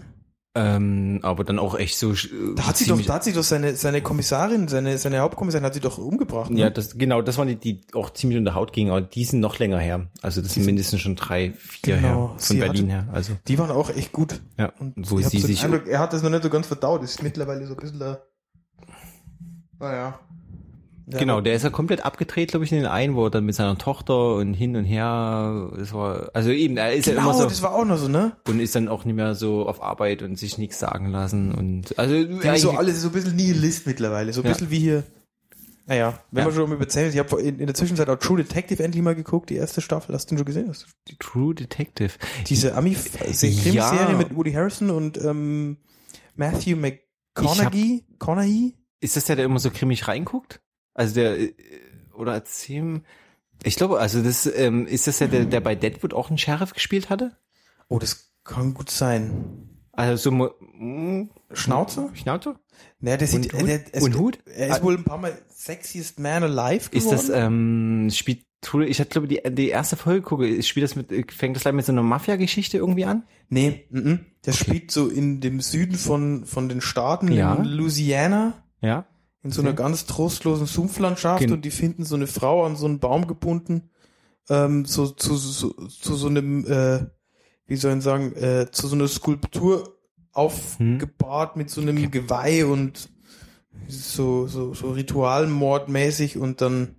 Ähm, 0.54 1.20
aber 1.22 1.46
dann 1.46 1.60
auch 1.60 1.76
echt 1.80 1.98
so. 1.98 2.12
äh, 2.12 2.18
Da 2.56 2.68
hat 2.68 2.76
sie 2.76 2.86
doch, 2.86 3.02
da 3.02 3.14
hat 3.14 3.24
sie 3.24 3.32
doch 3.32 3.44
seine, 3.44 3.74
seine 3.78 4.02
Kommissarin, 4.02 4.68
seine, 4.68 4.98
seine 4.98 5.20
Hauptkommissarin 5.20 5.66
hat 5.66 5.74
sie 5.76 5.80
doch 5.80 5.98
umgebracht. 5.98 6.50
Ne? 6.52 6.60
Ja, 6.60 6.70
das, 6.70 6.98
genau, 6.98 7.22
das 7.22 7.38
waren 7.38 7.48
die, 7.48 7.56
die 7.56 7.82
auch 7.94 8.10
ziemlich 8.10 8.38
unter 8.38 8.54
Haut 8.54 8.74
gingen, 8.74 8.92
aber 8.92 9.00
die 9.00 9.24
sind 9.24 9.40
noch 9.40 9.60
länger 9.60 9.80
her. 9.80 10.08
Also 10.22 10.42
das 10.42 10.54
sind 10.54 10.66
mindestens 10.66 11.00
schon 11.00 11.16
drei, 11.16 11.54
vier 11.58 11.96
Genau, 11.96 12.32
her, 12.32 12.36
von 12.38 12.60
Berlin 12.60 12.92
hatte- 12.94 13.06
her. 13.06 13.14
Also, 13.14 13.34
Die 13.48 13.58
waren 13.60 13.72
auch 13.72 13.90
echt 13.92 14.12
gut. 14.12 14.42
ja, 14.58 14.74
Und 14.78 15.10
wo 15.10 15.22
sie 15.22 15.40
so 15.40 15.48
sich, 15.48 15.64
Eindruck, 15.64 15.88
er 15.88 16.00
hat 16.00 16.12
das 16.12 16.22
noch 16.22 16.30
nicht 16.30 16.44
so 16.44 16.50
ganz 16.50 16.68
verdaut, 16.68 17.02
ist 17.02 17.24
mittlerweile 17.24 17.66
so 17.66 17.74
ein 17.76 17.80
bisschen, 17.80 18.02
äh, 18.02 18.16
naja. 19.80 20.20
Ja, 21.08 21.20
genau, 21.20 21.42
der 21.42 21.56
ist 21.56 21.64
ja 21.64 21.70
komplett 21.70 22.06
abgedreht, 22.06 22.52
glaube 22.52 22.64
ich, 22.66 22.72
in 22.72 22.78
den 22.80 22.88
einen, 22.88 23.16
wo 23.16 23.26
er 23.26 23.32
dann 23.32 23.46
mit 23.46 23.56
seiner 23.56 23.78
Tochter 23.78 24.36
und 24.36 24.54
hin 24.54 24.76
und 24.76 24.86
her, 24.86 25.72
das 25.78 25.94
war, 25.94 26.30
also 26.34 26.52
eben, 26.52 26.78
er 26.78 26.94
ist 26.94 27.06
ja 27.08 27.14
Genau, 27.14 27.32
immer 27.32 27.34
so, 27.40 27.44
das 27.46 27.62
war 27.62 27.74
auch 27.74 27.86
noch 27.86 27.98
so, 27.98 28.08
ne? 28.08 28.38
und 28.48 28.60
ist 28.60 28.76
dann 28.76 28.88
auch 28.88 29.04
nicht 29.04 29.16
mehr 29.16 29.36
so 29.36 29.68
auf 29.68 29.82
Arbeit 29.82 30.22
und 30.22 30.38
sich 30.38 30.58
nichts 30.58 30.80
sagen 30.80 31.08
lassen 31.08 31.54
und, 31.54 31.98
also, 32.00 32.16
haben 32.16 32.58
so 32.58 32.72
alles 32.72 33.02
so 33.02 33.08
ein 33.10 33.14
bisschen 33.14 33.36
Nihilist 33.36 33.88
mittlerweile, 33.88 34.32
so 34.32 34.42
ein 34.42 34.46
Ja. 34.46 34.52
bisschen 34.54 34.70
wie 34.70 34.80
hier. 34.80 35.04
Naja, 35.88 36.20
wenn 36.32 36.44
Ja. 36.44 36.50
wir 36.50 36.54
schon 36.56 36.72
über 36.72 36.88
Zählen, 36.88 37.12
ich 37.12 37.18
habe 37.20 37.42
in, 37.42 37.60
in 37.60 37.66
der 37.66 37.74
Zwischenzeit 37.76 38.08
auch 38.08 38.16
True 38.18 38.38
Detective 38.38 38.82
endlich 38.84 39.04
mal 39.04 39.16
geguckt, 39.16 39.50
die 39.50 39.56
erste 39.56 39.82
Staffel, 39.82 40.14
hast 40.16 40.28
du 40.28 40.36
den 40.36 40.38
schon 40.40 40.46
gesehen? 40.46 40.70
Hast 40.70 40.86
die 41.10 41.18
True 41.18 41.56
Detective. 41.56 42.12
Diese 42.48 42.76
Ami-Krimiserie 42.76 44.12
Ja. 44.12 44.16
mit 44.18 44.34
Woody 44.36 44.54
Harrison 44.54 44.92
und 44.92 45.18
ähm, 45.22 45.78
Matthew 46.36 46.78
McConaughey? 46.78 48.06
Conaughey? 48.20 48.76
Ist 49.02 49.16
das 49.16 49.26
der, 49.26 49.36
der 49.36 49.46
immer 49.46 49.60
so 49.60 49.72
grimmig 49.72 50.08
reinguckt? 50.08 50.62
Also 50.94 51.16
der, 51.16 51.40
äh, 51.40 51.54
oder 52.14 52.34
erzählen, 52.34 53.06
ich 53.64 53.76
glaube, 53.76 54.00
also 54.00 54.22
das, 54.24 54.46
ähm, 54.46 54.88
ist 54.88 55.08
das 55.08 55.20
ja 55.20 55.28
der, 55.28 55.46
der 55.46 55.62
bei 55.62 55.76
Deadwood 55.76 56.14
auch 56.14 56.30
einen 56.30 56.38
Sheriff 56.38 56.74
gespielt 56.74 57.10
hatte? 57.10 57.38
Oh, 57.88 58.00
das 58.00 58.32
kann 58.44 58.74
gut 58.74 58.90
sein. 58.90 59.70
Also 59.94 60.30
so 60.32 60.32
mm, 60.32 61.30
Schnauze? 61.54 62.10
Schnauze? 62.14 62.56
Naja, 63.00 63.18
der 63.18 63.28
sieht, 63.28 63.54
Und 63.54 63.68
der, 63.68 63.82
es- 63.94 64.02
Und 64.04 64.18
Hut? 64.18 64.40
Er 64.46 64.70
ist 64.70 64.84
wohl 64.84 64.96
ein 64.98 65.04
paar 65.04 65.18
Mal 65.20 65.38
sexiest 65.50 66.20
man 66.20 66.44
alive 66.44 66.90
geworden. 66.90 66.94
Ist 66.94 67.12
das, 67.12 67.30
ähm, 67.30 68.10
spielt, 68.12 68.46
ich 68.88 69.00
hatte 69.00 69.10
glaube 69.10 69.28
die, 69.28 69.42
die 69.52 69.70
erste 69.70 69.96
Folge 69.98 70.22
gucke, 70.24 70.62
spielt 70.64 70.84
das 70.86 70.96
mit, 70.96 71.10
fängt 71.32 71.56
das 71.56 71.64
gleich 71.64 71.74
mit 71.76 71.86
so 71.86 71.92
einer 71.92 72.04
Mafia-Geschichte 72.04 72.78
irgendwie 72.78 73.06
an? 73.06 73.24
Nee, 73.50 73.86
mm 73.92 74.14
der 74.44 74.54
spielt 74.54 74.90
so 74.90 75.08
in 75.08 75.40
dem 75.40 75.62
Süden 75.62 75.94
von, 75.96 76.46
von 76.46 76.68
den 76.68 76.82
Staaten, 76.82 77.32
Ja. 77.32 77.54
in 77.54 77.64
Louisiana, 77.66 78.64
Ja. 78.82 79.06
In 79.44 79.52
so 79.52 79.62
einer 79.62 79.74
ganz 79.74 80.06
trostlosen 80.06 80.68
Sumpflandschaft 80.68 81.40
Gen- 81.40 81.54
und 81.54 81.66
die 81.66 81.72
finden 81.72 82.06
so 82.06 82.16
eine 82.16 82.28
Frau 82.28 82.66
an 82.66 82.76
so 82.76 82.86
einen 82.86 83.00
Baum 83.00 83.28
gebunden, 83.28 83.90
ähm, 84.50 84.86
so, 84.86 85.08
zu, 85.08 85.36
so, 85.36 85.72
zu 85.72 86.16
so 86.16 86.28
einem, 86.28 86.66
äh, 86.66 87.06
wie 87.66 87.76
soll 87.76 87.98
ich 87.98 88.04
sagen, 88.04 88.34
äh, 88.36 88.68
zu 88.72 88.88
so 88.88 88.96
einer 88.96 89.08
Skulptur 89.08 89.98
aufgebahrt 90.34 91.58
mit 91.58 91.70
so 91.70 91.82
einem 91.82 92.12
Geweih 92.12 92.66
und 92.66 93.10
so, 93.88 94.48
so, 94.48 94.74
so 94.74 94.92
ritualmordmäßig 94.92 96.38
und 96.38 96.62
dann 96.62 96.96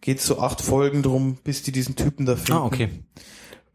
geht's 0.00 0.26
so 0.26 0.40
acht 0.40 0.60
Folgen 0.60 1.02
drum, 1.02 1.38
bis 1.44 1.62
die 1.62 1.72
diesen 1.72 1.96
Typen 1.96 2.26
da 2.26 2.36
finden. 2.36 2.52
Ah, 2.60 2.64
okay. 2.64 2.88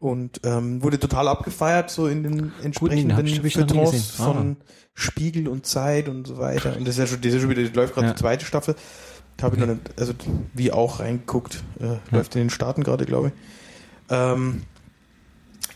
Und 0.00 0.40
ähm, 0.44 0.80
wurde 0.82 0.98
total 1.00 1.26
abgefeiert, 1.26 1.90
so 1.90 2.06
in 2.06 2.22
den 2.22 2.52
entsprechenden 2.62 3.26
ich- 3.26 3.44
ich 3.44 3.54
Feuilletons 3.54 3.90
gesehen. 3.90 4.14
Ah. 4.18 4.24
von 4.32 4.56
Spiegel 4.94 5.48
und 5.48 5.66
Zeit 5.66 6.08
und 6.08 6.26
so 6.26 6.38
weiter. 6.38 6.76
Und 6.76 6.86
das 6.86 6.94
ist 6.94 6.98
ja 7.00 7.06
schon, 7.08 7.20
das 7.20 7.26
ist 7.28 7.34
ja 7.34 7.40
schon 7.40 7.50
wieder, 7.50 7.62
läuft 7.74 7.94
gerade 7.94 8.06
Ja. 8.08 8.12
die 8.12 8.18
zweite 8.20 8.44
Staffel. 8.44 8.76
Da 9.36 9.44
habe 9.44 9.56
ich 9.56 9.60
noch 9.60 9.68
nicht, 9.68 9.80
also 9.98 10.12
wie 10.54 10.70
auch 10.72 11.00
reingeguckt. 11.00 11.62
Äh, 11.80 11.96
Läuft 12.14 12.34
in 12.36 12.42
den 12.42 12.50
Staaten 12.50 12.82
gerade, 12.84 13.06
glaube 13.06 13.28
ich. 13.28 13.32
Ähm, 14.10 14.62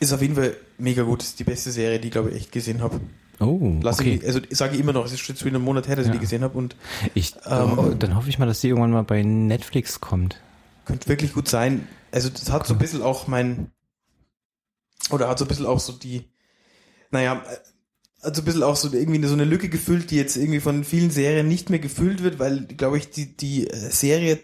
ist 0.01 0.13
auf 0.13 0.23
jeden 0.23 0.35
Fall 0.35 0.57
mega 0.79 1.03
gut. 1.03 1.23
Ist 1.23 1.39
die 1.39 1.45
beste 1.45 1.71
Serie, 1.71 1.99
die, 2.01 2.11
glaube 2.11 2.31
ich, 2.31 2.37
echt 2.37 2.53
gesehen 2.53 2.81
habe. 2.83 3.01
Oh, 3.41 3.79
Lass 3.83 3.99
okay. 4.01 4.21
ich, 4.21 4.27
also 4.27 4.41
sage 4.51 4.75
ich 4.75 4.81
immer 4.81 4.93
noch, 4.93 5.05
es 5.05 5.13
ist 5.13 5.27
jetzt 5.29 5.45
wieder 5.45 5.59
ein 5.59 5.63
Monat 5.63 5.89
her, 5.89 5.97
dass 5.97 6.05
ich 6.07 6.11
Ja. 6.11 6.15
die 6.15 6.21
gesehen 6.21 6.43
habe 6.43 6.57
und 6.59 6.77
Ich, 7.15 7.35
Ähm, 7.47 7.77
oh, 7.79 7.91
dann 7.99 8.15
hoffe 8.17 8.29
ich 8.29 8.39
mal, 8.39 8.47
dass 8.47 8.61
die 8.61 8.69
irgendwann 8.69 8.93
mal 8.93 9.03
bei 9.03 9.23
Netflix 9.23 10.01
kommt. 10.01 10.41
könnte 10.85 11.09
wirklich 11.09 11.33
gut 11.33 11.49
sein. 11.49 11.87
Also 12.13 12.29
das 12.29 12.51
hat 12.51 12.67
so 12.67 12.75
ein 12.75 12.79
bisschen 12.79 13.03
auch 13.03 13.27
mein, 13.29 13.71
oder 15.11 15.29
hat 15.29 15.39
so 15.39 15.45
ein 15.45 15.49
bisschen 15.49 15.67
auch 15.67 15.81
so 15.81 15.93
die, 15.93 16.25
naja, 17.11 17.43
äh, 17.47 18.25
hat 18.27 18.37
so 18.37 18.43
ein 18.43 18.45
bisschen 18.45 18.63
auch 18.63 18.77
so 18.77 18.93
irgendwie 18.93 19.27
so 19.27 19.35
eine 19.35 19.45
Lücke 19.45 19.69
gefüllt, 19.69 20.11
die 20.11 20.17
jetzt 20.17 20.37
irgendwie 20.37 20.61
von 20.61 20.85
vielen 20.85 21.11
Serien 21.11 21.49
nicht 21.49 21.71
mehr 21.71 21.81
gefüllt 21.81 22.23
wird, 22.23 22.39
weil, 22.39 22.67
glaube 22.67 22.99
ich, 22.99 23.11
die, 23.11 23.37
die 23.37 23.67
äh, 23.69 23.91
Serie 23.91 24.39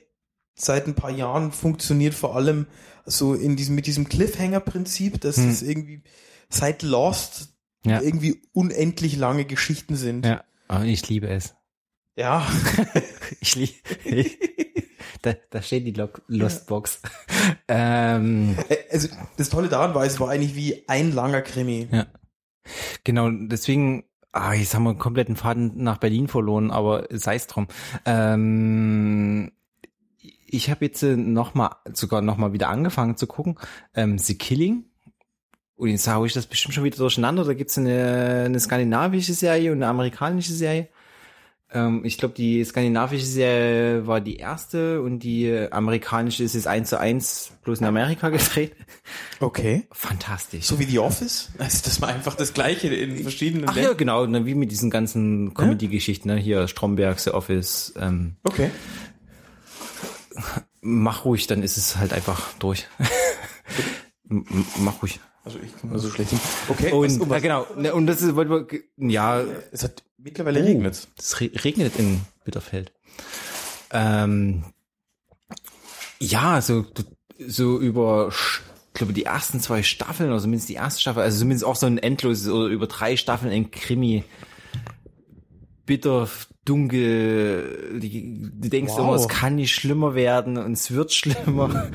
seit 0.56 0.86
ein 0.88 0.94
paar 0.94 1.10
Jahren 1.12 1.52
funktioniert 1.52 2.14
vor 2.14 2.34
allem 2.34 2.66
so 3.06 3.34
in 3.34 3.54
diesem, 3.56 3.74
mit 3.76 3.86
diesem 3.86 4.08
Cliffhanger-Prinzip, 4.08 5.20
dass 5.20 5.36
Hm. 5.36 5.48
es 5.50 5.62
irgendwie 5.62 6.02
seit 6.50 6.82
Lost 6.82 7.54
Ja. 7.86 8.00
irgendwie 8.02 8.42
unendlich 8.52 9.16
lange 9.16 9.44
Geschichten 9.44 9.94
sind. 9.96 10.26
Ja. 10.26 10.42
Aber 10.66 10.84
ich 10.84 11.08
liebe 11.08 11.28
es. 11.28 11.54
ja. 12.16 12.46
Ich 13.40 13.54
liebe. 13.54 13.74
da, 15.32 15.38
da 15.50 15.62
steht 15.62 15.86
die 15.86 15.92
Log 15.92 16.22
Lost 16.28 16.66
Box. 16.66 17.00
ähm, 17.68 18.56
Äh, 18.68 18.76
Also 18.90 19.08
das 19.36 19.48
Tolle 19.48 19.68
daran 19.68 19.94
war, 19.94 20.04
es 20.04 20.18
war 20.20 20.30
eigentlich 20.30 20.54
wie 20.54 20.84
ein 20.88 21.12
langer 21.12 21.42
Krimi. 21.42 21.88
ja. 21.90 22.06
Genau, 23.04 23.30
deswegen, 23.30 24.04
ah, 24.32 24.52
jetzt 24.52 24.74
haben 24.74 24.82
wir 24.82 24.90
einen 24.90 24.98
kompletten 24.98 25.36
Faden 25.36 25.72
nach 25.82 25.96
Berlin 25.96 26.28
verloren, 26.28 26.70
aber 26.70 27.06
sei 27.10 27.34
es 27.36 27.46
drum. 27.46 27.66
Ähm, 28.04 29.52
ich 30.46 30.70
habe 30.70 30.84
jetzt 30.84 31.02
noch 31.02 31.54
mal, 31.54 31.76
sogar 31.94 32.20
noch 32.20 32.36
mal 32.36 32.52
wieder 32.52 32.68
angefangen 32.68 33.16
zu 33.16 33.26
gucken, 33.26 33.58
ähm, 33.94 34.18
The 34.18 34.36
Killing. 34.36 34.84
Und 35.76 35.88
jetzt 35.88 36.08
habe 36.08 36.26
ich 36.26 36.32
das 36.32 36.46
bestimmt 36.46 36.74
schon 36.74 36.84
wieder 36.84 36.98
durcheinander. 36.98 37.44
Da 37.44 37.54
gibt's 37.54 37.78
eine, 37.78 38.44
eine 38.46 38.60
skandinavische 38.60 39.32
Serie 39.32 39.72
und 39.72 39.78
eine 39.78 39.86
amerikanische 39.88 40.52
Serie. 40.52 40.88
Ähm, 41.70 42.02
ich 42.04 42.16
glaube, 42.16 42.34
die 42.34 42.64
skandinavische 42.64 43.26
Serie 43.26 44.06
war 44.06 44.20
die 44.22 44.36
erste 44.36 45.02
und 45.02 45.18
die 45.20 45.52
amerikanische 45.70 46.42
ist 46.42 46.54
jetzt 46.54 46.66
eins 46.66 46.88
zu 46.88 46.98
eins 46.98 47.50
bloß 47.62 47.80
in 47.80 47.86
Amerika 47.86 48.28
gedreht. 48.30 48.74
Okay. 49.40 49.86
Fantastisch. 49.92 50.64
So 50.64 50.78
wie 50.78 50.84
The 50.84 51.00
Office? 51.00 51.50
Also 51.58 51.80
das 51.84 52.00
war 52.00 52.08
einfach 52.08 52.34
das 52.36 52.54
gleiche 52.54 52.88
in 52.88 53.18
verschiedenen 53.22 53.66
Ach 53.68 53.74
ja, 53.76 53.82
Ländern. 53.82 53.96
genau, 53.98 54.26
ne, 54.26 54.46
wie 54.46 54.54
mit 54.54 54.70
diesen 54.70 54.88
ganzen 54.90 55.52
Comedy-Geschichten, 55.52 56.28
ne? 56.28 56.36
hier 56.36 56.68
Stromberg, 56.68 57.18
The 57.20 57.30
Office. 57.32 57.92
Ähm, 58.00 58.36
Okay. 58.44 58.70
mach 60.80 61.24
ruhig, 61.24 61.46
dann 61.48 61.62
ist 61.62 61.76
es 61.76 61.96
halt 61.96 62.12
einfach 62.12 62.52
durch. 62.58 62.86
Mach 64.78 65.02
ruhig. 65.02 65.20
Also 65.44 65.58
ich 65.64 65.74
komme 65.80 65.98
so 65.98 66.10
schlecht 66.10 66.30
hin. 66.30 66.40
Okay. 66.68 66.92
Und, 66.92 67.20
was, 67.20 67.42
ja, 67.42 67.62
genau, 67.62 67.94
und 67.94 68.06
das 68.06 68.20
ist, 68.20 68.34
ja, 68.98 69.42
es 69.72 69.82
hat 69.84 70.02
mittlerweile 70.18 70.60
Oh, 70.60 70.64
regnet. 70.64 71.08
Es 71.18 71.40
re 71.40 71.50
regnet 71.64 71.96
in 71.98 72.20
Bitterfeld. 72.44 72.92
Ähm, 73.90 74.64
ja, 76.20 76.60
so, 76.60 76.84
so 77.46 77.78
über, 77.78 78.28
ich 78.30 78.94
glaube, 78.94 79.12
die 79.12 79.24
ersten 79.24 79.60
zwei 79.60 79.82
Staffeln, 79.82 80.30
oder 80.30 80.40
zumindest 80.40 80.68
die 80.68 80.74
erste 80.74 81.00
Staffel, 81.00 81.22
also 81.22 81.38
zumindest 81.38 81.64
auch 81.64 81.76
so 81.76 81.86
ein 81.86 81.98
endloses, 81.98 82.48
oder 82.48 82.66
über 82.66 82.86
drei 82.86 83.16
Staffeln 83.16 83.52
ein 83.52 83.70
Krimi. 83.70 84.24
Bitter, 85.86 86.28
dunkel, 86.66 87.98
du 88.00 88.68
denkst 88.68 88.92
Wow. 88.92 88.98
immer, 89.00 89.14
es 89.14 89.28
kann 89.28 89.54
nicht 89.54 89.72
schlimmer 89.74 90.14
werden 90.14 90.58
und 90.58 90.72
es 90.72 90.90
wird 90.90 91.12
schlimmer. 91.12 91.90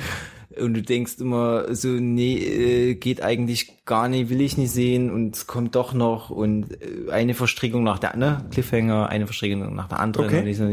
Und 0.61 0.73
du 0.73 0.81
denkst 0.81 1.15
immer 1.19 1.73
so, 1.75 1.87
nee, 1.87 2.37
äh, 2.37 2.95
geht 2.95 3.21
eigentlich 3.23 3.85
gar 3.85 4.07
nicht, 4.07 4.29
will 4.29 4.41
ich 4.41 4.57
nicht 4.57 4.71
sehen 4.71 5.09
und 5.11 5.35
es 5.35 5.47
kommt 5.47 5.75
doch 5.75 5.93
noch 5.93 6.29
und 6.29 6.71
äh, 6.81 7.11
eine 7.11 7.33
Verstrickung 7.33 7.83
nach 7.83 7.99
der 7.99 8.15
ne? 8.15 8.45
Cliffhanger, 8.51 9.09
eine 9.09 9.25
Verstrickung 9.25 9.73
nach 9.75 9.87
der 9.87 9.99
anderen. 9.99 10.27
Okay. 10.27 10.39
Und 10.41 10.47
ich 10.47 10.57
so, 10.57 10.67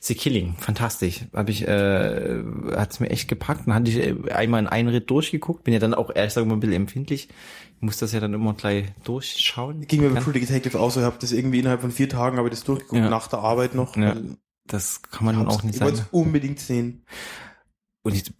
The 0.00 0.14
Killing, 0.14 0.54
fantastisch. 0.58 1.20
Hab 1.34 1.48
ich, 1.48 1.66
äh, 1.68 2.42
hat's 2.74 3.00
mir 3.00 3.10
echt 3.10 3.28
gepackt. 3.28 3.66
Dann 3.66 3.74
hatte 3.74 3.90
ich 3.90 3.98
äh, 3.98 4.32
einmal 4.32 4.60
in 4.60 4.66
einen 4.66 4.88
Ritt 4.88 5.10
durchgeguckt, 5.10 5.64
bin 5.64 5.74
ja 5.74 5.80
dann 5.80 5.94
auch 5.94 6.08
ehrlich 6.14 6.30
gesagt 6.34 6.46
mal 6.46 6.54
ein 6.54 6.60
bisschen 6.60 6.76
empfindlich. 6.76 7.28
Ich 7.76 7.82
muss 7.82 7.98
das 7.98 8.12
ja 8.12 8.20
dann 8.20 8.34
immer 8.34 8.54
gleich 8.54 8.86
durchschauen. 9.04 9.82
Ging 9.86 10.00
mir 10.00 10.10
Kann- 10.12 10.24
True 10.24 10.32
Detective 10.32 10.80
auch 10.80 10.90
so, 10.90 11.00
ich 11.00 11.06
habe 11.06 11.16
das 11.20 11.32
irgendwie 11.32 11.60
innerhalb 11.60 11.80
von 11.80 11.92
vier 11.92 12.08
Tagen 12.08 12.38
habe 12.38 12.48
ich 12.48 12.54
das 12.54 12.64
durchgeguckt, 12.64 13.00
Ja. 13.02 13.08
nach 13.10 13.28
der 13.28 13.38
Arbeit 13.40 13.74
noch. 13.74 13.96
Ja. 13.96 14.16
Das 14.66 15.00
kann 15.02 15.24
man 15.24 15.36
dann 15.36 15.46
auch 15.48 15.62
nicht 15.62 15.76
ich 15.76 15.80
wollte 15.80 15.98
sagen. 15.98 16.08
es 16.12 16.18
unbedingt 16.18 16.60
sehen. 16.60 17.04
Und 18.08 18.14
ich, 18.16 18.32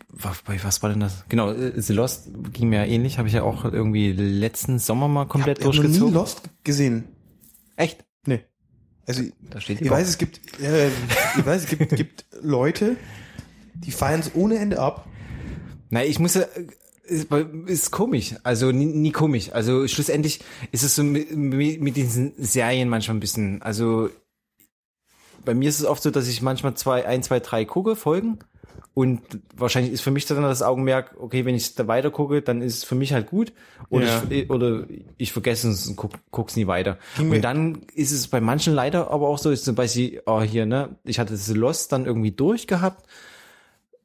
was 0.64 0.82
war 0.82 0.90
denn 0.90 1.00
das? 1.00 1.24
Genau, 1.28 1.52
äh, 1.52 1.80
The 1.80 1.92
Lost 1.92 2.28
ging 2.52 2.68
mir 2.68 2.86
ähnlich, 2.86 3.18
habe 3.18 3.28
ich 3.28 3.34
ja 3.34 3.42
auch 3.42 3.64
irgendwie 3.64 4.12
letzten 4.12 4.78
Sommer 4.78 5.08
mal 5.08 5.26
komplett 5.26 5.58
ich 5.58 5.64
habe 5.64 5.76
noch 5.76 5.82
nie 5.82 5.88
durchgezogen. 5.88 6.14
Lost 6.14 6.42
gesehen. 6.64 7.04
Echt? 7.76 8.04
Nee. 8.26 8.44
Also 9.06 9.22
Da 9.50 9.60
steht 9.60 9.80
ich 9.80 9.90
weiß, 9.90 10.08
es 10.08 10.18
gibt, 10.18 10.40
äh, 10.60 10.88
ich 10.88 11.46
weiß, 11.46 11.64
es 11.64 11.68
gibt, 11.68 11.96
gibt 11.96 12.26
Leute, 12.42 12.96
die 13.74 13.90
feiern 13.90 14.20
es 14.20 14.34
ohne 14.34 14.58
Ende 14.58 14.80
ab. 14.80 15.06
Na, 15.90 16.04
ich 16.04 16.18
muss 16.18 16.34
ja, 16.34 16.42
äh, 16.42 16.66
ist, 17.06 17.28
ist 17.66 17.90
komisch, 17.90 18.34
also 18.42 18.70
nie, 18.70 18.84
nie 18.86 19.12
komisch. 19.12 19.50
Also 19.52 19.88
schlussendlich 19.88 20.40
ist 20.72 20.82
es 20.82 20.94
so 20.94 21.02
mit, 21.02 21.34
mit 21.34 21.80
mit 21.80 21.96
diesen 21.96 22.34
Serien 22.36 22.88
manchmal 22.88 23.16
ein 23.16 23.20
bisschen, 23.20 23.62
also 23.62 24.10
bei 25.44 25.54
mir 25.54 25.70
ist 25.70 25.80
es 25.80 25.86
oft 25.86 26.02
so, 26.02 26.10
dass 26.10 26.28
ich 26.28 26.42
manchmal 26.42 26.74
zwei, 26.74 27.06
ein, 27.06 27.22
zwei, 27.22 27.40
drei 27.40 27.64
gucke, 27.64 27.96
Folgen. 27.96 28.38
Und 28.98 29.20
wahrscheinlich 29.56 29.92
ist 29.92 30.00
für 30.00 30.10
mich 30.10 30.26
dann 30.26 30.42
das 30.42 30.60
Augenmerk, 30.60 31.14
okay, 31.20 31.44
wenn 31.44 31.54
ich 31.54 31.76
da 31.76 31.86
weiter 31.86 32.10
gucke, 32.10 32.42
dann 32.42 32.62
ist 32.62 32.78
es 32.78 32.84
für 32.84 32.96
mich 32.96 33.12
halt 33.12 33.28
gut. 33.28 33.52
Oder, 33.90 34.06
Ja. 34.06 34.22
ich, 34.28 34.50
oder 34.50 34.86
ich 35.18 35.32
vergesse 35.32 35.70
es 35.70 35.86
und 35.86 35.94
guck, 35.94 36.14
guck's 36.32 36.56
nie 36.56 36.66
weiter. 36.66 36.98
Ging 37.16 37.30
Und 37.30 37.42
dann 37.42 37.82
ist 37.94 38.10
es 38.10 38.26
bei 38.26 38.40
manchen 38.40 38.74
leider 38.74 39.12
aber 39.12 39.28
auch 39.28 39.38
so, 39.38 39.52
ist 39.52 39.64
zum 39.64 39.76
Beispiel, 39.76 40.20
oh, 40.26 40.40
hier, 40.40 40.66
ne, 40.66 40.96
ich 41.04 41.20
hatte 41.20 41.34
das 41.34 41.46
Lost 41.54 41.92
dann 41.92 42.06
irgendwie 42.06 42.32
durchgehabt. 42.32 43.06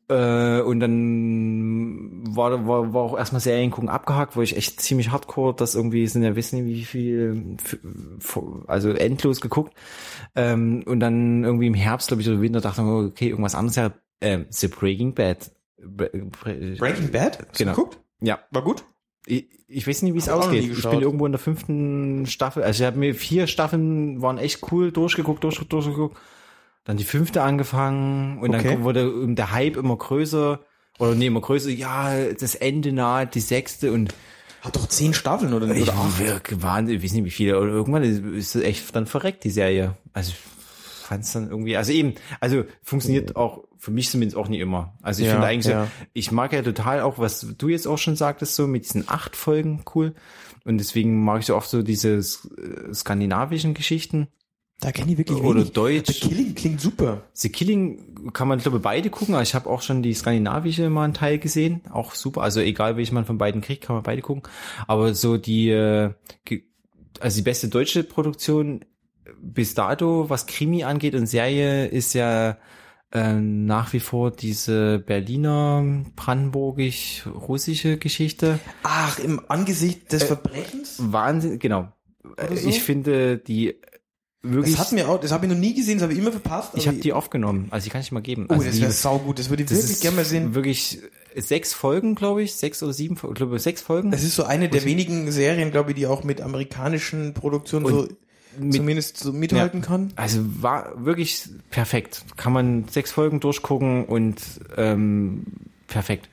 Äh, 0.10 0.62
und 0.62 0.80
dann 0.80 2.36
war, 2.36 2.68
war, 2.68 2.94
war 2.94 3.02
auch 3.02 3.18
erstmal 3.18 3.42
Serien 3.42 3.72
gucken 3.72 3.90
abgehakt, 3.90 4.36
wo 4.36 4.44
ich 4.44 4.56
echt 4.56 4.80
ziemlich 4.80 5.10
hardcore 5.10 5.56
das 5.56 5.74
irgendwie 5.74 6.06
sind 6.06 6.22
ja 6.22 6.36
wissen 6.36 6.64
nicht, 6.64 6.68
wie 6.68 6.86
viel, 6.86 7.58
also 8.68 8.92
endlos 8.92 9.42
geguckt. 9.42 9.74
Ähm, 10.36 10.84
und 10.86 11.00
dann 11.00 11.44
irgendwie 11.44 11.66
im 11.66 11.74
Herbst, 11.74 12.10
glaube 12.10 12.22
ich, 12.22 12.30
oder 12.30 12.42
Winter 12.42 12.62
dachte 12.62 12.82
ich, 12.82 12.86
mir, 12.88 13.08
okay, 13.08 13.30
irgendwas 13.30 13.56
anderes 13.56 13.76
ja, 13.76 13.92
ähm, 14.24 14.46
The 14.50 14.68
Breaking 14.68 15.14
Bad. 15.14 15.52
Bre- 15.80 16.12
Bre- 16.12 16.78
Breaking 16.78 17.12
Bad? 17.12 17.40
Hast 17.50 17.58
Genau. 17.58 17.74
geguckt? 17.74 18.00
Ja. 18.22 18.40
War 18.52 18.64
gut? 18.64 18.84
Ich, 19.26 19.48
ich 19.68 19.88
weiß 19.88 20.02
nicht, 20.02 20.14
wie 20.14 20.18
es 20.20 20.30
ausgeht. 20.30 20.64
Ich 20.70 20.90
bin 20.90 21.02
irgendwo 21.02 21.26
in 21.26 21.32
der 21.32 21.40
fünften 21.40 22.26
Staffel. 22.26 22.64
Also 22.64 22.84
ich 22.84 22.88
habe 22.88 22.98
mir 23.00 23.16
vier 23.16 23.48
Staffeln 23.48 24.22
waren 24.22 24.38
echt 24.38 24.72
cool 24.72 24.92
durchgeguckt, 24.92 25.44
durchgeguckt, 25.44 25.72
durchgeguckt. 25.74 26.18
Dann 26.86 26.98
die 26.98 27.06
fünfte 27.06 27.42
angefangen 27.42 28.40
und 28.40 28.54
Okay. 28.54 28.74
dann 28.76 28.84
wurde 28.84 29.12
der 29.36 29.52
Hype 29.54 29.78
immer 29.78 29.96
größer. 29.96 30.60
Oder 31.00 31.16
nee, 31.16 31.28
immer 31.28 31.42
größer. 31.42 31.70
Ja, 31.70 32.14
das 32.38 32.56
Ende 32.56 32.92
nahe, 32.92 33.26
die 33.26 33.40
sechste 33.40 33.92
und 33.94 34.14
Hat 34.62 34.76
doch 34.76 34.88
zehn 34.88 35.14
Staffeln 35.14 35.54
oder, 35.54 35.68
ich 35.76 35.84
oder 35.84 35.94
acht. 35.94 36.20
war 36.22 36.62
Wahnsinn, 36.62 36.98
ich 36.98 37.04
weiß 37.04 37.14
nicht 37.14 37.26
wie 37.26 37.32
viele. 37.32 37.60
Oder 37.60 37.72
irgendwann 37.72 38.04
ist 38.04 38.24
ist 38.24 38.56
es 38.56 38.62
echt 38.64 38.96
dann 38.96 39.06
verreckt, 39.08 39.44
die 39.44 39.50
Serie. 39.50 39.96
Also 40.14 40.34
fand 41.04 41.24
es 41.24 41.32
dann 41.34 41.50
irgendwie, 41.50 41.76
also 41.78 41.92
eben, 41.92 42.14
also 42.40 42.64
funktioniert 42.82 43.36
auch 43.36 43.64
für 43.84 43.92
mich 43.92 44.10
zumindest 44.10 44.38
auch 44.38 44.48
nicht 44.48 44.62
immer. 44.62 44.98
Also 45.02 45.22
ich 45.24 45.28
Ja, 45.28 45.34
finde 45.34 45.48
eigentlich 45.48 45.74
ja. 45.74 45.84
so, 45.84 45.92
ich 46.14 46.32
mag 46.32 46.54
ja 46.54 46.62
total 46.62 47.02
auch, 47.02 47.20
was 47.20 47.46
du 47.58 47.68
jetzt 47.68 47.86
auch 47.86 47.98
schon 47.98 48.16
sagtest, 48.16 48.56
so 48.56 48.66
mit 48.66 48.86
diesen 48.86 49.10
acht 49.10 49.36
Folgen 49.36 49.84
cool. 49.94 50.16
Und 50.64 50.78
deswegen 50.78 51.22
mag 51.22 51.42
ich 51.42 51.48
so 51.48 51.56
oft 51.58 51.70
so 51.70 51.84
diese 51.84 52.14
äh, 52.16 52.94
skandinavischen 52.94 53.74
Geschichten. 53.74 54.30
Da 54.80 54.94
kenne 54.94 55.12
ich 55.12 55.18
wirklich 55.18 55.38
Oder 55.38 55.60
wenig. 55.60 55.74
Deutsch. 55.74 56.14
The 56.22 56.30
Killing 56.30 56.56
klingt 56.56 56.80
super. 56.80 57.24
The 57.34 57.50
Killing 57.50 58.32
kann 58.32 58.48
man, 58.48 58.60
glaube 58.60 58.78
ich, 58.78 58.84
beide 58.84 59.10
gucken. 59.10 59.38
ich 59.42 59.54
habe 59.54 59.70
auch 59.70 59.82
schon 59.82 60.02
die 60.02 60.14
skandinavische 60.14 60.90
mal 60.90 61.04
einen 61.04 61.14
Teil 61.14 61.38
gesehen. 61.38 61.82
Auch 61.92 62.16
super. 62.16 62.42
Also 62.42 62.62
egal, 62.62 62.96
welchen 62.96 63.16
man 63.16 63.26
von 63.26 63.38
beiden 63.38 63.60
kriegt, 63.60 63.84
kann 63.84 63.98
man 63.98 64.04
beide 64.04 64.22
gucken. 64.22 64.44
Aber 64.88 65.14
so 65.14 65.36
die, 65.36 65.70
äh, 65.72 66.12
also 67.20 67.36
die 67.36 67.44
beste 67.44 67.68
deutsche 67.68 68.06
Produktion 68.06 68.86
bis 69.42 69.74
dato, 69.74 70.30
was 70.30 70.46
Krimi 70.46 70.86
angeht 70.86 71.16
und 71.16 71.26
Serie, 71.28 71.88
ist 71.88 72.14
ja 72.14 72.56
äh, 73.14 73.34
nach 73.36 73.94
wie 73.94 74.00
vor 74.00 74.32
diese 74.32 74.98
Berliner, 74.98 76.04
brandenburgisch-russische 76.16 77.98
Geschichte. 77.98 78.60
Ach, 78.82 79.20
im 79.20 79.40
Angesicht 79.50 80.12
des 80.12 80.24
Verbrechens? 80.24 80.96
Wahnsinn, 80.98 81.60
genau. 81.60 81.92
Oder 82.24 82.56
so? 82.56 82.68
Ich 82.68 82.82
finde 82.82 83.38
die 83.38 83.76
wirklich, 84.42 84.76
Das 84.76 84.88
hat 84.88 84.92
mir 84.94 85.10
auch, 85.10 85.20
das 85.20 85.32
habe 85.32 85.46
ich 85.46 85.52
noch 85.52 85.60
nie 85.60 85.76
gesehen, 85.76 86.00
das 86.00 86.04
habe 86.04 86.14
ich 86.14 86.20
immer 86.20 86.32
verpasst. 86.32 86.72
ich 86.76 86.88
habe 86.88 86.98
die 86.98 87.14
aufgenommen. 87.14 87.68
Also 87.70 87.84
die 87.86 87.92
kann 87.92 88.02
ich 88.02 88.12
mal 88.12 88.22
geben. 88.22 88.48
Oh, 88.50 88.54
also 88.54 88.66
das 88.66 88.82
wäre 88.82 88.92
saugut, 88.92 89.38
das 89.38 89.52
würde 89.52 89.62
ich 89.62 89.70
wirklich 89.70 90.00
gerne 90.02 90.16
mal 90.18 90.26
sehen. 90.26 90.56
Wirklich 90.56 91.00
sechs 91.36 91.74
Folgen, 91.74 92.16
glaube 92.16 92.42
ich, 92.42 92.56
sechs 92.56 92.82
oder 92.82 92.94
sieben, 92.94 93.16
glaube 93.16 93.60
sechs 93.60 93.84
Folgen. 93.84 94.10
Das 94.10 94.24
ist 94.24 94.36
so 94.36 94.44
eine 94.44 94.70
der 94.70 94.86
wenigen 94.86 95.32
Serien, 95.32 95.70
glaube 95.70 95.92
ich, 95.92 95.96
die 95.96 96.08
auch 96.08 96.24
mit 96.24 96.42
amerikanischen 96.42 97.36
Produktionen 97.36 97.86
so 97.86 98.08
mit- 98.58 98.74
zumindest 98.74 99.18
so 99.18 99.32
mithalten 99.34 99.82
kann. 99.82 100.12
Also 100.16 100.42
war 100.62 100.94
wirklich 101.06 101.48
perfekt. 101.70 102.24
Kann 102.38 102.54
man 102.54 102.88
sechs 102.88 103.12
Folgen 103.12 103.40
durchgucken 103.40 104.06
und 104.06 104.38
ähm, 104.78 105.44
perfekt. 105.88 106.30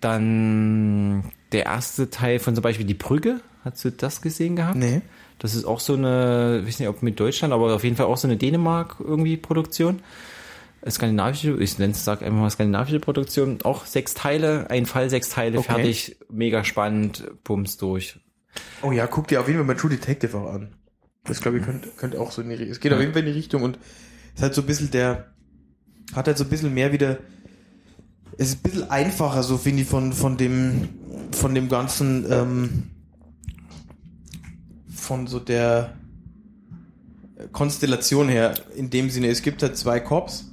Dann 0.00 1.24
der 1.52 1.66
erste 1.66 2.10
Teil 2.10 2.38
von 2.38 2.54
zum 2.54 2.62
Beispiel 2.62 2.86
Die 2.86 2.94
Brücke. 2.94 3.40
Hast 3.64 3.84
du 3.84 3.90
das 3.90 4.22
gesehen 4.22 4.56
gehabt? 4.56 4.76
Nee. 4.76 5.00
Das 5.38 5.54
ist 5.54 5.64
auch 5.64 5.80
so 5.80 5.94
eine, 5.94 6.60
ich 6.62 6.68
weiß 6.68 6.78
nicht, 6.80 6.88
ob 6.88 7.02
mit 7.02 7.18
Deutschland, 7.20 7.52
aber 7.52 7.74
auf 7.74 7.84
jeden 7.84 7.96
Fall 7.96 8.06
auch 8.06 8.16
so 8.16 8.28
eine 8.28 8.36
Dänemark 8.36 8.96
irgendwie 9.00 9.36
Produktion. 9.36 10.00
Skandinavische, 10.88 11.56
ich 11.58 11.78
nenne 11.78 11.92
es, 11.92 12.04
sag 12.04 12.22
einfach 12.22 12.38
mal 12.38 12.48
skandinavische 12.50 13.00
Produktion. 13.00 13.58
Auch 13.64 13.86
sechs 13.86 14.14
Teile, 14.14 14.70
ein 14.70 14.86
Fall, 14.86 15.10
sechs 15.10 15.28
Teile, 15.30 15.58
Okay. 15.58 15.66
fertig, 15.72 16.16
mega 16.30 16.62
spannend, 16.62 17.24
bums 17.42 17.76
durch. 17.76 18.20
Oh 18.82 18.92
ja, 18.92 19.06
guck 19.08 19.26
dir 19.28 19.40
auf 19.40 19.48
jeden 19.48 19.58
Fall 19.58 19.66
mal 19.66 19.74
True 19.76 19.90
Detective 19.90 20.36
auch 20.38 20.54
an. 20.54 20.74
Das 21.26 21.40
glaube 21.40 21.58
ich 21.58 21.64
könnte, 21.64 21.88
könnte 21.96 22.20
auch 22.20 22.30
so 22.30 22.42
in 22.42 22.48
die 22.48 22.54
Richtung. 22.54 22.72
Es 22.72 22.80
geht 22.80 22.92
auf 22.92 23.00
jeden 23.00 23.12
Fall 23.12 23.22
in 23.22 23.26
die 23.26 23.32
Richtung 23.32 23.62
und 23.62 23.78
es 24.34 24.42
hat 24.42 24.54
so 24.54 24.62
ein 24.62 24.66
bisschen 24.66 24.90
der, 24.90 25.32
hat 26.14 26.26
halt 26.26 26.38
so 26.38 26.44
ein 26.44 26.50
bisschen 26.50 26.72
mehr 26.72 26.92
wieder, 26.92 27.18
es 28.38 28.48
ist 28.48 28.58
ein 28.58 28.62
bisschen 28.62 28.90
einfacher, 28.90 29.42
so 29.42 29.56
finde 29.56 29.82
ich, 29.82 29.88
von, 29.88 30.12
von 30.12 30.36
dem, 30.36 30.88
von 31.32 31.54
dem 31.54 31.68
ganzen, 31.68 32.30
ähm, 32.30 32.82
von 34.94 35.26
so 35.26 35.38
der 35.40 35.94
Konstellation 37.52 38.28
her, 38.28 38.54
in 38.74 38.90
dem 38.90 39.10
Sinne, 39.10 39.28
es 39.28 39.42
gibt 39.42 39.62
halt 39.62 39.76
zwei 39.76 40.00
Cops. 40.00 40.52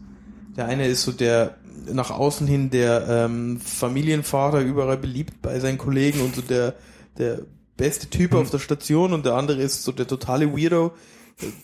Der 0.56 0.66
eine 0.66 0.88
ist 0.88 1.04
so 1.04 1.12
der 1.12 1.58
nach 1.92 2.12
außen 2.12 2.48
hin 2.48 2.70
der 2.70 3.08
ähm, 3.10 3.60
Familienvater, 3.60 4.62
überall 4.62 4.98
beliebt 4.98 5.42
bei 5.42 5.60
seinen 5.60 5.78
Kollegen 5.78 6.22
und 6.22 6.36
so 6.36 6.42
der, 6.42 6.76
der 7.18 7.40
beste 7.78 8.10
Typ 8.10 8.34
auf 8.34 8.50
der 8.50 8.60
Station 8.60 9.14
und 9.14 9.26
der 9.26 9.34
andere 9.34 9.62
ist 9.62 9.84
so 9.84 9.92
der 9.92 10.08
totale 10.08 10.56
Weirdo, 10.56 10.92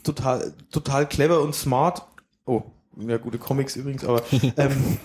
total, 0.02 0.52
total 0.70 1.08
clever 1.08 1.40
und 1.40 1.54
smart. 1.54 2.02
Oh, 2.46 2.62
ja, 2.96 3.18
gute 3.18 3.38
Comics 3.38 3.76
übrigens, 3.76 4.04
aber 4.04 4.22
ähm, 4.56 4.98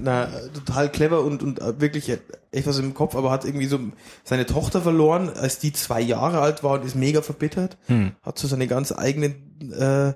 na, 0.00 0.28
total 0.52 0.90
clever 0.90 1.22
und, 1.22 1.42
und 1.42 1.60
wirklich 1.80 2.10
echt 2.50 2.66
was 2.66 2.78
im 2.78 2.94
Kopf, 2.94 3.14
aber 3.14 3.30
hat 3.30 3.44
irgendwie 3.44 3.66
so 3.66 3.78
seine 4.22 4.46
Tochter 4.46 4.80
verloren, 4.80 5.30
als 5.30 5.58
die 5.58 5.72
zwei 5.72 6.00
Jahre 6.00 6.40
alt 6.40 6.62
war 6.62 6.72
und 6.72 6.84
ist 6.84 6.96
mega 6.96 7.22
verbittert. 7.22 7.76
Hat 8.22 8.38
so 8.38 8.48
seine 8.48 8.66
ganz 8.66 8.92
eigenen, 8.92 9.72
äh, 9.72 10.14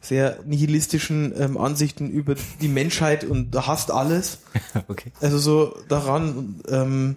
sehr 0.00 0.38
nihilistischen 0.44 1.32
ähm, 1.38 1.56
Ansichten 1.56 2.10
über 2.10 2.34
die 2.60 2.68
Menschheit 2.68 3.24
und 3.24 3.54
hasst 3.66 3.90
alles. 3.90 4.40
okay. 4.88 5.12
Also 5.20 5.38
so 5.38 5.76
daran 5.88 6.34
und, 6.36 6.62
ähm, 6.68 7.16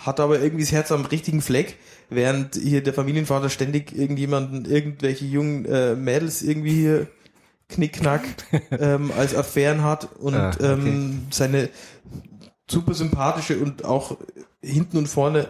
hat 0.00 0.20
aber 0.20 0.40
irgendwie 0.40 0.64
das 0.64 0.72
Herz 0.72 0.92
am 0.92 1.04
richtigen 1.04 1.40
Fleck, 1.42 1.76
während 2.10 2.54
hier 2.56 2.82
der 2.82 2.94
Familienvater 2.94 3.50
ständig 3.50 3.96
irgendjemanden, 3.96 4.64
irgendwelche 4.64 5.24
jungen 5.24 5.64
äh, 5.66 5.94
Mädels 5.94 6.42
irgendwie 6.42 6.74
hier 6.74 7.06
knickknack 7.68 8.22
ähm, 8.70 9.10
als 9.16 9.34
Affären 9.34 9.82
hat 9.82 10.08
und 10.18 10.34
Ah, 10.34 10.50
okay. 10.50 10.72
ähm, 10.72 11.26
seine 11.30 11.68
super 12.70 12.94
sympathische 12.94 13.58
und 13.58 13.84
auch 13.84 14.16
hinten 14.62 14.98
und 14.98 15.06
vorne 15.08 15.48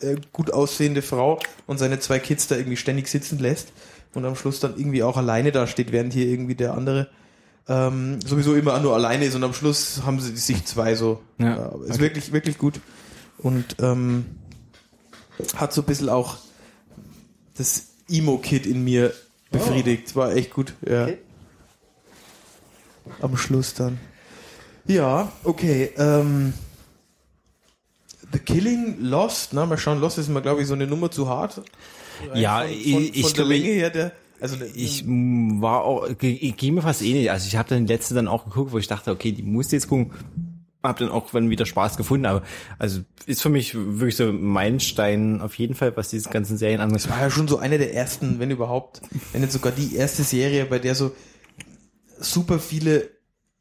äh, 0.00 0.16
gut 0.32 0.52
aussehende 0.52 1.02
Frau 1.02 1.38
und 1.66 1.78
seine 1.78 1.98
zwei 2.00 2.18
Kids 2.18 2.48
da 2.48 2.56
irgendwie 2.56 2.76
ständig 2.76 3.08
sitzen 3.08 3.38
lässt 3.38 3.72
und 4.14 4.24
am 4.24 4.36
Schluss 4.36 4.60
dann 4.60 4.76
irgendwie 4.76 5.02
auch 5.02 5.16
alleine 5.16 5.52
da 5.52 5.66
steht, 5.66 5.92
während 5.92 6.12
hier 6.12 6.26
irgendwie 6.26 6.54
der 6.54 6.74
andere 6.74 7.08
ähm, 7.68 8.20
sowieso 8.24 8.54
immer 8.54 8.78
nur 8.80 8.94
alleine 8.94 9.24
ist 9.24 9.34
und 9.34 9.42
am 9.42 9.52
Schluss 9.54 10.02
haben 10.06 10.20
sie 10.20 10.36
sich 10.36 10.64
zwei 10.64 10.94
so. 10.94 11.20
Ja, 11.38 11.70
aber 11.72 11.84
ist 11.86 11.98
wirklich, 11.98 12.32
wirklich 12.32 12.58
gut. 12.58 12.80
Und 13.38 13.76
ähm, 13.80 14.26
hat 15.56 15.72
so 15.72 15.82
ein 15.82 15.86
bisschen 15.86 16.08
auch 16.08 16.36
das 17.56 17.88
Emo-Kid 18.08 18.66
in 18.66 18.84
mir 18.84 19.12
befriedigt. 19.50 20.16
War 20.16 20.34
echt 20.34 20.52
gut, 20.52 20.74
ja. 20.86 21.08
Am 23.20 23.36
Schluss 23.36 23.74
dann. 23.74 23.98
Ja, 24.86 25.32
okay. 25.44 25.90
Ähm, 25.96 26.54
The 28.32 28.38
Killing 28.38 29.00
Lost, 29.00 29.52
na, 29.52 29.66
mal 29.66 29.78
schauen, 29.78 30.00
Lost 30.00 30.18
ist 30.18 30.28
mal, 30.28 30.42
glaube 30.42 30.62
ich, 30.62 30.66
so 30.66 30.74
eine 30.74 30.86
Nummer 30.86 31.10
zu 31.10 31.28
hart. 31.28 31.62
Ja, 32.34 32.60
von, 32.60 32.68
von, 32.68 32.74
ich, 32.74 33.16
ich 33.16 33.22
von 33.22 33.32
der 33.32 33.44
glaube, 33.44 33.54
Länge 33.54 33.68
her, 33.68 33.90
der, 33.90 34.12
also 34.40 34.56
ich 34.74 35.04
mm, 35.06 35.60
war 35.60 35.84
auch, 35.84 36.08
ich 36.20 36.56
ging 36.56 36.74
mir 36.74 36.82
fast 36.82 37.02
ähnlich. 37.02 37.30
Also 37.30 37.46
ich 37.46 37.56
habe 37.56 37.68
dann 37.68 37.86
die 37.86 37.92
letzte 37.92 38.14
dann 38.14 38.28
auch 38.28 38.44
geguckt, 38.44 38.72
wo 38.72 38.78
ich 38.78 38.88
dachte, 38.88 39.10
okay, 39.10 39.32
die 39.32 39.42
musst 39.42 39.72
du 39.72 39.76
jetzt 39.76 39.88
gucken. 39.88 40.12
Hab 40.88 40.98
dann 40.98 41.08
auch 41.08 41.30
dann 41.30 41.50
wieder 41.50 41.66
Spaß 41.66 41.96
gefunden, 41.96 42.26
aber 42.26 42.42
also 42.78 43.00
ist 43.26 43.42
für 43.42 43.48
mich 43.48 43.74
wirklich 43.74 44.16
so 44.16 44.28
ein 44.28 44.42
Meilenstein 44.42 45.40
auf 45.40 45.58
jeden 45.58 45.74
Fall, 45.74 45.96
was 45.96 46.08
diese 46.08 46.30
ganzen 46.30 46.56
Serien 46.56 46.80
angeht. 46.80 47.08
war 47.10 47.20
ja 47.20 47.30
schon 47.30 47.48
so 47.48 47.58
eine 47.58 47.78
der 47.78 47.94
ersten, 47.94 48.38
wenn 48.38 48.50
überhaupt, 48.50 49.02
wenn 49.32 49.40
nicht 49.40 49.52
sogar 49.52 49.72
die 49.72 49.96
erste 49.96 50.22
Serie, 50.22 50.66
bei 50.66 50.78
der 50.78 50.94
so 50.94 51.12
super 52.18 52.58
viele 52.58 53.10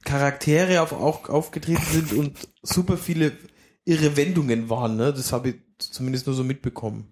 Charaktere 0.03 0.81
auf, 0.81 0.93
auch 0.93 1.29
aufgetreten 1.29 1.85
sind 1.91 2.13
und 2.13 2.47
super 2.61 2.97
viele 2.97 3.33
irre 3.85 4.17
Wendungen 4.17 4.69
waren, 4.69 4.95
ne? 4.95 5.13
Das 5.13 5.31
habe 5.31 5.49
ich 5.49 5.55
zumindest 5.77 6.27
nur 6.27 6.35
so 6.35 6.43
mitbekommen. 6.43 7.07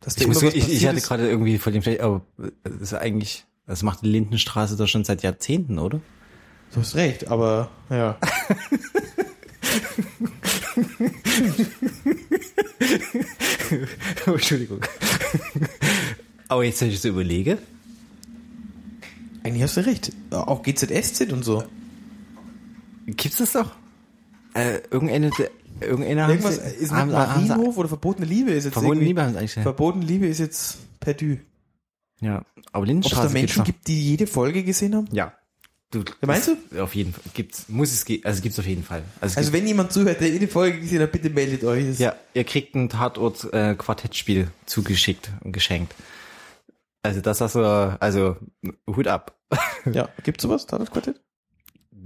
Dass 0.00 0.16
da 0.16 0.22
Ich, 0.22 0.28
muss, 0.28 0.42
ich, 0.42 0.68
ich 0.68 0.86
hatte 0.86 1.00
gerade 1.00 1.28
irgendwie 1.28 1.58
vor 1.58 1.72
dem, 1.72 1.82
aber 2.00 2.22
das 2.64 2.80
ist 2.80 2.94
eigentlich, 2.94 3.44
das 3.66 3.82
macht 3.82 4.02
die 4.02 4.08
Lindenstraße 4.08 4.76
doch 4.76 4.88
schon 4.88 5.04
seit 5.04 5.22
Jahrzehnten, 5.22 5.78
oder? 5.78 6.00
Du 6.72 6.80
hast 6.80 6.94
recht, 6.94 7.28
aber 7.28 7.70
ja. 7.90 8.16
Entschuldigung. 14.26 14.80
aber 16.48 16.64
jetzt, 16.64 16.80
wenn 16.80 16.88
ich 16.88 17.00
so 17.00 17.08
überlege, 17.08 17.58
Eigentlich 19.44 19.62
hast 19.62 19.76
du 19.76 19.84
recht. 19.84 20.12
Auch 20.30 20.62
GZSZ 20.62 21.32
und 21.32 21.44
so. 21.44 21.64
gibt's 23.06 23.38
das 23.38 23.52
doch? 23.52 23.72
Äh, 24.54 24.80
irgendeine, 24.90 25.30
irgendeine 25.80 26.28
Irgendwas 26.28 26.60
haben 26.60 26.68
sie, 26.68 26.76
ist 26.76 26.92
haben, 26.92 27.10
Marienhof 27.10 27.76
oder 27.76 27.88
Verbotene 27.88 28.26
Liebe 28.26 28.52
ist 28.52 28.64
jetzt 28.64 28.74
Verbotene 28.74 29.04
Liebe 29.04 29.22
haben 29.22 29.32
sie 29.32 29.38
eigentlich. 29.38 29.52
Verbotene 29.54 30.04
Liebe 30.04 30.26
ist 30.26 30.38
jetzt 30.38 30.78
perdu. 31.00 31.38
Ja, 32.20 32.44
aber 32.70 32.78
Ob 32.78 32.82
es 32.84 32.88
Lindenstraße 32.88 33.26
da 33.28 33.32
Menschen 33.32 33.58
noch. 33.60 33.66
gibt, 33.66 33.88
die 33.88 34.10
jede 34.10 34.28
Folge 34.28 34.62
gesehen 34.62 34.94
haben? 34.94 35.08
Ja. 35.10 35.32
Du, 35.92 36.02
meinst 36.22 36.48
du? 36.72 36.82
Auf 36.82 36.94
jeden 36.94 37.12
Fall. 37.12 37.22
Gibt's, 37.34 37.68
muss 37.68 37.92
es, 37.92 38.04
also 38.24 38.42
gibt's 38.42 38.58
auf 38.58 38.66
jeden 38.66 38.82
Fall. 38.82 39.02
Also, 39.20 39.36
Also 39.38 39.52
wenn 39.52 39.66
jemand 39.66 39.92
zuhört, 39.92 40.20
der 40.20 40.30
jede 40.30 40.48
Folge 40.48 40.80
gesehen 40.80 41.02
hat, 41.02 41.12
bitte 41.12 41.30
meldet 41.30 41.62
euch. 41.64 41.86
Das- 41.86 41.98
ja, 41.98 42.16
ihr 42.34 42.44
kriegt 42.44 42.74
ein 42.74 42.88
Tatort 42.88 43.52
äh, 43.52 43.74
Quartettspiel 43.76 44.50
zugeschickt 44.66 45.30
und 45.42 45.52
geschenkt. 45.52 45.94
Also 47.02 47.20
das 47.20 47.40
hast 47.40 47.54
du, 47.56 47.96
also 48.00 48.36
Hut 48.88 49.06
ab. 49.06 49.38
ja. 49.92 50.08
Gibt's 50.24 50.42
sowas? 50.42 50.66
Tatort-Quartett? 50.66 51.20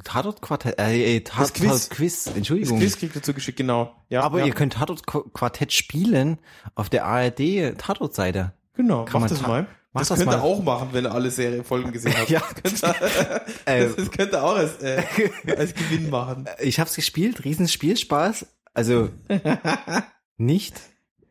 Tatort 0.04 0.42
Quartett, 0.42 0.78
äh, 0.78 1.16
äh, 1.16 1.20
Tatort 1.20 1.54
Quiz. 1.54 1.88
Quiz. 1.88 2.24
Das 2.24 2.36
Entschuldigung. 2.36 2.78
Quiz 2.78 2.98
kriegt 2.98 3.14
dazu 3.16 3.32
geschickt, 3.34 3.56
genau. 3.58 3.94
Ja, 4.08 4.22
Aber 4.22 4.40
ja. 4.40 4.46
ihr 4.46 4.52
könnt 4.52 4.74
Tatort 4.74 5.02
Qu- 5.06 5.30
Quartett 5.32 5.72
spielen 5.72 6.38
auf 6.74 6.88
der 6.88 7.04
ARD 7.06 7.74
Tatort-Seite. 7.78 8.52
Genau, 8.74 9.04
Kann 9.04 9.22
macht 9.22 9.30
man 9.30 9.38
das 9.38 9.46
mal. 9.48 9.66
Mach 9.96 10.02
das 10.02 10.08
das 10.08 10.18
könnt 10.20 10.32
ihr 10.32 10.36
mal. 10.38 10.42
auch 10.44 10.62
machen, 10.62 10.88
wenn 10.92 11.04
ihr 11.04 11.12
alle 11.12 11.30
Serien-Folgen 11.30 11.92
gesehen 11.92 12.14
habt. 12.16 12.30
Ja. 12.30 12.42
Das 12.62 12.80
könnt 12.80 13.00
ihr, 13.02 13.42
Äh, 13.66 13.88
das 13.96 14.10
könnt 14.10 14.32
ihr 14.32 14.42
auch 14.42 14.56
als, 14.56 14.82
äh, 14.82 15.02
als 15.56 15.74
Gewinn 15.74 16.10
machen. 16.10 16.46
Ich 16.60 16.78
hab's 16.80 16.94
gespielt, 16.94 17.44
riesen 17.44 17.68
Spielspaß. 17.68 18.46
Also 18.74 19.08
nicht. 20.36 20.76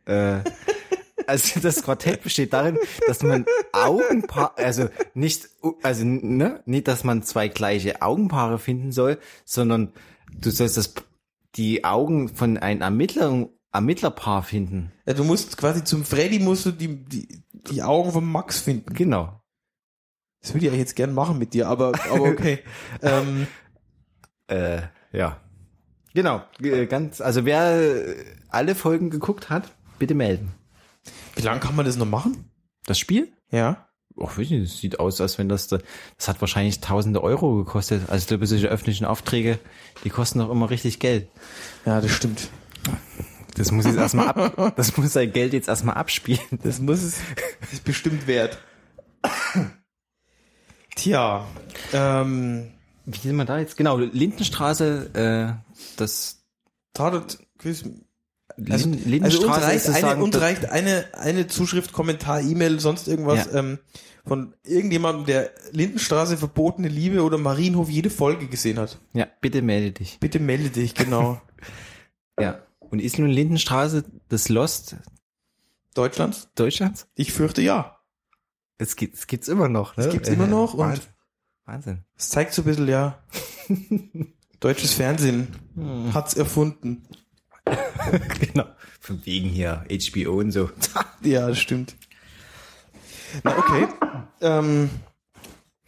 Äh, 0.05 0.39
also 1.27 1.59
das 1.59 1.81
Quartett 1.83 2.21
besteht 2.21 2.53
darin, 2.53 2.77
dass 3.07 3.23
man 3.23 3.45
Augenpaar, 3.71 4.53
also 4.57 4.89
nicht, 5.13 5.49
also 5.81 6.03
ne, 6.05 6.61
nicht, 6.65 6.87
dass 6.87 7.03
man 7.03 7.23
zwei 7.23 7.47
gleiche 7.47 8.01
Augenpaare 8.01 8.59
finden 8.59 8.91
soll, 8.91 9.17
sondern 9.43 9.91
du 10.39 10.51
sollst 10.51 10.77
das, 10.77 10.93
die 11.55 11.83
Augen 11.83 12.29
von 12.29 12.57
einem 12.57 12.81
Ermittler, 12.81 13.47
Ermittlerpaar 13.75 14.43
finden. 14.43 14.91
Ja, 15.05 15.13
du 15.13 15.23
musst 15.23 15.57
quasi 15.57 15.83
zum 15.83 16.03
Freddy 16.03 16.39
musst 16.39 16.65
du 16.65 16.71
die, 16.71 16.95
die, 17.05 17.43
die 17.71 17.83
Augen 17.83 18.11
von 18.11 18.25
Max 18.25 18.59
finden. 18.59 18.93
Genau. 18.93 19.39
Das 20.41 20.53
würde 20.53 20.65
ich 20.67 20.71
ja 20.71 20.77
jetzt 20.77 20.95
gern 20.95 21.13
machen 21.13 21.37
mit 21.39 21.53
dir, 21.53 21.67
aber, 21.67 21.91
aber 22.09 22.23
okay. 22.29 22.59
ähm, 23.01 23.47
Äh, 24.47 24.81
ja. 25.11 25.39
Genau, 26.13 26.43
äh, 26.61 26.85
ganz, 26.85 27.19
also 27.19 27.43
wer 27.45 28.07
äh, 28.07 28.15
alle 28.49 28.75
Folgen 28.75 29.09
geguckt 29.09 29.49
hat, 29.49 29.71
bitte 29.99 30.13
melden. 30.13 30.53
wie 31.35 31.41
lange 31.41 31.59
kann 31.59 31.75
man 31.75 31.85
das 31.85 31.97
noch 31.97 32.05
machen? 32.05 32.49
Das 32.85 32.97
Spiel? 32.99 33.33
Ja. 33.51 33.87
Oh, 34.15 34.27
weiß 34.27 34.49
nicht, 34.49 34.63
das 34.71 34.77
sieht 34.77 34.99
aus, 35.01 35.19
als 35.19 35.37
wenn 35.37 35.49
das, 35.49 35.67
da- 35.67 35.79
das 36.17 36.27
hat 36.29 36.39
wahrscheinlich 36.39 36.79
tausende 36.79 37.21
Euro 37.21 37.55
gekostet. 37.55 38.03
Also 38.09 38.23
ich 38.23 38.27
glaube, 38.27 38.47
solche 38.47 38.67
öffentlichen 38.67 39.03
Aufträge, 39.05 39.59
die 40.05 40.09
kosten 40.09 40.39
doch 40.39 40.49
immer 40.51 40.69
richtig 40.69 40.99
Geld. 40.99 41.27
Ja, 41.85 41.99
das 41.99 42.11
stimmt. 42.11 42.49
Das 43.55 43.71
muss 43.71 43.85
jetzt 43.85 43.97
erstmal 43.97 44.27
ab, 44.27 44.73
das 44.75 44.95
muss 44.97 45.13
sein 45.13 45.31
Geld 45.31 45.53
jetzt 45.53 45.67
erstmal 45.67 45.95
abspielen. 45.95 46.39
Das 46.63 46.79
muss 46.79 47.01
es, 47.03 47.15
das 47.61 47.73
ist 47.73 47.83
bestimmt 47.83 48.27
wert. 48.27 48.57
Tja, 50.95 51.45
ähm, 51.93 52.71
Wie 53.05 53.17
sind 53.17 53.35
wir 53.35 53.45
da 53.45 53.59
jetzt? 53.59 53.75
Genau, 53.77 53.97
Lindenstraße, 53.97 55.09
äh, 55.13 55.75
das 55.97 56.45
Tatort, 56.93 57.39
Quiz, 57.57 57.83
Lin, 57.83 58.71
also, 58.71 58.87
also 58.87 58.89
uns 58.89 59.05
Lindenstraße 59.05 59.61
reicht, 59.61 59.67
eine, 59.67 59.79
sozusagen 59.79 60.21
uns 60.21 60.39
reicht 60.39 60.69
eine, 60.69 61.05
eine 61.13 61.47
Zuschrift, 61.47 61.91
Kommentar, 61.91 62.41
E-Mail, 62.41 62.79
sonst 62.79 63.07
irgendwas 63.07 63.47
Ja. 63.47 63.59
ähm, 63.59 63.79
von 64.25 64.55
irgendjemandem, 64.63 65.25
der 65.25 65.51
Lindenstraße 65.71 66.37
verbotene 66.37 66.87
Liebe 66.87 67.23
oder 67.23 67.37
Marienhof 67.37 67.89
jede 67.89 68.09
Folge 68.09 68.47
gesehen 68.47 68.79
hat. 68.79 68.99
Ja, 69.13 69.27
bitte 69.41 69.61
melde 69.61 69.91
dich. 69.91 70.17
Bitte 70.19 70.39
melde 70.39 70.69
dich, 70.69 70.93
genau. 70.93 71.41
Ja. 72.37 72.64
Und 72.89 72.99
ist 73.01 73.19
nun 73.19 73.29
Lindenstraße 73.29 74.03
das 74.29 74.49
Lost 74.49 74.95
Deutschlands? 75.93 76.49
Deutschlands? 76.55 77.07
Ich 77.15 77.31
fürchte 77.33 77.61
ja. 77.61 77.99
Es 78.77 78.95
gibt 78.95 79.15
es 79.15 79.27
gibt's 79.27 79.47
immer 79.47 79.69
noch, 79.69 79.95
ne? 79.97 80.05
Es 80.05 80.11
gibt's 80.11 80.29
immer 80.29 80.47
noch 80.47 80.73
und- 80.73 81.01
Wahnsinn. 81.65 82.03
Es 82.15 82.29
zeigt 82.29 82.53
so 82.53 82.61
ein 82.61 82.65
bisschen, 82.65 82.87
ja, 82.87 83.23
deutsches 84.59 84.93
Fernsehen 84.93 85.47
hat's 86.13 86.35
erfunden. 86.35 87.07
genau. 88.39 88.65
Von 88.99 89.25
wegen 89.25 89.49
hier 89.49 89.83
HBO 89.89 90.39
und 90.39 90.51
so. 90.51 90.69
Ja, 91.21 91.47
das 91.47 91.57
stimmt. 91.57 91.95
Na, 93.43 93.57
okay. 93.57 93.87
ähm, 94.41 94.91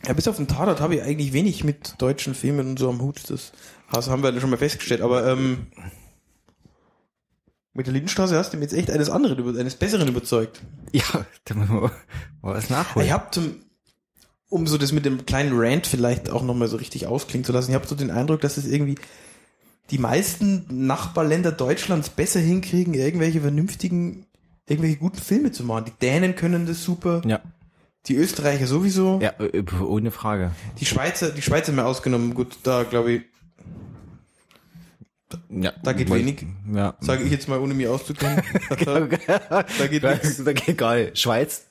ja, 0.04 0.14
bis 0.14 0.28
auf 0.28 0.38
den 0.38 0.48
Tatort 0.48 0.82
habe 0.82 0.96
ich 0.96 1.04
eigentlich 1.04 1.32
wenig 1.32 1.64
mit 1.64 2.02
deutschen 2.02 2.34
Filmen 2.34 2.70
und 2.70 2.80
so 2.80 2.90
am 2.90 3.00
Hut. 3.02 3.30
Das, 3.30 3.52
haben 3.92 4.24
wir 4.24 4.34
ja 4.34 4.42
schon 4.42 4.50
mal 4.50 4.58
festgestellt. 4.58 5.02
Aber 5.02 5.28
ähm, 5.28 5.68
mit 7.78 7.86
der 7.86 7.94
Lindenstraße 7.94 8.36
hast 8.36 8.52
du 8.52 8.58
mir 8.58 8.64
jetzt 8.64 8.74
echt 8.74 8.90
eines 8.92 9.10
anderen, 9.10 9.58
eines 9.58 9.76
Besseren 9.76 10.08
überzeugt. 10.08 10.62
Ja, 10.92 11.04
da 11.46 11.54
müssen 11.54 11.76
wir 11.76 11.82
mal 11.82 11.92
was 12.42 12.70
nachholen. 12.70 13.06
Ich 13.06 13.14
habe 13.14 13.28
zum, 13.32 13.56
um 14.50 14.66
so 14.66 14.78
das 14.78 14.92
mit 14.92 15.06
dem 15.06 15.26
kleinen 15.26 15.52
Rant 15.54 15.86
vielleicht 15.86 16.30
auch 16.30 16.42
nochmal 16.44 16.68
so 16.68 16.78
richtig 16.78 17.06
ausklingen 17.08 17.46
zu 17.46 17.52
lassen, 17.52 17.70
ich 17.72 17.76
habe 17.76 17.88
so 17.88 17.96
den 17.96 18.10
Eindruck, 18.10 18.42
dass 18.42 18.58
es 18.58 18.66
irgendwie 18.66 18.96
die 19.92 20.00
meisten 20.00 20.66
Nachbarländer 20.88 21.52
Deutschlands 21.52 22.10
besser 22.10 22.40
hinkriegen, 22.40 22.94
irgendwelche 22.94 23.42
vernünftigen, 23.42 24.26
irgendwelche 24.66 24.98
guten 24.98 25.20
Filme 25.20 25.52
zu 25.52 25.64
machen. 25.64 25.86
Die 25.86 26.00
Dänen 26.02 26.36
können 26.36 26.66
das 26.66 26.84
super, 26.84 27.22
Ja, 27.26 27.42
die 28.08 28.16
Österreicher 28.16 28.68
sowieso, 28.68 29.20
ja, 29.22 29.34
äh, 29.40 29.64
ohne 29.82 30.12
Frage. 30.12 30.52
die 30.80 30.86
Schweizer, 30.86 31.30
die 31.30 31.42
Schweizer 31.42 31.74
mehr 31.74 31.86
ausgenommen. 31.86 32.34
Gut, 32.34 32.58
da 32.64 32.84
glaube 32.84 33.12
ich, 33.12 33.22
Ja, 35.50 35.72
da 35.82 35.94
geht 35.94 36.10
wenig. 36.10 36.46
Ja. 36.74 36.96
Sage 37.00 37.24
ich 37.24 37.32
jetzt 37.32 37.48
mal, 37.48 37.60
ohne 37.60 37.74
mich 37.74 37.88
auszukennen. 37.88 38.44
da 38.86 39.08
geht 39.88 40.04
nichts. 40.04 40.44
Da 40.44 40.54
geht 40.54 40.78
geil. 40.78 41.12
Schweiz. 41.14 41.68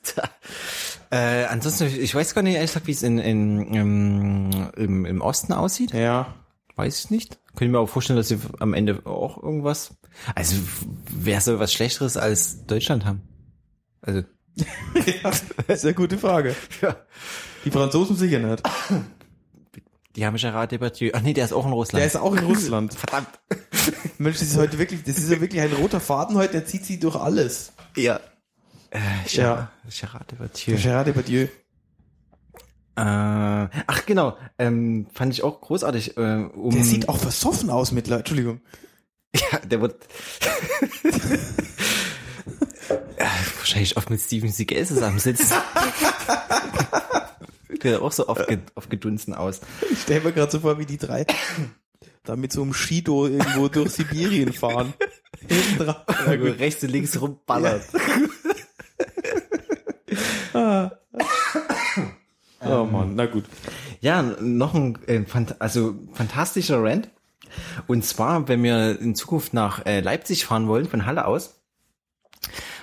äh, 1.11 1.45
ansonsten, 1.45 1.85
ich 1.85 2.13
weiß 2.13 2.33
gar 2.33 2.41
nicht, 2.41 2.55
ehrlich 2.55 2.71
gesagt, 2.71 2.87
wie 2.87 2.91
es 2.91 3.03
in, 3.03 3.19
in, 3.19 3.73
im, 3.73 4.69
im, 4.75 5.05
im 5.05 5.21
Osten 5.21 5.53
aussieht. 5.53 5.93
Ja. 5.93 6.33
Weiß 6.75 7.05
ich 7.05 7.11
nicht. 7.11 7.39
Könnte 7.49 7.65
ich 7.65 7.71
mir 7.71 7.79
auch 7.79 7.89
vorstellen, 7.89 8.17
dass 8.17 8.27
sie 8.27 8.39
am 8.59 8.73
Ende 8.73 9.01
auch 9.05 9.41
irgendwas. 9.41 9.95
Also, 10.33 10.57
wer 11.11 11.41
soll 11.41 11.59
was 11.59 11.73
Schlechteres 11.73 12.17
als 12.17 12.65
Deutschland 12.65 13.05
haben? 13.05 13.21
Also, 14.01 14.23
ja, 15.23 15.75
sehr 15.75 15.93
gute 15.93 16.17
Frage. 16.17 16.55
ja. 16.81 16.95
Die 17.65 17.71
Franzosen 17.71 18.15
sicher 18.15 18.39
nicht. 18.39 18.63
Die 20.17 20.25
haben 20.25 20.35
Gerard 20.35 20.71
Depardieu. 20.71 21.11
Ach 21.13 21.21
nee, 21.21 21.33
der 21.33 21.45
ist 21.45 21.53
auch 21.53 21.65
in 21.67 21.73
Russland. 21.73 21.99
Der 21.99 22.07
ist 22.07 22.15
auch 22.17 22.33
in 22.33 22.43
Russland. 22.43 22.91
Verdammt. 22.97 23.29
Mensch, 24.17 24.39
das 24.39 24.47
ist 24.47 24.57
heute 24.57 24.79
wirklich, 24.79 25.03
das 25.03 25.19
ist 25.19 25.29
ja 25.29 25.39
wirklich 25.39 25.61
ein 25.61 25.71
roter 25.73 25.99
Faden 25.99 26.35
heute, 26.35 26.53
der 26.53 26.65
zieht 26.65 26.85
sie 26.85 26.99
durch 26.99 27.15
alles. 27.15 27.71
Ja. 27.95 28.19
Äh, 28.89 28.99
Ja. 29.27 29.71
Gerard, 29.87 29.99
Gerard 29.99 30.31
Depardieu. 30.31 30.75
Gerard 30.75 31.07
Depardieu. 31.07 31.47
Äh, 32.95 32.99
ach 33.85 34.05
genau, 34.07 34.35
ähm, 34.57 35.05
fand 35.13 35.33
ich 35.33 35.43
auch 35.43 35.61
großartig. 35.61 36.17
Äh, 36.17 36.45
um, 36.55 36.71
Der 36.73 36.83
sieht 36.83 37.09
auch 37.09 37.19
versoffen 37.19 37.69
aus 37.69 37.91
mittlerweile. 37.91 38.21
Entschuldigung. 38.21 38.61
Ja, 39.51 39.59
der 39.59 39.81
wird 39.81 40.07
ja, 43.19 43.25
wahrscheinlich 43.59 43.97
oft 43.97 44.09
mit 44.09 44.19
Steven 44.19 44.49
Seagal 44.51 44.87
zusammensitzt. 44.87 45.53
Der 47.79 48.01
auch 48.01 48.11
so 48.11 48.27
aufge, 48.27 48.59
aufgedunsen 48.75 49.33
aus. 49.33 49.61
Ich 49.91 50.01
stelle 50.01 50.21
mir 50.21 50.31
gerade 50.31 50.51
so 50.51 50.59
vor, 50.59 50.79
wie 50.79 50.85
die 50.85 50.97
drei 50.97 51.25
da 52.23 52.35
mit 52.35 52.51
so 52.51 52.61
einem 52.61 52.73
Shido 52.73 53.25
irgendwo 53.25 53.69
durch 53.69 53.91
Sibirien 53.91 54.53
fahren. 54.53 54.93
Hinten 55.47 55.85
drauf. 55.85 56.03
Ja, 56.07 56.33
rechts 56.33 56.83
und 56.83 56.91
links 56.91 57.19
rumballert. 57.21 57.83
Oh 62.69 62.85
Mann, 62.85 63.15
na 63.15 63.27
gut. 63.27 63.45
Ja, 64.01 64.21
noch 64.21 64.73
ein 64.73 64.97
äh, 65.07 65.23
also 65.59 65.95
fantastischer 66.13 66.83
Rant. 66.83 67.09
Und 67.87 68.03
zwar, 68.03 68.47
wenn 68.47 68.63
wir 68.63 68.99
in 68.99 69.15
Zukunft 69.15 69.53
nach 69.53 69.85
äh, 69.85 70.01
Leipzig 70.01 70.45
fahren 70.45 70.67
wollen, 70.67 70.87
von 70.87 71.05
Halle 71.05 71.25
aus, 71.25 71.61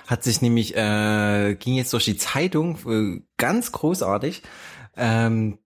hat 0.07 0.23
sich 0.23 0.41
nämlich, 0.41 0.75
äh, 0.75 1.55
ging 1.55 1.75
jetzt 1.75 1.93
durch 1.93 2.05
die 2.05 2.17
Zeitung, 2.17 2.77
äh, 2.87 3.21
ganz 3.37 3.71
großartig, 3.71 4.43
ähm, 4.97 5.57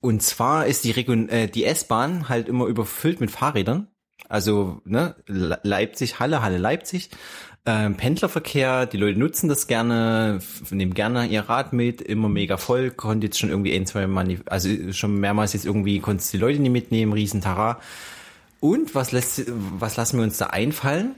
und 0.00 0.22
zwar 0.22 0.66
ist 0.66 0.84
die, 0.84 0.92
Region, 0.92 1.28
äh, 1.28 1.48
die 1.48 1.64
S-Bahn 1.64 2.28
halt 2.28 2.48
immer 2.48 2.66
überfüllt 2.66 3.20
mit 3.20 3.30
Fahrrädern. 3.30 3.88
Also 4.28 4.80
ne, 4.84 5.16
Le- 5.26 5.60
Leipzig, 5.62 6.20
Halle, 6.20 6.42
Halle, 6.42 6.58
Leipzig. 6.58 7.10
Ähm, 7.66 7.96
Pendlerverkehr, 7.96 8.86
die 8.86 8.96
Leute 8.96 9.18
nutzen 9.18 9.50
das 9.50 9.66
gerne, 9.66 10.40
nehmen 10.70 10.94
gerne 10.94 11.26
ihr 11.26 11.42
Rad 11.42 11.74
mit, 11.74 12.00
immer 12.00 12.30
mega 12.30 12.56
voll, 12.56 12.90
konnte 12.90 13.26
jetzt 13.26 13.38
schon 13.38 13.50
irgendwie 13.50 13.74
ein, 13.76 13.84
zwei 13.84 14.06
Mal, 14.06 14.38
also 14.46 14.92
schon 14.92 15.20
mehrmals 15.20 15.52
jetzt 15.52 15.66
irgendwie 15.66 16.00
konntest 16.00 16.32
die 16.32 16.38
Leute 16.38 16.58
nicht 16.58 16.70
mitnehmen, 16.70 17.12
riesen 17.12 17.42
Tara. 17.42 17.78
Und 18.60 18.94
was 18.94 19.12
lässt, 19.12 19.44
was 19.78 19.98
lassen 19.98 20.16
wir 20.16 20.24
uns 20.24 20.38
da 20.38 20.46
einfallen? 20.46 21.14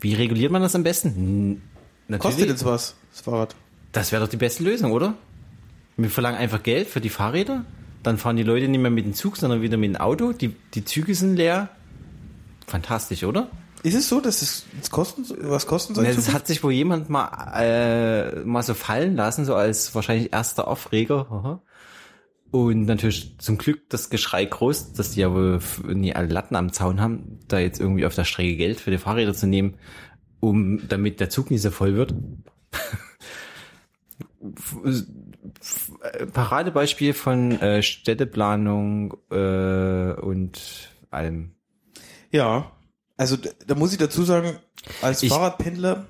Wie 0.00 0.14
reguliert 0.14 0.52
man 0.52 0.62
das 0.62 0.76
am 0.76 0.84
besten? 0.84 1.62
Natürlich. 2.06 2.36
Kostet 2.36 2.48
jetzt 2.50 2.64
was, 2.64 2.94
das 3.10 3.22
Fahrrad. 3.22 3.56
Das 3.90 4.12
wäre 4.12 4.22
doch 4.22 4.30
die 4.30 4.36
beste 4.36 4.62
Lösung, 4.62 4.92
oder? 4.92 5.14
Wir 6.02 6.10
verlangen 6.10 6.38
einfach 6.38 6.62
Geld 6.62 6.88
für 6.88 7.00
die 7.00 7.10
Fahrräder, 7.10 7.64
dann 8.02 8.16
fahren 8.16 8.36
die 8.36 8.42
Leute 8.42 8.68
nicht 8.68 8.80
mehr 8.80 8.90
mit 8.90 9.04
dem 9.04 9.14
Zug, 9.14 9.36
sondern 9.36 9.60
wieder 9.60 9.76
mit 9.76 9.94
dem 9.94 10.00
Auto. 10.00 10.32
Die, 10.32 10.54
die 10.74 10.84
Züge 10.84 11.14
sind 11.14 11.36
leer. 11.36 11.68
Fantastisch, 12.66 13.24
oder? 13.24 13.48
Ist 13.82 13.94
es 13.94 14.08
so, 14.08 14.20
dass 14.20 14.42
es 14.42 14.64
kosten, 14.90 15.24
was 15.42 15.66
kosten 15.66 15.94
soll? 15.94 16.04
Das 16.04 16.32
hat 16.32 16.46
sich 16.46 16.62
wohl 16.62 16.72
jemand 16.72 17.08
mal, 17.08 17.52
äh, 17.54 18.40
mal 18.44 18.62
so 18.62 18.74
fallen 18.74 19.16
lassen, 19.16 19.44
so 19.44 19.54
als 19.54 19.94
wahrscheinlich 19.94 20.32
erster 20.32 20.68
Aufreger. 20.68 21.60
Und 22.50 22.84
natürlich 22.84 23.38
zum 23.38 23.58
Glück 23.58 23.88
das 23.90 24.10
Geschrei 24.10 24.44
groß, 24.44 24.92
dass 24.92 25.12
die 25.12 25.20
ja 25.20 25.32
wohl 25.32 25.60
nie 25.86 26.14
alle 26.14 26.28
Latten 26.28 26.56
am 26.56 26.72
Zaun 26.72 27.00
haben, 27.00 27.40
da 27.48 27.58
jetzt 27.58 27.80
irgendwie 27.80 28.06
auf 28.06 28.14
der 28.14 28.24
Strecke 28.24 28.56
Geld 28.56 28.80
für 28.80 28.90
die 28.90 28.98
Fahrräder 28.98 29.34
zu 29.34 29.46
nehmen, 29.46 29.76
um 30.40 30.86
damit 30.88 31.20
der 31.20 31.30
Zug 31.30 31.50
nicht 31.50 31.62
so 31.62 31.70
voll 31.70 31.94
wird. 31.94 32.14
Paradebeispiel 36.32 37.14
von 37.14 37.52
äh, 37.60 37.82
Städteplanung 37.82 39.14
äh, 39.30 40.12
und 40.20 40.90
allem. 41.10 41.52
Ja. 42.30 42.72
Also 43.16 43.36
da 43.66 43.74
muss 43.74 43.92
ich 43.92 43.98
dazu 43.98 44.22
sagen, 44.24 44.56
als 45.02 45.22
Ich- 45.22 45.30
Fahrradpendler, 45.30 46.06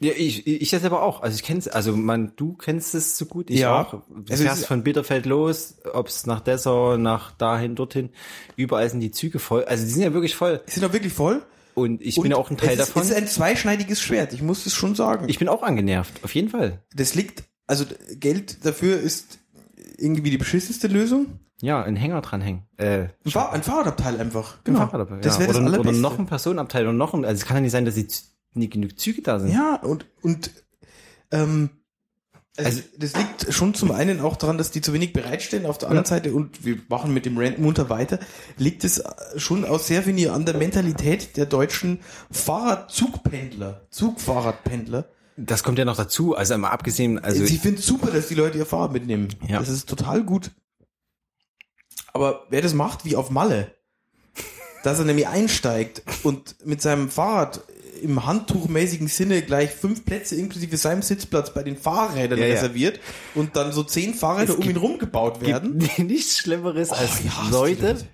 Ja, 0.00 0.12
ich, 0.16 0.46
ich 0.46 0.70
das 0.70 0.84
aber 0.84 1.02
auch. 1.02 1.22
Also 1.22 1.34
ich 1.36 1.42
kenn's, 1.42 1.66
also 1.66 1.92
man, 1.96 2.32
du 2.36 2.52
kennst 2.54 2.94
es 2.94 3.18
so 3.18 3.26
gut, 3.26 3.50
ich 3.50 3.60
Ja. 3.60 3.82
auch. 3.82 3.90
Du 3.90 4.02
Also 4.30 4.34
es 4.34 4.40
fährst 4.42 4.60
ist- 4.62 4.66
von 4.68 4.84
Bitterfeld 4.84 5.26
los, 5.26 5.76
ob's 5.92 6.24
nach 6.26 6.40
Dessau, 6.40 6.96
nach 6.96 7.32
dahin, 7.32 7.74
dorthin, 7.74 8.10
überall 8.56 8.88
sind 8.88 9.00
die 9.00 9.10
Züge 9.10 9.38
voll. 9.40 9.64
Also 9.64 9.84
die 9.84 9.90
sind 9.90 10.02
ja 10.02 10.12
wirklich 10.12 10.36
voll. 10.36 10.60
die 10.68 10.70
sind 10.72 10.84
doch 10.84 10.92
wirklich 10.92 11.12
voll. 11.12 11.42
Und 11.74 12.00
ich 12.02 12.20
bin 12.20 12.32
auch 12.32 12.50
ein 12.50 12.56
Teil 12.56 12.70
es 12.70 12.78
ist, 12.80 12.88
davon. 12.88 13.02
Es 13.02 13.10
ist 13.10 13.16
ein 13.16 13.26
zweischneidiges 13.28 14.00
Schwert, 14.00 14.32
ich 14.32 14.42
muss 14.42 14.66
es 14.66 14.74
schon 14.74 14.94
sagen. 14.96 15.28
ich 15.28 15.38
bin 15.38 15.48
auch 15.48 15.62
angenervt, 15.62 16.24
auf 16.24 16.34
jeden 16.34 16.48
Fall. 16.48 16.82
das 16.94 17.14
liegt, 17.14 17.44
also 17.68 17.84
Geld 18.18 18.64
dafür 18.66 18.98
ist 18.98 19.38
irgendwie 19.96 20.30
die 20.30 20.38
beschissenste 20.38 20.88
Lösung. 20.88 21.38
Ja, 21.60 21.82
einen 21.82 21.96
Hänger 21.96 22.20
dranhängen. 22.20 22.62
Äh, 22.76 23.08
Ein, 23.24 23.30
Fahr 23.30 23.52
ein 23.52 23.62
Fahrradabteil 23.62 24.20
einfach. 24.20 24.54
ein 24.58 24.60
Genau. 24.64 24.78
Fahrrad 24.80 25.00
dabei. 25.08 25.20
Das 25.20 25.34
ja. 25.34 25.40
wäre 25.40 25.48
das 25.48 25.56
oder, 25.58 25.66
oder 25.66 25.74
Allerbeste. 25.78 26.00
noch 26.02 26.18
ein 26.18 26.26
Personenabteil 26.26 26.86
und 26.86 26.96
noch 26.96 27.14
ein, 27.14 27.24
also 27.24 27.40
es 27.40 27.46
kann 27.46 27.56
ja 27.56 27.60
nicht 27.62 27.72
sein, 27.72 27.84
dass 27.84 27.94
die 27.94 28.06
nicht 28.54 28.72
genug 28.72 28.98
Züge 28.98 29.22
da 29.22 29.38
sind. 29.40 29.52
Ja, 29.52 29.76
und, 29.76 30.06
und 30.22 30.50
ähm, 31.32 31.70
also, 32.56 32.68
Also- 32.70 32.82
das 32.98 33.16
liegt 33.16 33.52
schon 33.52 33.74
zum 33.74 33.90
einen 33.90 34.20
auch 34.20 34.36
daran, 34.36 34.56
dass 34.58 34.70
die 34.70 34.80
zu 34.80 34.92
wenig 34.92 35.12
bereitstellen. 35.12 35.66
Auf 35.66 35.78
der 35.78 35.88
anderen 35.88 36.06
Seite, 36.06 36.32
und 36.32 36.64
wir 36.64 36.78
machen 36.88 37.12
mit 37.12 37.26
dem 37.26 37.36
Rant 37.38 37.58
munter 37.58 37.88
weiter, 37.90 38.20
liegt 38.56 38.84
es 38.84 39.02
schon 39.36 39.64
auch 39.64 39.80
sehr 39.80 40.06
wenig 40.06 40.30
an 40.30 40.44
der 40.44 40.56
Mentalität 40.56 41.36
der 41.36 41.46
deutschen 41.46 42.00
Fahrradzugpendler, 42.30 43.86
Zugfahrradpendler. 43.90 45.06
Das 45.40 45.62
kommt 45.62 45.78
ja 45.78 45.84
noch 45.84 45.96
dazu, 45.96 46.34
also 46.36 46.58
mal 46.58 46.70
abgesehen, 46.70 47.18
also 47.18 47.46
Sie 47.46 47.58
finden 47.58 47.80
super, 47.80 48.10
dass 48.10 48.26
die 48.26 48.34
Leute 48.34 48.58
ihr 48.58 48.66
Fahrrad 48.66 48.92
mitnehmen. 48.92 49.28
Ja. 49.46 49.60
Das 49.60 49.68
ist 49.68 49.88
total 49.88 50.24
gut. 50.24 50.50
Aber 52.12 52.44
wer 52.50 52.60
das 52.60 52.74
macht, 52.74 53.04
wie 53.04 53.14
auf 53.14 53.30
Malle, 53.30 53.72
dass 54.82 54.98
er 54.98 55.04
nämlich 55.04 55.28
einsteigt 55.28 56.02
und 56.24 56.56
mit 56.66 56.82
seinem 56.82 57.08
Fahrrad 57.08 57.60
im 58.02 58.26
handtuchmäßigen 58.26 59.06
Sinne 59.08 59.42
gleich 59.42 59.70
fünf 59.70 60.04
Plätze 60.04 60.34
inklusive 60.36 60.76
seinem 60.76 61.02
Sitzplatz 61.02 61.52
bei 61.54 61.62
den 61.62 61.76
Fahrrädern 61.76 62.38
Ja, 62.38 62.46
ja. 62.46 62.54
reserviert 62.54 62.98
und 63.34 63.54
dann 63.56 63.72
so 63.72 63.82
zehn 63.84 64.14
Fahrräder 64.14 64.52
Es 64.54 64.56
um 64.58 64.68
ihn 64.68 64.76
rumgebaut 64.76 65.40
werden. 65.40 65.78
gibt 65.78 65.98
nichts 66.00 66.38
Schlimmeres 66.38 66.90
als 66.90 67.10
hasse 67.10 67.22
die 67.22 67.50
Leute, 67.52 67.86
Leute. 67.92 68.08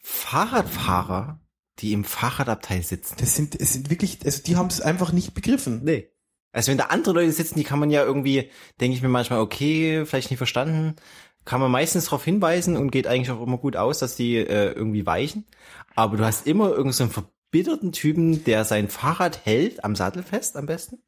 Fahrradfahrer, 0.00 1.40
die 1.80 1.92
im 1.92 2.04
Fahrradabteil 2.04 2.82
sitzen. 2.82 3.14
Das 3.18 3.34
sind, 3.34 3.60
es 3.60 3.72
sind 3.72 3.90
wirklich, 3.90 4.18
also 4.24 4.42
die 4.42 4.56
haben 4.56 4.68
es 4.68 4.80
einfach 4.80 5.12
nicht 5.12 5.34
begriffen. 5.34 5.82
Nee. 5.84 6.08
Also 6.52 6.70
wenn 6.70 6.78
da 6.78 6.84
andere 6.86 7.14
Leute 7.14 7.32
sitzen, 7.32 7.58
die 7.58 7.64
kann 7.64 7.78
man 7.78 7.90
ja 7.90 8.02
irgendwie, 8.04 8.50
denke 8.80 8.96
ich 8.96 9.02
mir 9.02 9.08
manchmal, 9.08 9.40
okay, 9.40 10.04
vielleicht 10.06 10.30
nicht 10.30 10.38
verstanden, 10.38 10.96
kann 11.44 11.60
man 11.60 11.70
meistens 11.70 12.04
darauf 12.06 12.24
hinweisen 12.24 12.76
und 12.76 12.90
geht 12.90 13.06
eigentlich 13.06 13.30
auch 13.30 13.42
immer 13.42 13.58
gut 13.58 13.76
aus, 13.76 13.98
dass 13.98 14.16
die 14.16 14.36
äh, 14.36 14.72
irgendwie 14.72 15.06
weichen. 15.06 15.46
Aber 15.94 16.16
du 16.16 16.24
hast 16.24 16.46
immer 16.46 16.68
irgendeinen 16.68 16.92
so 16.92 17.04
einen 17.04 17.12
verbitterten 17.12 17.92
Typen, 17.92 18.44
der 18.44 18.64
sein 18.64 18.88
Fahrrad 18.88 19.44
hält, 19.44 19.84
am 19.84 19.96
Sattel 19.96 20.22
fest 20.22 20.56
am 20.56 20.66
besten. 20.66 20.98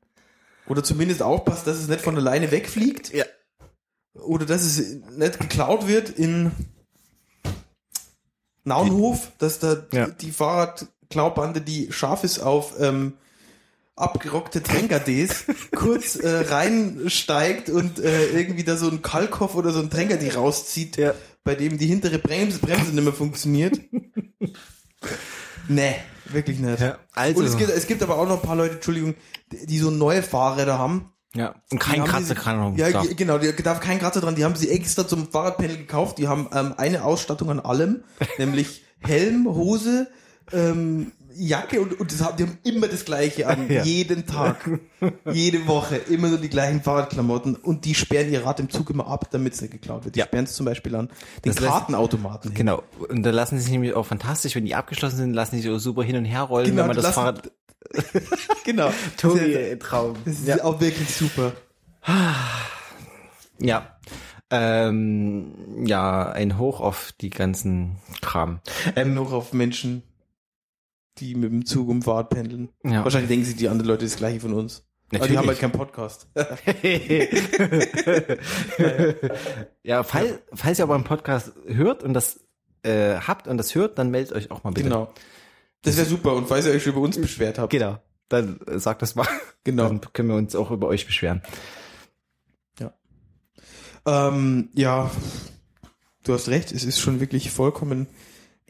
Oder 0.66 0.82
zumindest 0.84 1.22
aufpasst, 1.22 1.66
dass 1.66 1.76
es 1.78 1.88
nicht 1.88 2.00
von 2.00 2.16
alleine 2.16 2.50
wegfliegt. 2.50 3.12
Ja. 3.12 3.24
Oder 4.14 4.46
dass 4.46 4.62
es 4.62 5.00
nicht 5.16 5.40
geklaut 5.40 5.86
wird 5.88 6.10
in 6.10 6.52
Naunhof, 8.64 9.32
dass 9.38 9.58
da 9.58 9.86
Ja. 9.92 10.06
die 10.08 10.32
Fahrradklaubande, 10.32 11.60
die 11.60 11.92
scharf 11.92 12.24
ist 12.24 12.38
auf 12.40 12.78
ähm, 12.80 13.14
abgerockte 14.00 14.62
Tränkerds, 14.62 15.44
kurz 15.74 16.16
äh, 16.16 16.28
reinsteigt 16.50 17.68
und 17.70 17.98
äh, 17.98 18.28
irgendwie 18.30 18.64
da 18.64 18.76
so 18.76 18.88
ein 18.90 19.02
Kalkhoff 19.02 19.54
oder 19.54 19.72
so 19.72 19.80
ein 19.80 19.90
Tränker 19.90 20.16
die 20.16 20.28
rauszieht, 20.28 20.96
Ja. 20.96 21.14
bei 21.44 21.54
dem 21.54 21.78
die 21.78 21.86
hintere 21.86 22.18
Bremse, 22.18 22.58
Bremse 22.58 22.92
nicht 22.92 23.04
mehr 23.04 23.12
funktioniert. 23.12 23.78
nee, 25.68 25.94
wirklich 26.26 26.58
nicht. 26.58 26.80
Ja, 26.80 26.98
also- 27.14 27.40
Und 27.40 27.46
es 27.46 27.56
gibt, 27.56 27.70
es 27.70 27.86
gibt 27.86 28.02
aber 28.02 28.18
auch 28.18 28.26
noch 28.26 28.36
ein 28.40 28.46
paar 28.46 28.56
Leute, 28.56 28.74
Entschuldigung, 28.76 29.14
die 29.52 29.78
so 29.78 29.90
neue 29.90 30.22
Fahrräder 30.22 30.78
haben. 30.78 31.12
Ja. 31.34 31.54
Und 31.70 31.78
kein 31.78 32.04
Kratzer 32.04 32.34
kann 32.34 32.76
Ja, 32.76 32.88
klar. 32.90 33.06
ge- 33.06 33.14
genau, 33.14 33.38
die 33.38 33.52
darf 33.62 33.78
kein 33.78 34.00
Kratzer 34.00 34.20
dran. 34.20 34.34
Die 34.34 34.44
haben 34.44 34.56
sie 34.56 34.68
extra 34.68 35.06
zum 35.06 35.30
Fahrradpanel 35.30 35.76
gekauft. 35.76 36.18
Die 36.18 36.26
haben 36.26 36.48
ähm, 36.52 36.74
eine 36.76 37.04
Ausstattung 37.04 37.50
an 37.50 37.60
allem, 37.60 38.02
nämlich 38.38 38.82
Helm, 38.98 39.46
Hose, 39.46 40.08
ähm, 40.52 41.12
Jacke 41.34 41.80
und, 41.80 41.98
und 42.00 42.12
das 42.12 42.22
haben, 42.22 42.36
die 42.36 42.42
haben 42.44 42.58
immer 42.64 42.88
das 42.88 43.04
gleiche 43.04 43.46
an, 43.46 43.68
Ja. 43.70 43.82
jeden 43.84 44.26
Tag, 44.26 44.68
jede 45.32 45.66
Woche, 45.66 45.96
immer 45.96 46.28
nur 46.28 46.38
die 46.38 46.48
gleichen 46.48 46.82
Fahrradklamotten 46.82 47.56
und 47.56 47.84
die 47.84 47.94
sperren 47.94 48.32
ihr 48.32 48.44
Rad 48.44 48.60
im 48.60 48.68
Zug 48.70 48.90
immer 48.90 49.06
ab, 49.06 49.28
damit 49.30 49.54
es 49.54 49.60
nicht 49.60 49.70
geklaut 49.72 50.04
wird. 50.04 50.14
Die 50.16 50.20
Ja. 50.20 50.26
sperren 50.26 50.44
es 50.44 50.54
zum 50.54 50.66
Beispiel 50.66 50.94
an 50.96 51.06
den 51.44 51.52
Das 51.52 51.60
lässt- 51.60 51.72
Kartenautomaten 51.72 52.50
hin. 52.50 52.56
Genau. 52.58 52.82
Und 53.08 53.22
da 53.22 53.30
lassen 53.30 53.56
sie 53.58 53.62
sich 53.62 53.72
nämlich 53.72 53.94
auch 53.94 54.06
fantastisch, 54.06 54.54
wenn 54.56 54.64
die 54.64 54.74
abgeschlossen 54.74 55.16
sind, 55.16 55.34
lassen 55.34 55.56
sie 55.56 55.62
sich 55.62 55.70
auch 55.70 55.78
super 55.78 56.02
hin 56.02 56.16
und 56.16 56.24
her 56.24 56.42
rollen, 56.42 56.66
Genau, 56.66 56.80
wenn 56.82 56.86
man 56.88 56.96
das 56.96 57.04
lassen- 57.04 57.14
Fahrrad. 57.14 57.50
Genau. 58.64 58.92
Tobi, 59.16 59.76
Traum. 59.78 60.16
das 60.24 60.34
ist 60.40 60.48
Ja. 60.48 60.62
auch 60.64 60.80
wirklich 60.80 61.14
super. 61.14 61.52
Ja. 63.58 63.96
Ähm, 64.52 65.84
ja, 65.86 66.28
ein 66.30 66.58
Hoch 66.58 66.80
auf 66.80 67.12
die 67.20 67.30
ganzen 67.30 67.98
Kram. 68.20 68.60
Ähm, 68.96 69.14
noch 69.14 69.32
auf 69.32 69.52
Menschen, 69.52 70.02
die 71.20 71.34
mit 71.34 71.50
dem 71.50 71.66
Zug 71.66 71.88
um 71.88 72.02
Fahrt 72.02 72.30
pendeln. 72.30 72.70
Ja. 72.84 73.02
Wahrscheinlich 73.04 73.28
denken 73.28 73.44
sich 73.44 73.56
die 73.56 73.68
anderen 73.68 73.88
Leute 73.88 74.04
das 74.04 74.16
gleiche 74.16 74.40
von 74.40 74.54
uns. 74.54 74.86
Aber 75.12 75.26
die 75.26 75.34
Natürlich. 75.34 75.38
haben 75.38 75.48
halt 75.48 75.58
keinen 75.58 75.72
Podcast. 75.72 76.28
ja, 79.82 80.04
fall, 80.04 80.40
falls 80.52 80.78
ihr 80.78 80.84
aber 80.84 80.94
einen 80.94 81.02
Podcast 81.04 81.52
hört 81.66 82.04
und 82.04 82.14
das 82.14 82.40
äh, 82.82 83.16
habt 83.16 83.48
und 83.48 83.58
das 83.58 83.74
hört, 83.74 83.98
dann 83.98 84.10
meldet 84.10 84.34
euch 84.34 84.50
auch 84.50 84.62
mal 84.62 84.70
bitte. 84.70 84.88
Genau. 84.88 85.12
Das 85.82 85.96
wäre 85.96 86.06
super. 86.06 86.34
Und 86.34 86.48
falls 86.48 86.66
ihr 86.66 86.72
euch 86.72 86.86
über 86.86 87.00
uns 87.00 87.20
beschwert 87.20 87.58
habt. 87.58 87.70
Genau. 87.70 87.98
Dann 88.28 88.60
äh, 88.66 88.78
sagt 88.78 89.02
das 89.02 89.14
mal. 89.14 89.26
Genau. 89.64 89.88
Dann 89.88 90.00
können 90.14 90.30
wir 90.30 90.36
uns 90.36 90.56
auch 90.56 90.70
über 90.70 90.88
euch 90.88 91.04
beschweren. 91.04 91.42
Ähm, 94.06 94.70
ja, 94.74 95.10
du 96.24 96.32
hast 96.32 96.48
recht. 96.48 96.72
Es 96.72 96.84
ist 96.84 97.00
schon 97.00 97.20
wirklich 97.20 97.50
vollkommen 97.50 98.06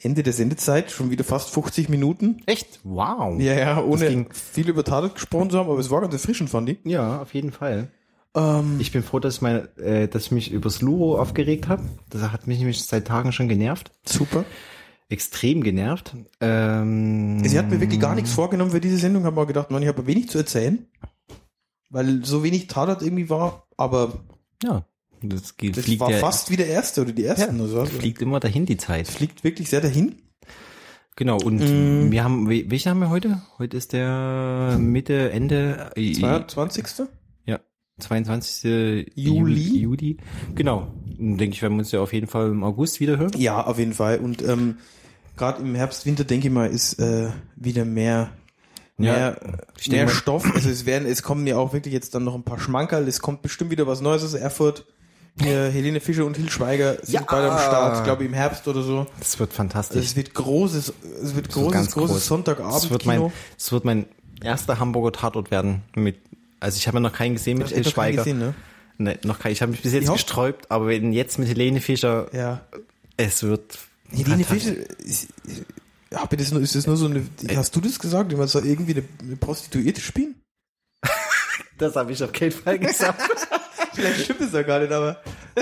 Ende 0.03 0.23
der 0.23 0.33
Sendezeit. 0.33 0.91
Schon 0.91 1.11
wieder 1.11 1.25
fast 1.25 1.51
50 1.51 1.89
Minuten. 1.89 2.43
Echt? 2.47 2.81
Wow. 2.85 3.41
Ja, 3.41 3.55
ja, 3.55 3.83
ohne 3.83 4.27
viel 4.33 4.69
über 4.69 4.85
Tatort 4.85 5.15
gesprochen 5.15 5.51
zu 5.51 5.59
haben, 5.59 5.69
aber 5.71 5.79
es 5.79 5.91
war 5.91 6.01
ganz 6.01 6.13
erfrischend, 6.15 6.51
fand 6.51 6.69
ich. 6.69 6.79
Ja, 6.85 7.21
auf 7.23 7.35
jeden 7.35 7.53
Fall. 7.53 7.89
Ähm, 8.35 8.77
Ich 8.81 8.93
bin 8.93 9.03
froh, 9.03 9.19
dass 9.19 9.37
ich, 9.37 9.43
meine, 9.43 9.69
äh, 9.79 10.09
dass 10.09 10.27
ich 10.27 10.31
mich 10.31 10.53
übers 10.53 10.81
Luro 10.83 11.19
aufgeregt 11.21 11.69
habe. 11.69 11.83
Das 12.09 12.23
hat 12.33 12.47
mich 12.47 12.59
nämlich 12.59 12.83
seit 12.85 13.07
Tagen 13.07 13.33
schon 13.33 13.49
genervt. 13.49 13.91
super. 14.07 14.45
Extrem 15.09 15.65
genervt. 15.65 16.15
Ähm, 16.41 17.43
Sie 17.45 17.59
hat 17.59 17.69
mir 17.69 17.81
wirklich 17.81 17.99
gar 17.99 18.15
nichts 18.15 18.33
vorgenommen 18.33 18.71
für 18.71 18.81
diese 18.81 18.97
Sendung. 18.97 19.25
Habe 19.25 19.35
mal 19.35 19.47
gedacht, 19.47 19.71
man, 19.73 19.83
ich 19.83 19.89
habe 19.89 20.07
wenig 20.07 20.29
zu 20.31 20.39
erzählen. 20.39 20.87
Weil 21.91 22.25
so 22.25 22.45
wenig 22.45 22.69
Tatort 22.69 23.03
irgendwie 23.03 23.29
war. 23.29 23.67
Aber 23.77 24.13
Ja, 24.63 24.85
das, 25.23 25.57
geht, 25.57 25.77
das 25.77 25.85
fliegt 25.85 26.01
war 26.01 26.11
ja, 26.11 26.19
fast 26.19 26.51
wie 26.51 26.57
der 26.57 26.67
erste 26.69 27.03
oder 27.03 27.13
die 27.13 27.25
ersten. 27.25 27.61
Also, 27.61 27.81
also, 27.81 27.93
fliegt 27.99 28.23
immer 28.23 28.41
dahin 28.41 28.67
die 28.67 28.77
Zeit. 28.77 29.09
fliegt 29.09 29.45
wirklich 29.45 29.69
sehr 29.69 29.81
dahin. 29.81 30.17
Genau, 31.17 31.39
und 31.39 31.59
Mm. 31.61 32.11
wir 32.11 32.25
haben, 32.25 32.49
wel- 32.49 32.71
welchen 32.71 32.91
haben 32.91 33.01
wir 33.01 33.11
heute? 33.11 33.43
Heute 33.59 33.77
ist 33.77 33.93
der 33.93 34.77
Mitte, 34.81 35.31
Ende, 35.31 35.91
äh, 35.97 36.13
22. 36.13 37.07
ja, 37.45 37.61
22. 37.99 39.05
Juli. 39.15 39.79
Juli. 39.81 40.17
Genau. 40.55 40.93
Denke 41.05 41.49
ich, 41.51 41.61
werden 41.61 41.75
wir 41.75 41.81
uns 41.81 41.93
ja 41.93 42.01
auf 42.01 42.13
jeden 42.15 42.27
Fall 42.27 42.51
im 42.51 42.65
August 42.65 43.01
wieder 43.01 43.19
hören. 43.19 43.33
Ja, 43.37 43.63
auf 43.67 43.79
jeden 43.79 43.93
Fall. 43.93 44.19
Und 44.21 44.41
ähm, 44.43 44.79
gerade 45.37 45.61
im 45.63 45.75
Herbst, 45.75 46.07
Winter, 46.07 46.25
denke 46.25 46.49
ich 46.49 46.55
mal, 46.55 46.71
ist 46.71 46.99
äh, 46.99 47.29
wieder 47.57 47.85
mehr, 47.85 48.31
Ja, 48.97 49.37
mehr, 49.37 49.61
mehr 49.91 50.09
Stoff. 50.09 50.47
Also 50.55 50.71
es 50.71 50.87
werden, 50.87 51.07
es 51.07 51.23
kommen 51.23 51.47
ja 51.47 51.59
auch 51.59 51.75
wirklich 51.75 51.93
jetzt 51.93 52.15
dann 52.15 52.25
noch 52.25 52.35
ein 52.35 52.45
paar 52.45 52.59
Schmankerl. 52.59 53.07
Es 53.07 53.21
kommt 53.21 53.43
bestimmt 53.43 53.71
wieder 53.71 53.87
was 53.87 54.01
Neues 54.01 54.25
aus 54.25 54.33
Erfurt. 54.33 54.87
Hier, 55.39 55.71
Helene 55.71 56.01
Fischer 56.01 56.25
und 56.27 56.35
Til 56.35 56.51
Schweiger 56.51 56.97
sind 57.03 57.13
Ja. 57.15 57.23
beide 57.23 57.51
am 57.53 57.59
Start, 57.59 57.99
ich 57.99 58.05
glaube 58.05 58.25
im 58.25 58.33
Herbst 58.35 58.67
oder 58.69 58.83
so. 58.83 59.07
Das 59.19 59.39
wird 59.39 59.53
fantastisch. 59.53 60.05
es 60.05 60.17
wird 60.17 60.35
großes, 60.35 60.93
es 61.23 61.35
wird 61.35 61.49
großes, 61.51 61.73
ganz 61.73 61.91
großes 61.93 61.95
groß. 61.95 62.09
Das 62.09 62.11
wird 62.11 62.23
Sonntagabendkino. 62.25 63.23
mein, 63.25 63.33
das 63.57 63.73
wird 63.73 63.85
mein 63.85 64.07
erster 64.43 64.79
Hamburger 64.79 65.13
Tatort 65.13 65.51
werden 65.51 65.83
mit, 65.95 66.19
also 66.61 66.77
ich 66.77 66.87
habe 66.89 66.97
ja 66.99 67.01
noch 67.01 67.13
keinen 67.13 67.35
gesehen 67.35 67.59
mit 67.59 67.71
keinen 67.73 67.85
Schweiger. 67.85 68.19
gesehen, 68.19 68.39
ne? 68.39 68.55
Nee, 68.99 69.19
noch 69.25 69.39
keinen. 69.39 69.53
Ich 69.53 69.63
habe 69.63 69.73
mich 69.73 69.81
bis 69.83 69.93
jetzt 69.95 70.05
Ich 70.05 70.13
gesträubt, 70.13 70.71
aber 70.71 70.89
wenn 70.89 71.13
jetzt 71.13 71.39
mit 71.39 71.49
Helene 71.49 71.81
Fischer, 71.81 72.27
Ja. 72.35 72.61
es 73.17 73.43
wird 73.43 73.79
Helene. 74.11 74.45
Fischer, 74.45 74.73
ist, 74.99 75.29
hab 76.13 76.31
ich 76.33 76.39
das 76.39 76.51
nur, 76.51 76.61
ist 76.61 76.75
das 76.75 76.87
nur 76.87 76.97
so 76.99 77.07
eine, 77.07 77.23
hast 77.57 77.75
du 77.75 77.81
das 77.81 77.99
gesagt? 77.99 78.37
Man 78.37 78.47
soll 78.49 78.67
irgendwie 78.67 78.93
eine, 78.97 79.05
eine 79.23 79.37
Prostituierte 79.37 80.01
spielen? 80.03 80.35
Das 81.79 81.97
habe 81.97 82.13
ich 82.13 82.23
auf 82.23 82.31
keinen 82.33 82.53
Fall 82.53 82.79
gesagt. 82.79 83.23
Vielleicht 83.95 84.25
stimmt 84.25 84.41
es 84.43 84.53
ja 84.53 84.63
gar 84.63 84.79
nicht, 84.81 84.93
aber. 84.93 85.21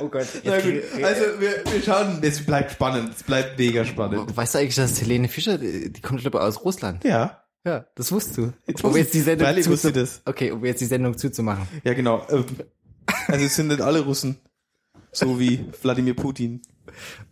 oh 0.00 0.08
Gott. 0.08 0.26
Na 0.44 0.60
gut, 0.60 0.74
also 1.02 1.40
wir, 1.40 1.64
wir 1.72 1.82
schauen, 1.84 2.18
es 2.22 2.44
bleibt 2.44 2.72
spannend, 2.72 3.12
es 3.16 3.22
bleibt 3.22 3.58
mega 3.58 3.84
spannend. 3.84 4.36
Weißt 4.36 4.54
du 4.54 4.58
eigentlich, 4.58 4.74
dass 4.76 5.00
Helene 5.00 5.28
Fischer, 5.28 5.58
die 5.58 6.00
kommt 6.02 6.20
glaube 6.20 6.38
ich 6.38 6.44
aus 6.44 6.64
Russland? 6.64 7.04
Ja, 7.04 7.42
Ja, 7.64 7.86
das 7.94 8.12
wusstest 8.12 8.38
du. 8.38 8.52
Jetzt 8.66 8.84
um 8.84 8.90
wusste- 8.90 8.98
jetzt 9.00 9.14
die 9.14 9.20
Sendung 9.20 9.46
Freilich 9.46 9.68
wusste 9.68 9.92
das. 9.92 10.20
Okay, 10.24 10.50
um 10.50 10.64
jetzt 10.64 10.80
die 10.80 10.86
Sendung 10.86 11.16
zuzumachen. 11.16 11.66
ja 11.82 11.94
genau. 11.94 12.26
Ähm, 12.30 12.44
Also 13.26 13.44
es 13.44 13.54
sind 13.56 13.68
nicht 13.68 13.80
alle 13.80 14.00
Russen, 14.00 14.38
so 15.12 15.38
wie 15.40 15.64
Wladimir 15.82 16.14
Putin, 16.14 16.60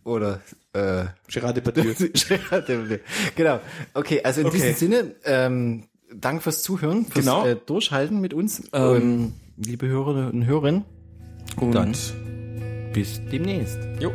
Oder 0.04 0.40
äh, 0.72 1.04
Gerard 1.28 1.56
Depardieu. 1.58 1.92
genau. 3.36 3.60
Okay, 3.94 4.20
also 4.24 4.40
in 4.40 4.46
Okay. 4.46 4.56
diesem 4.56 4.74
Sinne, 4.74 5.14
ähm, 5.24 5.84
danke 6.20 6.42
fürs 6.42 6.62
Zuhören, 6.62 7.06
fürs 7.06 7.24
Genau. 7.24 7.46
äh, 7.46 7.56
Durchhalten 7.66 8.20
mit 8.20 8.34
uns, 8.34 8.62
Ähm. 8.72 8.96
ähm, 9.02 9.32
liebe 9.56 9.86
Hörerinnen 9.86 10.30
und 10.32 10.46
Hörer. 10.46 10.82
Und 11.60 11.72
Dann 11.72 11.92
bis 12.92 13.20
demnächst. 13.30 13.78
jo. 14.00 14.10